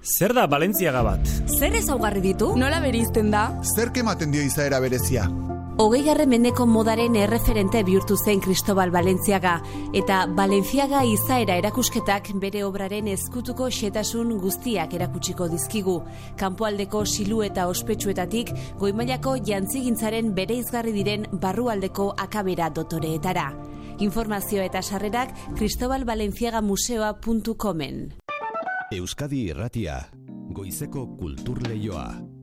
[0.06, 1.32] Zer da Balentziaga bat?
[1.58, 2.52] Zer ezaugarri ditu?
[2.54, 3.48] Nola berizten da?
[3.66, 5.24] Zerk ematen dio izaera berezia?
[5.82, 9.62] Hogei mendeko modaren erreferente bihurtu zen Cristobal Balentziaga
[9.94, 16.04] eta Balenciaga izaera erakusketak bere obraren ezkutuko xetasun guztiak erakutsiko dizkigu.
[16.38, 23.54] Kanpoaldeko silueta ospetsuetatik goimailako jantzigintzaren bere izgarri diren barrualdeko akabera dotoreetara.
[24.00, 28.16] Informazio eta sarrerak cristobalbalenciagamuseoa.comen.
[28.96, 30.08] Euskadi Irratia,
[30.56, 32.39] goizeko kultur leioa.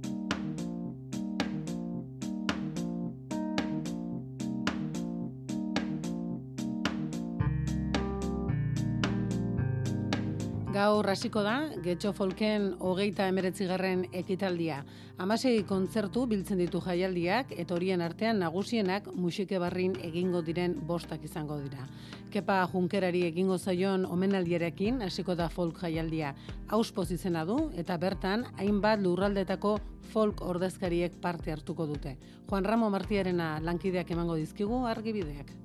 [10.77, 14.82] Gaur hasiko da, Getxo Folken hogeita emeretzigarren ekitaldia.
[15.16, 21.57] Hamasei kontzertu biltzen ditu jaialdiak, eta horien artean nagusienak musike barrin egingo diren bostak izango
[21.62, 21.89] dira.
[22.28, 26.35] Kepa Junkerari egingo zaion omenaldierekin hasiko da folk jaialdia.
[26.69, 29.78] Auspoz izena du, eta bertan, hainbat lurraldetako
[30.12, 32.19] folk ordezkariek parte hartuko dute.
[32.51, 35.57] Juan Ramo Martiarena lankideak emango dizkigu argibideak.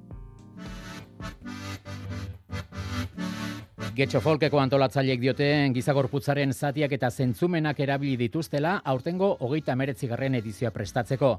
[4.01, 11.29] Getxo Folkeko antolatzaileek diote gizagorputzaren zatiak eta zentzumenak erabili dituztela aurtengo hogeita meretzigarren edizioa prestatzeko.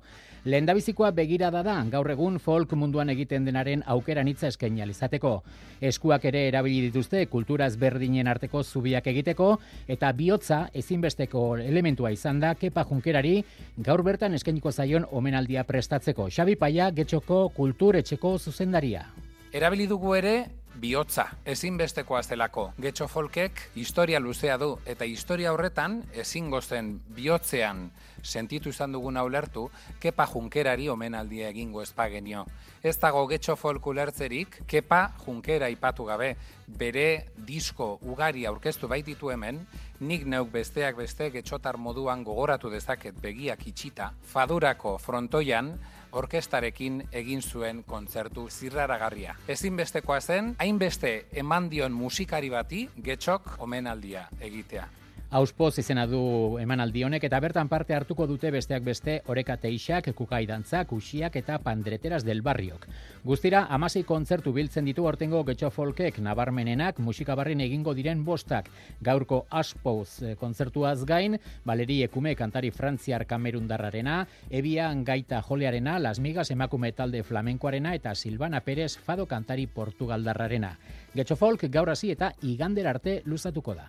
[0.45, 5.43] Lehendabizikoa begirada da gaur egun folk munduan egiten denaren aukeran hitza eskaini izateko.
[5.81, 9.59] Eskuak ere erabili dituzte kultura ezberdinen arteko zubiak egiteko
[9.89, 13.43] eta bihotza ezinbesteko elementua izan da Kepa Junkerari
[13.77, 16.31] gaur bertan eskainiko zaion omenaldia prestatzeko.
[16.31, 19.07] Xabi Paia Getxoko kulturetxeko zuzendaria.
[19.53, 22.71] Erabili dugu ere bihotza, ezinbestekoa zelako.
[22.81, 27.91] Getxo folkek historia luzea du, eta historia horretan, ezingo zen bihotzean
[28.23, 29.69] sentitu izan duguna ulertu,
[30.01, 32.45] kepa junkerari omenaldia egingo ezpagenio.
[32.83, 36.37] Ez dago getxo folk ulertzerik, kepa junkera ipatu gabe,
[36.67, 39.61] bere disko ugari aurkeztu baititu hemen,
[40.01, 45.75] nik neuk besteak beste getxotar moduan gogoratu dezaket begiak itxita, fadurako frontoian,
[46.13, 49.35] orkestarekin egin zuen kontzertu zirraragarria.
[49.49, 54.89] Ezinbestekoa zen, hainbeste eman dion musikari bati getxok omenaldia egitea.
[55.33, 56.19] Auspoz izena du
[56.61, 61.57] emanaldi honek eta bertan parte hartuko dute besteak beste oreka teixak, kukai dantzak, usiak eta
[61.65, 62.85] pandreteras del barriok.
[63.25, 68.69] Guztira, amasei kontzertu biltzen ditu ortengo getxo folkek nabarmenenak musikabarrin egingo diren bostak.
[69.01, 76.51] Gaurko Aspoz eh, kontzertuaz gain, Valeri Ekume kantari frantziar kamerundarrarena, Ebian gaita jolearena, Las Migas
[76.51, 80.77] emakume talde flamenkoarena eta Silvana Perez fado kantari portugaldarrarena.
[81.15, 83.89] Getxo folk gaur hasi eta igander arte luzatuko da.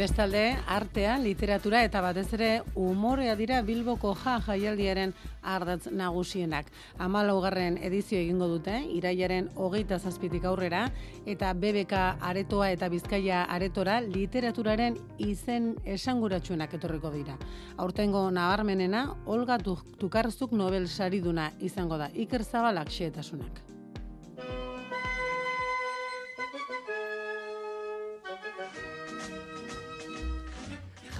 [0.00, 2.46] Bestalde, artea, literatura eta batez ere
[2.80, 5.12] umorea dira Bilboko ja jaialdiaren
[5.44, 6.70] ardatz nagusienak.
[6.96, 10.86] Amalaugarren edizio egingo dute, iraiaren hogeita zazpitik aurrera,
[11.28, 12.00] eta BBK
[12.32, 17.36] aretoa eta Bizkaia aretora literaturaren izen esanguratsuenak etorriko dira.
[17.76, 23.69] Aurtengo nabarmenena, Olga Tukarzuk Nobel sariduna izango da, Iker Zabalak xeetasunak.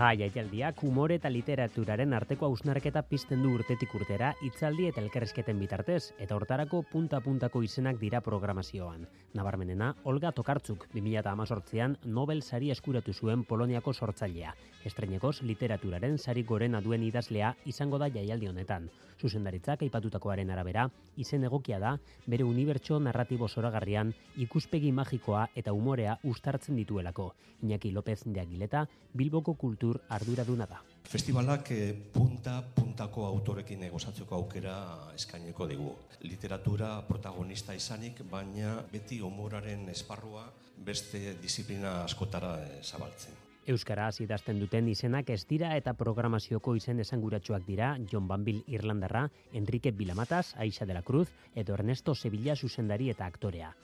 [0.01, 6.15] Ja, jaialdiak humore eta literaturaren arteko hausnarketa pizten du urtetik urtera itzaldi eta elkerrezketen bitartez,
[6.17, 9.05] eta hortarako punta-puntako izenak dira programazioan.
[9.37, 14.55] Nabarmenena, Olga Tokartzuk 2018an Nobel sari eskuratu zuen Poloniako sortzailea.
[14.85, 18.89] Estrenekoz literaturaren sari gorena duen idazlea izango da jaialdi honetan.
[19.21, 20.87] Zuzendaritzak aipatutakoaren arabera,
[21.21, 21.97] izen egokia da,
[22.27, 27.35] bere unibertso narratibo zoragarrian ikuspegi magikoa eta umorea ustartzen dituelako.
[27.63, 30.81] Iñaki López de Aguileta, Bilboko kultur arduraduna da.
[31.11, 34.77] Festivalak eh, punta-puntako autorekin egozatzeko aukera
[35.17, 35.93] eskaineko digu.
[36.23, 40.47] Literatura protagonista izanik, baina beti humoraren esparrua
[40.81, 43.40] beste disiplina askotara eh, zabaltzen.
[43.67, 49.93] Euskaraz idazten duten izenak ez dira eta programazioko izen esanguratsuak dira John Banbil Irlandarra, Enrique
[49.93, 53.75] Bilamatas, Aixa de la Cruz, edo Ernesto Sevilla zuzendari eta aktorea.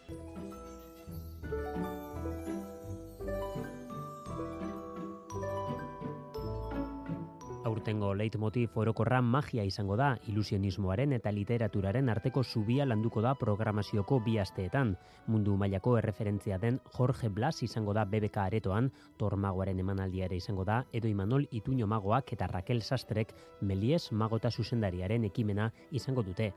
[7.67, 14.39] Aurtengo leitmotiv orokorra magia izango da, ilusionismoaren eta literaturaren arteko zubia landuko da programazioko bi
[14.39, 14.95] asteetan.
[15.27, 21.11] Mundu mailako erreferentzia den Jorge Blas izango da BBK aretoan, Tormagoaren emanaldiare izango da, edo
[21.11, 26.53] Imanol Ituño Magoak eta Raquel Sastrek Melies Magota zuzendariaren ekimena izango dute.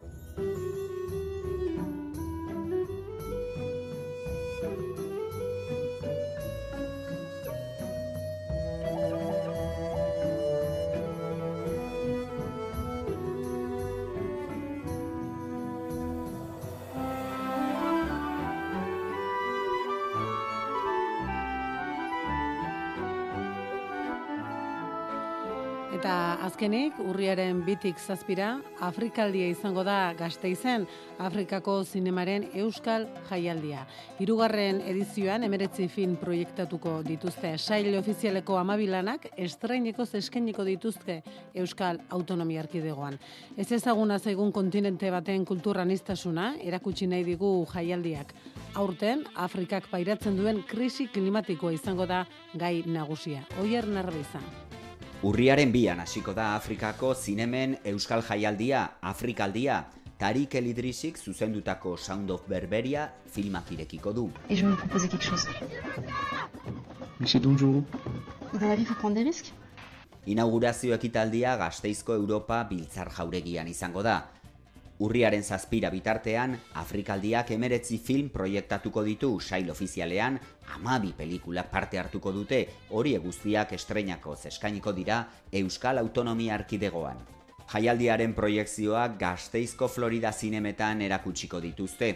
[26.59, 30.83] Azkenik, urriaren bitik zazpira, Afrikaldia izango da gazteizen
[31.23, 33.85] Afrikako zinemaren Euskal Jaialdia.
[34.19, 41.21] Hirugarren edizioan emeretzi fin proiektatuko dituzte sail ofizialeko amabilanak estraineko zeskeniko dituzte
[41.55, 43.15] Euskal Autonomia Arkidegoan.
[43.55, 48.35] Ez ezaguna zaigun kontinente baten kulturaniztasuna erakutsi nahi digu jaialdiak.
[48.75, 53.47] Aurten, Afrikak pairatzen duen krisi klimatikoa izango da gai nagusia.
[53.63, 54.68] Oier narra izan.
[55.19, 59.81] Urriaren bian hasiko da Afrikako zinemen Euskal Jaialdia, Afrikaldia,
[60.17, 64.29] Tarik Elidrisik zuzendutako Sound of Berberia filmak irekiko du.
[64.49, 65.45] Et je vous proposer quelque chose.
[67.19, 67.83] Monsieur Donjou.
[68.53, 69.51] Dans la vie, faut prendre des risques.
[70.25, 74.21] Inaugurazio ekitaldia Gasteizko Europa biltzar jauregian izango da.
[74.99, 80.35] Urriaren zazpira bitartean, Afrikaldiak emeretzi film proiektatuko ditu sail ofizialean,
[80.75, 85.21] amabi pelikulak parte hartuko dute, hori guztiak estreinako zeskainiko dira
[85.53, 87.23] Euskal Autonomia Arkidegoan.
[87.71, 92.15] Jaialdiaren proiektzioak Gasteizko Florida zinemetan erakutsiko dituzte.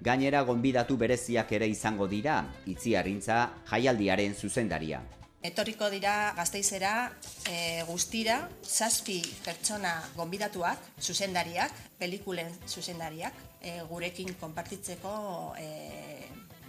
[0.00, 5.02] Gainera gonbidatu bereziak ere izango dira, itziarrintza jaialdiaren zuzendaria.
[5.42, 7.10] Etorriko dira gazteizera
[7.50, 15.16] e, guztira, zazpi pertsona gonbidatuak, zuzendariak, pelikulen zuzendariak, e, gurekin konpartitzeko
[15.58, 15.66] e,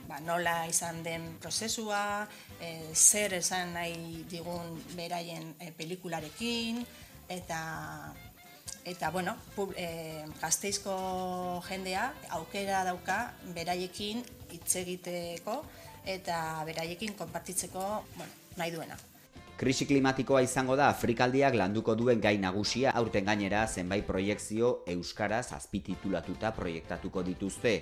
[0.10, 2.26] ba, nola izan den prozesua,
[2.58, 6.82] e, zer esan nahi digun beraien e, pelikularekin,
[7.30, 7.62] eta
[8.90, 12.10] eta bueno, pub, e, gazteizko jendea
[12.42, 15.62] aukera dauka beraiekin hitz egiteko
[16.10, 17.84] eta beraiekin konpartitzeko,
[18.18, 18.98] bueno, nahi duena.
[19.58, 26.52] Krisi klimatikoa izango da Afrikaldiak landuko duen gai nagusia aurten gainera zenbait proiektzio euskaraz azpititulatuta
[26.52, 27.76] proiektatuko dituzte.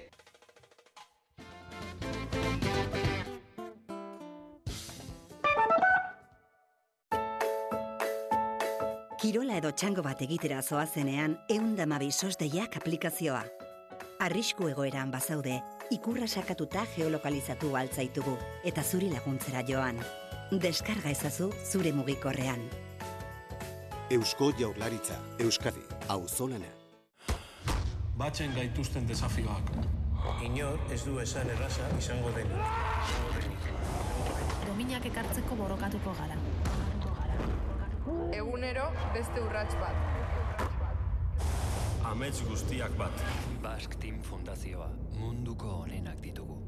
[9.22, 13.44] Kirola edo txango bat egitera zoazenean eundamabi sosteiak aplikazioa.
[14.26, 15.60] Arrisku egoeran bazaude,
[15.94, 18.36] ikurra sakatuta geolokalizatu altzaitugu
[18.66, 20.02] eta zuri laguntzera joan.
[20.52, 22.60] Deskarga ezazu zure mugikorrean.
[24.12, 25.80] Eusko Jaurlaritza, Euskadi,
[26.12, 26.68] Auzolana.
[28.20, 29.72] Batzen gaituzten desafioak.
[30.44, 32.68] Inor ez du esan erraza izango denik.
[34.68, 36.36] Dominak ekartzeko borokatuko gara.
[38.36, 40.68] Egunero beste urrats bat.
[42.12, 43.24] Amets guztiak bat.
[43.64, 46.61] Bask Team Fundazioa munduko honenak ditugu.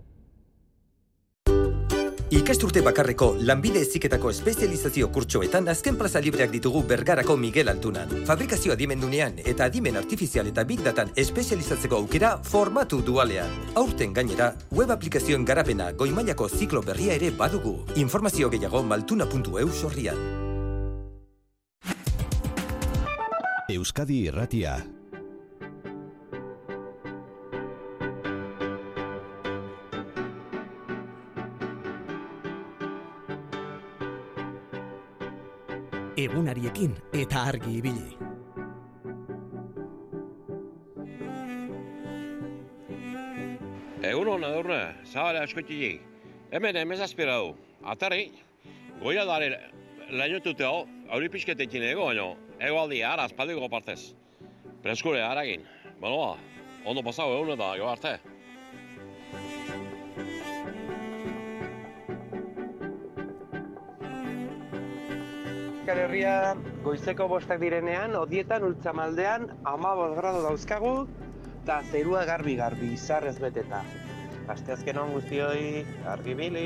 [2.34, 8.10] Ikasturte bakarreko lanbide eziketako espezializazio kurtsoetan azken plaza libreak ditugu Bergarako Miguel Altunan.
[8.26, 13.54] Fabrikazio adimendunean eta adimen artifizial eta big datan espezializatzeko aukera formatu dualean.
[13.78, 17.76] Aurten gainera, web aplikazioen garapena goimailako ziklo berria ere badugu.
[18.02, 20.18] Informazio gehiago maltuna.eu sorrian.
[23.70, 24.80] Euskadi Irratia.
[36.74, 38.18] Egunariekin eta argi ibili.
[44.04, 46.02] Egun hona durne, zabale askotili.
[46.52, 47.56] Hemen emez aspirau.
[47.84, 48.32] Atari,
[49.02, 49.72] goia dare
[50.10, 54.14] lainotute hau, hauri pixketekin ego, baino, ego aldi ara, espaldiko partez.
[54.84, 55.64] Preskure, haragin.
[56.00, 56.38] Bueno,
[56.86, 58.20] ondo pasau egun eta gero arte.
[65.84, 66.34] Euskal Herria
[66.80, 70.94] goizeko bostak direnean, odietan ultzamaldean, ama grado dauzkagu,
[71.58, 73.82] eta zerua garbi-garbi, izarrez beteta.
[74.48, 76.66] Asteazken hon guztioi, argi bili.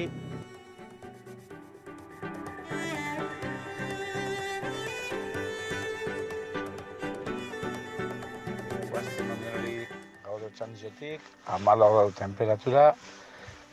[10.30, 12.91] Gaudo txandizetik, amala gau temperatura,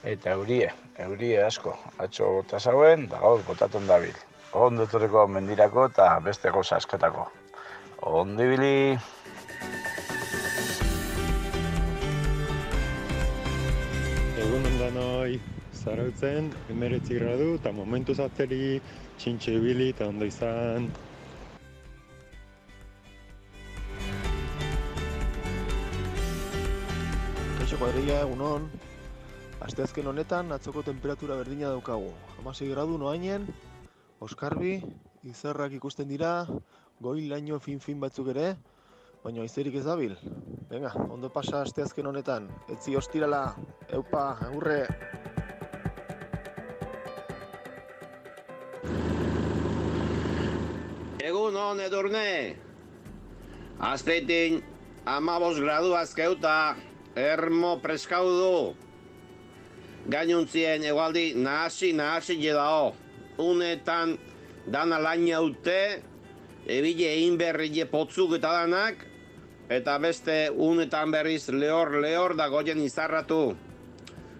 [0.09, 1.77] eta eurie, eurie asko.
[1.99, 4.25] Atxo bota zauen, da gaur botatzen dabil
[4.55, 7.27] ondo etorriko mendirako eta beste goza asketako.
[8.07, 8.99] Ondo ibili!
[14.45, 15.41] Egun ondanoi,
[15.75, 18.79] zarautzen, emeretzi gradu eta momentu zateri,
[19.19, 20.89] txintxe ibili eta ondo izan.
[27.59, 28.71] Kaixo kuadrilla, egunon.
[29.65, 32.11] Asteazken honetan, atzoko temperatura berdina daukagu.
[32.39, 33.47] Hamasei gradu noainen,
[34.23, 34.78] Oskarbi,
[35.27, 36.47] izarrak ikusten dira,
[37.03, 38.55] goi laino fin-fin batzuk ere,
[39.24, 40.15] baina izerik ez dabil.
[40.70, 43.43] Venga, ondo pasa asteazken honetan, etzi ostirala,
[43.91, 44.85] eupa, aurre!
[51.24, 52.27] Egun hon edurne!
[53.85, 54.61] Azpeitin,
[55.05, 56.77] amabos gradu azkeuta,
[57.19, 58.74] ermo preskaudu.
[60.09, 62.93] Gainuntzien egualdi nahasi nahasi jedao
[63.39, 64.16] unetan
[64.66, 66.02] dana laina ute,
[66.66, 69.06] ebile egin berri potzuk eta danak,
[69.69, 73.56] eta beste unetan berriz lehor lehor da goien izarratu.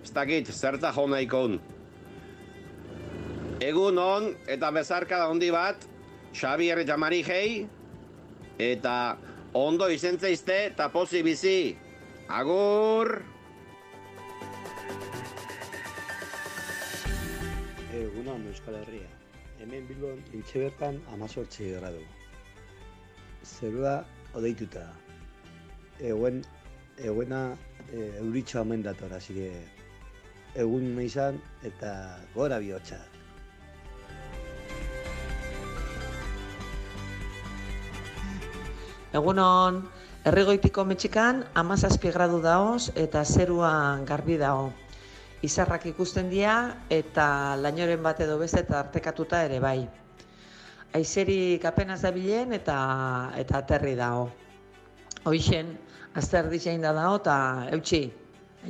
[0.05, 1.61] Ez dakit, zerta jona ikon.
[3.61, 5.87] Egun on, eta bezarka da hondi bat,
[6.35, 7.67] Xabier eta Marijei,
[8.59, 9.17] eta
[9.55, 11.77] ondo izentzeizte eta pozi bizi.
[12.29, 13.34] Agur!
[17.95, 19.07] Egunon Euskal Herria.
[19.63, 22.01] Hemen Bilbon intxe bertan amazortzi gradu.
[23.47, 24.01] Zerua
[24.35, 24.83] odeituta.
[26.03, 26.41] Eguen,
[26.99, 27.43] eguena
[27.93, 29.47] e, euritxo hamen dator, hasi
[30.59, 31.95] egun izan eta
[32.35, 32.99] gora bihotza.
[39.15, 39.85] Egunon,
[40.27, 43.75] errigoitiko metxikan amazazpi gradu daoz eta zerua
[44.09, 44.73] garbi dago
[45.45, 46.57] izarrak ikusten dira
[46.93, 47.27] eta
[47.61, 49.79] lainoren bat edo beste eta artekatuta ere bai.
[50.97, 52.77] Aizeri kapenaz da bilen eta
[53.41, 54.29] eta aterri dago.
[55.29, 55.75] Hoixen,
[56.15, 57.39] azter dizein da dago eta
[57.77, 58.05] eutxi.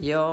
[0.03, 0.25] Jo...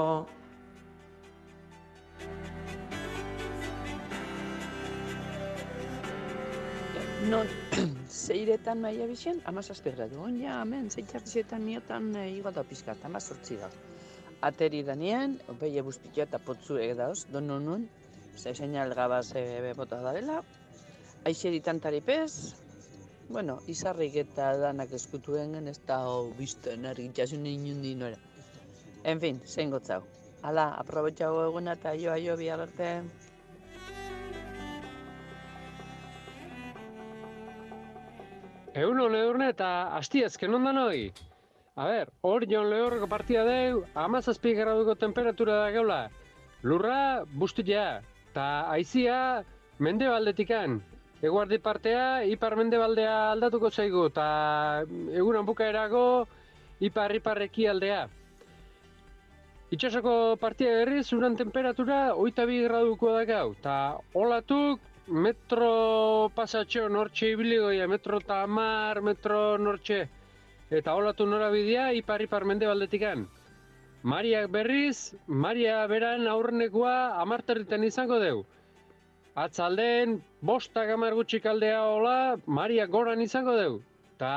[7.30, 7.46] Non,
[8.26, 10.18] zeiretan maia bizien, amazazpe gradu.
[10.26, 13.70] Oina, hemen, zeitzartzetan niotan e, eh, igota pizkat, amazortzi da
[14.42, 17.86] ateri danien, opei ebuzpitio eta potzu egedaoz, don non nun,
[18.36, 20.42] ze seinal gabaz e, bota darela,
[21.24, 22.54] aixe ditan taripez,
[23.28, 28.18] bueno, izarrik eta danak eskutuen ez da hau bizten ergitxasun inundi nora.
[29.04, 30.02] En fin, zein gotzau.
[30.42, 32.90] Hala, aprobetxago eguna eta jo aio bi arte.
[38.72, 41.12] Egun hon edurne eta astiazken ondan hoi.
[41.74, 46.10] A ber, hor jon lehorreko partida deu, amazazpi graduko temperatura da geula.
[46.68, 49.40] Lurra, bustia, eta aizia,
[49.78, 50.82] mende baldetikan.
[51.24, 54.84] Eguardi partea, ipar mende baldea aldatuko zaigu, eta
[55.16, 56.28] egunan bukaerago,
[56.80, 58.06] ipar ipar aldea.
[59.72, 67.32] Itxasoko partia berriz, uran temperatura, oita bi graduko da gau, eta olatuk, metro pasatxo nortxe
[67.32, 70.08] ibili goia, metro eta amar, metro nortxe.
[70.72, 73.26] Eta olatu norabidea, ipar-ipar mende baldetikan.
[74.08, 78.38] Mariak berriz, Maria beran aurrenekoa amarterritan izango deu.
[79.36, 82.16] Atzalden, bostak amar gutxik aldea hola,
[82.46, 83.76] Maria goran izango deu.
[84.16, 84.32] Ta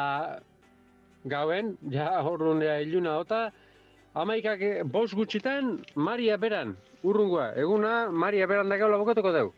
[1.24, 3.42] gauen, ja horrundea iluna ota,
[4.14, 7.54] amaikak bost gutxitan, Maria beran, urrungoa.
[7.64, 9.50] Eguna, Maria beran da gaula bokatuko deu.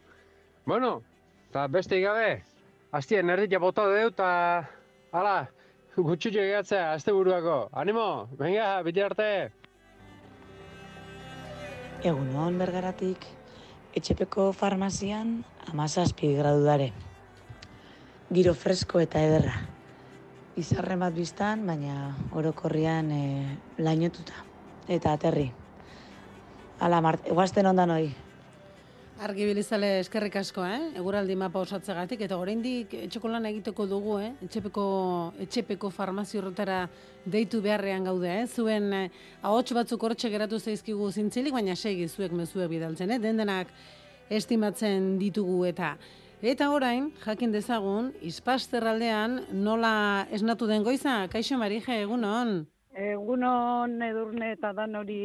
[0.70, 1.02] Bueno,
[1.50, 2.44] eta beste gabe,
[2.94, 4.32] hastien erditia bota dut, eta
[5.12, 5.38] hala,
[6.04, 7.70] gutxutxo egatzea, azte buruako.
[7.74, 9.30] Animo, venga, biti arte!
[12.06, 13.26] Egun hon bergaratik,
[13.98, 15.40] etxepeko farmazian
[15.72, 16.92] amazazpi gradu dare.
[18.30, 19.56] Giro fresko eta ederra.
[20.58, 23.24] Izarren bat biztan, baina orokorrian e,
[23.82, 24.46] lainotuta.
[24.88, 25.50] Eta aterri.
[26.80, 28.27] Ala, mart, eguazten ondan hoi.
[29.18, 30.92] Argi bilizale eskerrik asko, eh?
[31.00, 34.30] Eguraldi mapa osatzegatik eta oraindik etxeko lan egiteko dugu, eh?
[34.46, 34.84] Etxepeko
[35.42, 36.84] etxepeko farmazio horretara
[37.26, 38.46] deitu beharrean gaude, eh?
[38.46, 39.10] Zuen eh,
[39.42, 43.18] ahots batzuk hortxe geratu zaizkigu zintzilik, baina segi zuek mezuek bidaltzen, eh?
[43.24, 43.74] Dendenak
[44.30, 45.96] estimatzen ditugu eta
[46.46, 51.24] eta orain jakin dezagun Ispasterraldean nola esnatu den goiza?
[51.34, 52.68] Kaixo Marije, egunon.
[52.94, 55.22] Egunon edurne eta dan hori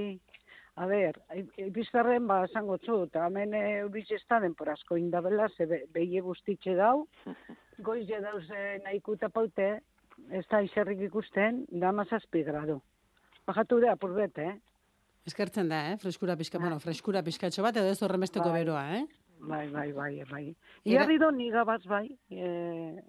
[0.75, 1.19] A ber,
[1.61, 7.07] ibizarren ba esango txu, eta hemen euriz ez da denporazko indabela, ze behie guztitxe dau,
[7.79, 8.47] goiz je dauz
[8.85, 9.69] nahikuta paute,
[10.31, 12.81] ez da izerrik ikusten, da mazazpi gradu.
[13.47, 14.55] Bajatu da, apurbet, eh?
[15.27, 15.99] Eskertzen da, eh?
[16.03, 18.63] Freskura pizka, bueno, freskura pizkatxo bat, edo ez horremesteko bai.
[18.63, 19.05] beroa, eh?
[19.43, 20.43] Bai, bai, bai, bai.
[20.87, 22.49] Iarri do niga bat bai, e,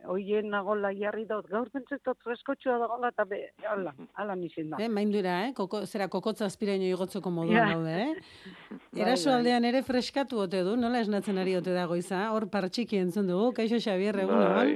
[0.09, 3.39] oien nagola iarri dut, gaur pentsetot freskotxua da gola, eta be,
[3.69, 4.79] ala, ala nizin da.
[4.81, 5.51] Eh, maindura, eh?
[5.57, 7.75] Koko, zera kokotza aspiraino igotzeko moduan yeah.
[7.75, 8.49] daude, eh?
[8.71, 9.37] bai, Eraso bai.
[9.37, 13.53] aldean ere freskatu ote du, nola esnatzen ari ote dago iza, hor partxiki entzun dugu,
[13.61, 14.67] kaixo Xabier, egun, bai.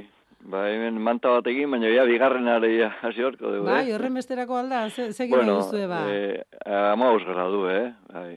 [0.48, 4.62] Bai, hemen manta bat egin, baina ja, bigarren areia hasi horko dugu, Bai, horren besterako
[4.62, 6.04] alda, ze, ze bueno, gire ba?
[6.06, 6.44] Eh,
[6.92, 7.88] ama du, eh?
[8.14, 8.36] Bai.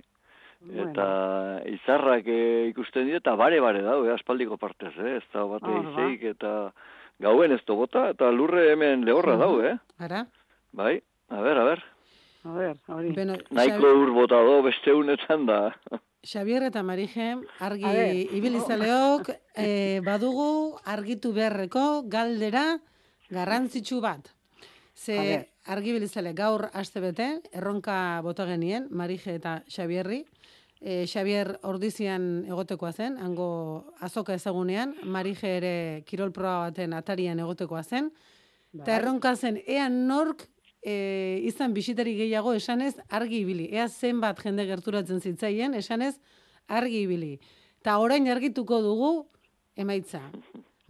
[0.70, 1.06] Eta
[1.66, 5.16] izarrak e, ikusten dira, eta bare-bare dau, eh, aspaldiko partez, eh?
[5.18, 6.52] ez da bat eizeik, eta
[7.22, 9.74] gauen ez bota, eta lurre hemen lehorra dau, eh?
[9.98, 10.26] Ara?
[10.72, 11.84] Bai, a ber, a ber.
[12.44, 13.12] A ber, hori.
[13.14, 14.02] Bueno, Naiko Xabi...
[14.04, 15.74] ur bota do, beste unetan da.
[16.22, 19.32] Xabier eta Marije, argi ibilizaleok,
[19.66, 22.78] e, badugu argitu beharreko galdera
[23.34, 24.30] garrantzitsu bat.
[24.94, 30.22] Ze argi bilizale gaur aste bete, erronka bota genien, Marije eta Xabierri,
[30.82, 35.76] e, Xavier Ordizian egotekoa zen, hango azoka ezagunean, Marije ere
[36.10, 38.10] kirol proba baten atarian egotekoa zen,
[38.74, 38.98] eta bai.
[38.98, 40.48] erronka zen, ea nork
[40.82, 46.16] e, izan bisitari gehiago esanez argi ibili, ea zenbat jende gerturatzen zitzaien, esanez
[46.68, 47.38] argi ibili.
[47.86, 49.12] Ta orain argituko dugu
[49.78, 50.22] emaitza.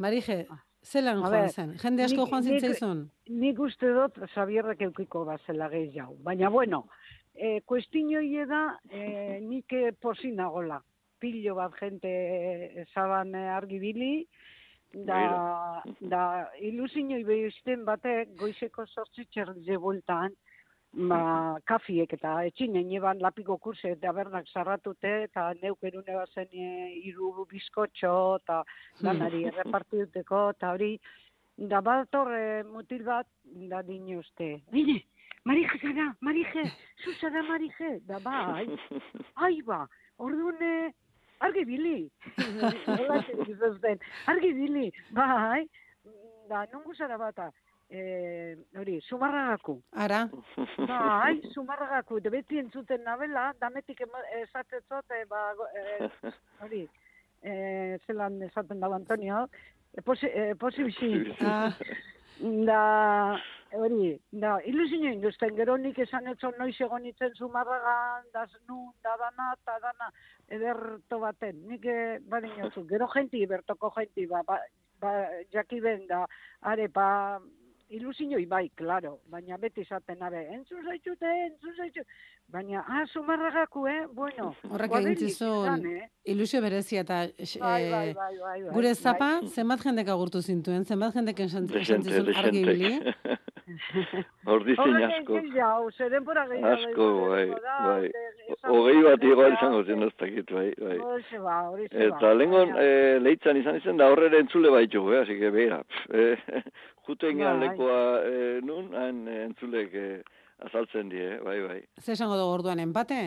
[0.01, 0.45] Marije,
[0.84, 1.76] zelan joan zen?
[1.84, 3.03] Jende asko joan zitzaizun?
[3.41, 6.18] Nik uste dut, Xabierrek eukiko bat zela gehiago.
[6.23, 6.85] Baina, bueno,
[7.36, 10.82] e, kuestinoi da, e, nik posina gola.
[11.22, 14.26] Pillo bat jente zaban argibili,
[14.91, 16.24] da, da
[16.60, 20.34] ilusinoi behizten batek goizeko sortzitzer zebultan,
[20.91, 26.68] ma kafiek eta etxinen eban lapiko kurse eta bernak zarratute eta neuk erune bazen e,
[27.08, 28.64] iru bizkotxo eta
[28.99, 30.98] danari errepartituteko eta hori
[31.72, 33.28] da bat horre mutil bat
[33.72, 34.62] da dinuzte.
[34.72, 34.99] Bine,
[35.43, 36.63] Marije zara, Marije,
[37.03, 38.68] zu zara Marije, da bai,
[39.35, 39.88] ai ba,
[40.18, 40.93] orduan,
[41.39, 42.09] argi bili,
[44.31, 45.68] argi bili, bai,
[46.49, 47.49] da, nungu zara bata,
[47.89, 49.81] eh, hori, sumarragaku.
[49.91, 50.30] Ara.
[50.77, 54.05] Bai, sumarragaku, de beti entzuten nabela, dametik
[54.43, 56.09] esatetzot, e, ba, e,
[56.61, 56.88] hori,
[57.41, 59.47] e, zelan esaten dago Antonio,
[59.97, 60.85] e, posi, e, posi
[61.41, 61.73] Ah.
[62.41, 63.39] Da,
[63.73, 69.15] hori, da, ilusio induzten, gero nik esan etzo noiz egon itzen zumarragan, da nu, da
[69.22, 70.11] dana, da dana,
[70.48, 71.64] ederto baten.
[71.68, 72.19] Nik e,
[72.89, 74.60] gero jenti, bertoko jenti, ba, ba,
[74.99, 75.14] ba
[75.52, 76.26] jaki ben, da,
[76.61, 77.39] are, ba,
[77.91, 82.07] ilusioi bai, claro, baina beti izaten nabe, entzun zaitxute, entzun zaitxute,
[82.51, 86.07] baina, ah, sumarragaku, eh, bueno, Horrek egin zizun eh?
[86.26, 88.95] ilusio berezia eta eh, Bai, bai, bai, bai, bai, gure bai.
[88.95, 93.15] zapa, zenbat jendek agurtu zintuen, zenbat jendek esan zizun argi dezente.
[94.51, 95.91] Ordizin Horrek asko.
[95.97, 96.72] zeren pora gehiago.
[96.73, 97.45] Asko, bai,
[97.85, 98.11] bai.
[98.68, 100.97] Hogei bat igual izango zen ez dakit, bai, bai.
[100.99, 102.07] Horixe ba, horixe ba.
[102.18, 105.22] Eta lengon eh, leitzan izan izan da horrela entzule baitugu, eh?
[105.23, 105.84] así que beira.
[105.84, 106.63] pff, Eh,
[107.07, 107.68] jute ingean Bai.
[107.69, 110.22] lekoa eh, nun, han eh, entzulek eh,
[110.68, 111.80] azaltzen die, bai, bai.
[111.99, 113.22] Ze esango dugu orduan, empate?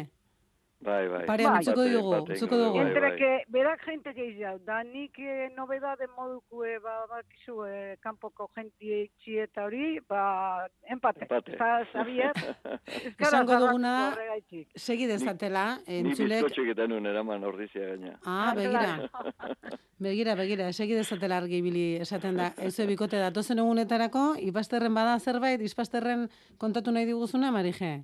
[0.84, 1.24] Bai, bai.
[1.24, 2.78] Parean diogu, empate utzuko egingo dugu.
[2.78, 3.16] bai, Entre bai.
[3.16, 9.38] que, berak gente gehiago, da nik eh, nobedade modukue, ba, bakizu, eh, kanpoko jenti etxi
[9.46, 11.24] eta hori, ba, empate.
[11.24, 11.56] Empate.
[11.56, 11.70] Eta,
[13.24, 13.94] Esango zarratuko duguna
[14.76, 18.18] segi dezatela, Ni entzulek, bizkotxek eta nun eraman ordizia gaina.
[18.24, 18.98] Ah, begira.
[20.04, 22.50] Begira, begira, segi dezatela argi ibili esaten da.
[22.60, 26.26] Ez bikote datozen egunetarako, ipasterren bada zerbait, ispasterren
[26.58, 28.02] kontatu nahi diguzuna, Marije?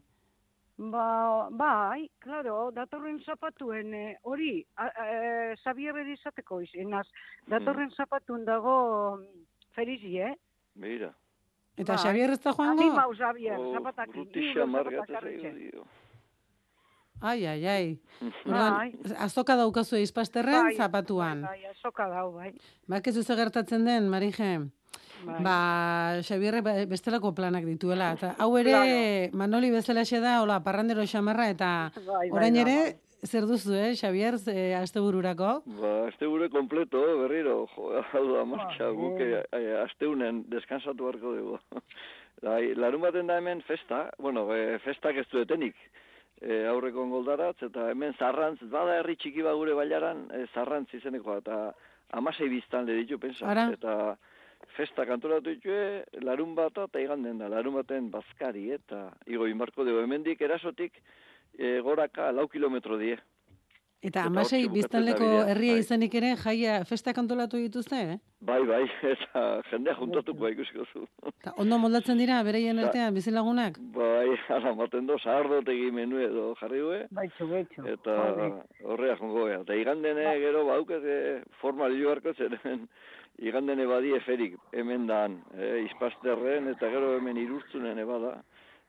[0.80, 7.04] Ba, bai, claro, datorren zapatuen eh, hori, eh, Xavier izateko izenaz,
[7.52, 8.76] datorren zapatun dago
[9.18, 9.42] mm,
[9.76, 10.32] ferizi, eh?
[10.80, 11.10] Mira.
[11.76, 12.02] Eta Bai.
[12.04, 12.80] Xavier ez da joango?
[12.80, 15.52] Animau, Xavier, Oh, zapatak zaigu, jarritxe.
[15.58, 15.84] dio.
[17.20, 18.00] Ai, ai, ai.
[18.46, 18.94] Bai.
[19.18, 21.42] Azoka daukazu ispasterren Bai, zapatuan.
[21.44, 22.54] Bai, bai, azoka dau, bai.
[22.88, 24.70] Bakizu ze gertatzen den, Marije?
[25.26, 25.42] Bai.
[25.44, 28.12] Ba, Xabierre be- bestelako planak dituela.
[28.16, 32.96] Eta hau ere, Manoli bezalaxe da, hola, parrandero xamarra, eta Bai, bai, orain bai, ere,
[33.26, 35.62] zer duzu, eh, Xabier, ze astebururako?
[35.80, 41.34] Ba, aste gure kompleto, berriro, jo, hau da, martxa, guk eh, eh, asteunen deskansatu beharko
[41.36, 41.58] dugu.
[42.42, 45.74] Bai, larun baten da hemen festa, bueno, eh, festak ez duetenik,
[46.40, 51.38] eh, aurreko goldaratz, eta hemen zarrantz, bada herri txiki ba gure bailaran, eh, zarrantz izenekoa,
[51.42, 51.74] eta
[52.16, 53.44] amasei biztan le ditu, pensa.
[53.46, 53.68] Ara.
[53.76, 54.16] Eta
[54.80, 60.00] festa kantoratu ditue, larun bata eta iganden da, larun baten bazkari, eta igo inbarko dugu,
[60.06, 60.96] hemendik erasotik,
[61.58, 63.18] eh, goraka lau kilometro die.
[64.00, 65.80] Eta Eta amasei biztanleko herria bai.
[65.82, 68.16] izanik ere, jaia festa kantolatu dituzte, eh?
[68.48, 68.78] Bai, bai,
[69.12, 71.02] eta jendea juntatuko ikusiko zu.
[71.28, 73.76] Eta ondo moldatzen dira, bereien artean, bizilagunak?
[73.92, 77.84] Bai, ala, maten do, sardotegi menu edo jarri due, Baitxu, baitxu.
[77.92, 78.16] eta
[78.88, 79.44] horrea jongo.
[79.60, 81.18] Eta igandene gero baukete
[81.60, 82.86] formal joarko zeren
[83.40, 88.42] igandene badie ferik hemen dan, e, izpasterren, eta gero hemen irurtzunen ebada,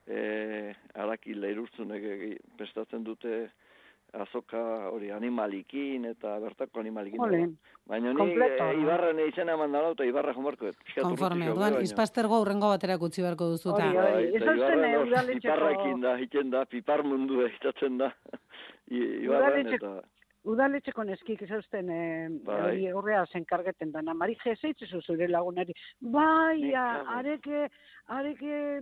[0.07, 3.49] e, arakila irurtzunek egi- prestatzen dute
[4.13, 4.59] azoka
[4.91, 7.21] hori animalikin eta bertako animalikin.
[7.23, 7.45] Ole,
[7.87, 10.69] Baina ni e, ne izena eman dala, eta ibarra jomarko.
[11.01, 13.71] Konforme, orduan, izpastergo hurrengo baterako utzi beharko duzu.
[13.71, 18.11] eta- Bai, Ez da piparrakin da, egiten da, pipar mundu egitatzen da.
[18.91, 20.20] I- Ibarran Udaletxeko- eta...
[20.41, 22.91] Udaletxeko neskik zeusten eh, Bai.
[22.97, 24.15] horrea zen kargeten dana.
[24.17, 25.75] Marije, zeitzu zure lagunari.
[26.01, 27.67] Bai, areke,
[28.07, 28.81] areke,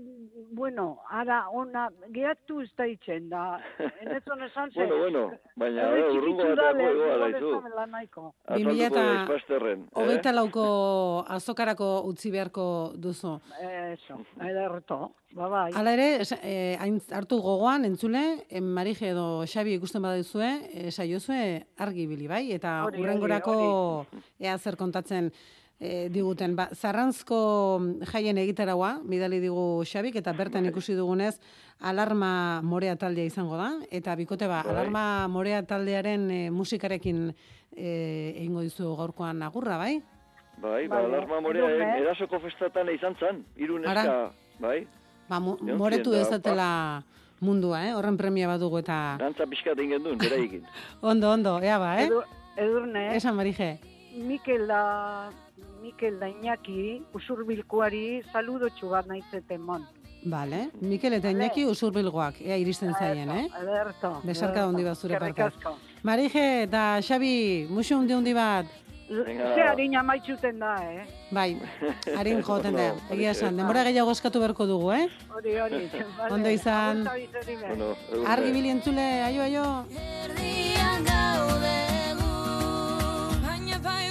[0.55, 3.43] bueno, ara, ona, gehatu ez da itzen da.
[4.05, 4.87] Enezon esan zen.
[4.87, 5.25] Bueno, bueno,
[5.59, 7.53] baina eh, urrungo dale, egoa daizu.
[8.47, 9.87] Azalduko eta izpasterren.
[9.99, 10.65] hogeita lauko
[11.27, 13.35] azokarako utzi beharko duzu.
[13.59, 15.09] Eso, ederto.
[15.31, 15.71] Ba, bai.
[15.77, 16.07] Hala ere,
[16.41, 22.27] eh, hain hartu gogoan, entzule, en Marije edo Xabi ikusten baduzue, eh, saiozue argi ibili,
[22.27, 22.51] bai?
[22.51, 24.07] Eta Hori, hori, urrengorako
[24.39, 25.29] ea zer kontatzen
[25.79, 26.55] eh, diguten.
[26.57, 27.39] Ba, zarrantzko
[28.11, 31.35] jaien egitaraua, bidali digu Xabik, eta bertan ikusi dugunez,
[31.79, 34.73] alarma morea taldea izango da, eta bikote ba, Bai.
[34.73, 39.99] alarma morea taldearen eh, musikarekin eh, egingo dizu gaurkoan agurra, bai?
[40.59, 41.69] Bai, ba, Bai, alarma morea,
[42.01, 43.45] erasoko festatan izan zan,
[43.87, 44.31] Ara.
[44.59, 44.87] bai?
[45.29, 47.03] Ba, mu, moretu dezatela
[47.39, 47.93] mundua, eh?
[47.93, 49.15] Horren premia badugu eta...
[49.21, 50.65] Dantza pixkat egin duen, beraikin.
[51.11, 52.07] Ondo, ondo, ea ba, eh?
[52.07, 52.23] Edu,
[52.57, 53.77] edurne, Esan, Marije.
[54.25, 55.29] Mikel da,
[55.83, 59.85] Mikel da Iñaki, usurbilkuari, saludotxu bat naitzeten mon.
[60.25, 60.65] Vale.
[60.81, 63.45] Mikel eta Iñaki usurbilgoak, ea iristen zaien, eh?
[63.61, 64.17] Ederto.
[64.25, 65.77] Besarka handi bat zure asko.
[66.03, 68.65] Marije eta Xabi, musu hundi hundi bat.
[69.09, 71.05] Ze harina maitxuten da, eh?
[71.33, 71.57] Bai,
[72.15, 72.91] harin joten da.
[73.15, 75.07] Egia esan, denbora gehiago eskatu beharko dugu, eh?
[75.33, 75.81] Hori, hori.
[76.19, 76.33] Vale.
[76.35, 77.01] Ondo izan.
[78.29, 79.65] Argi bili entzule, aio, aio.
[83.47, 84.08] Baina bai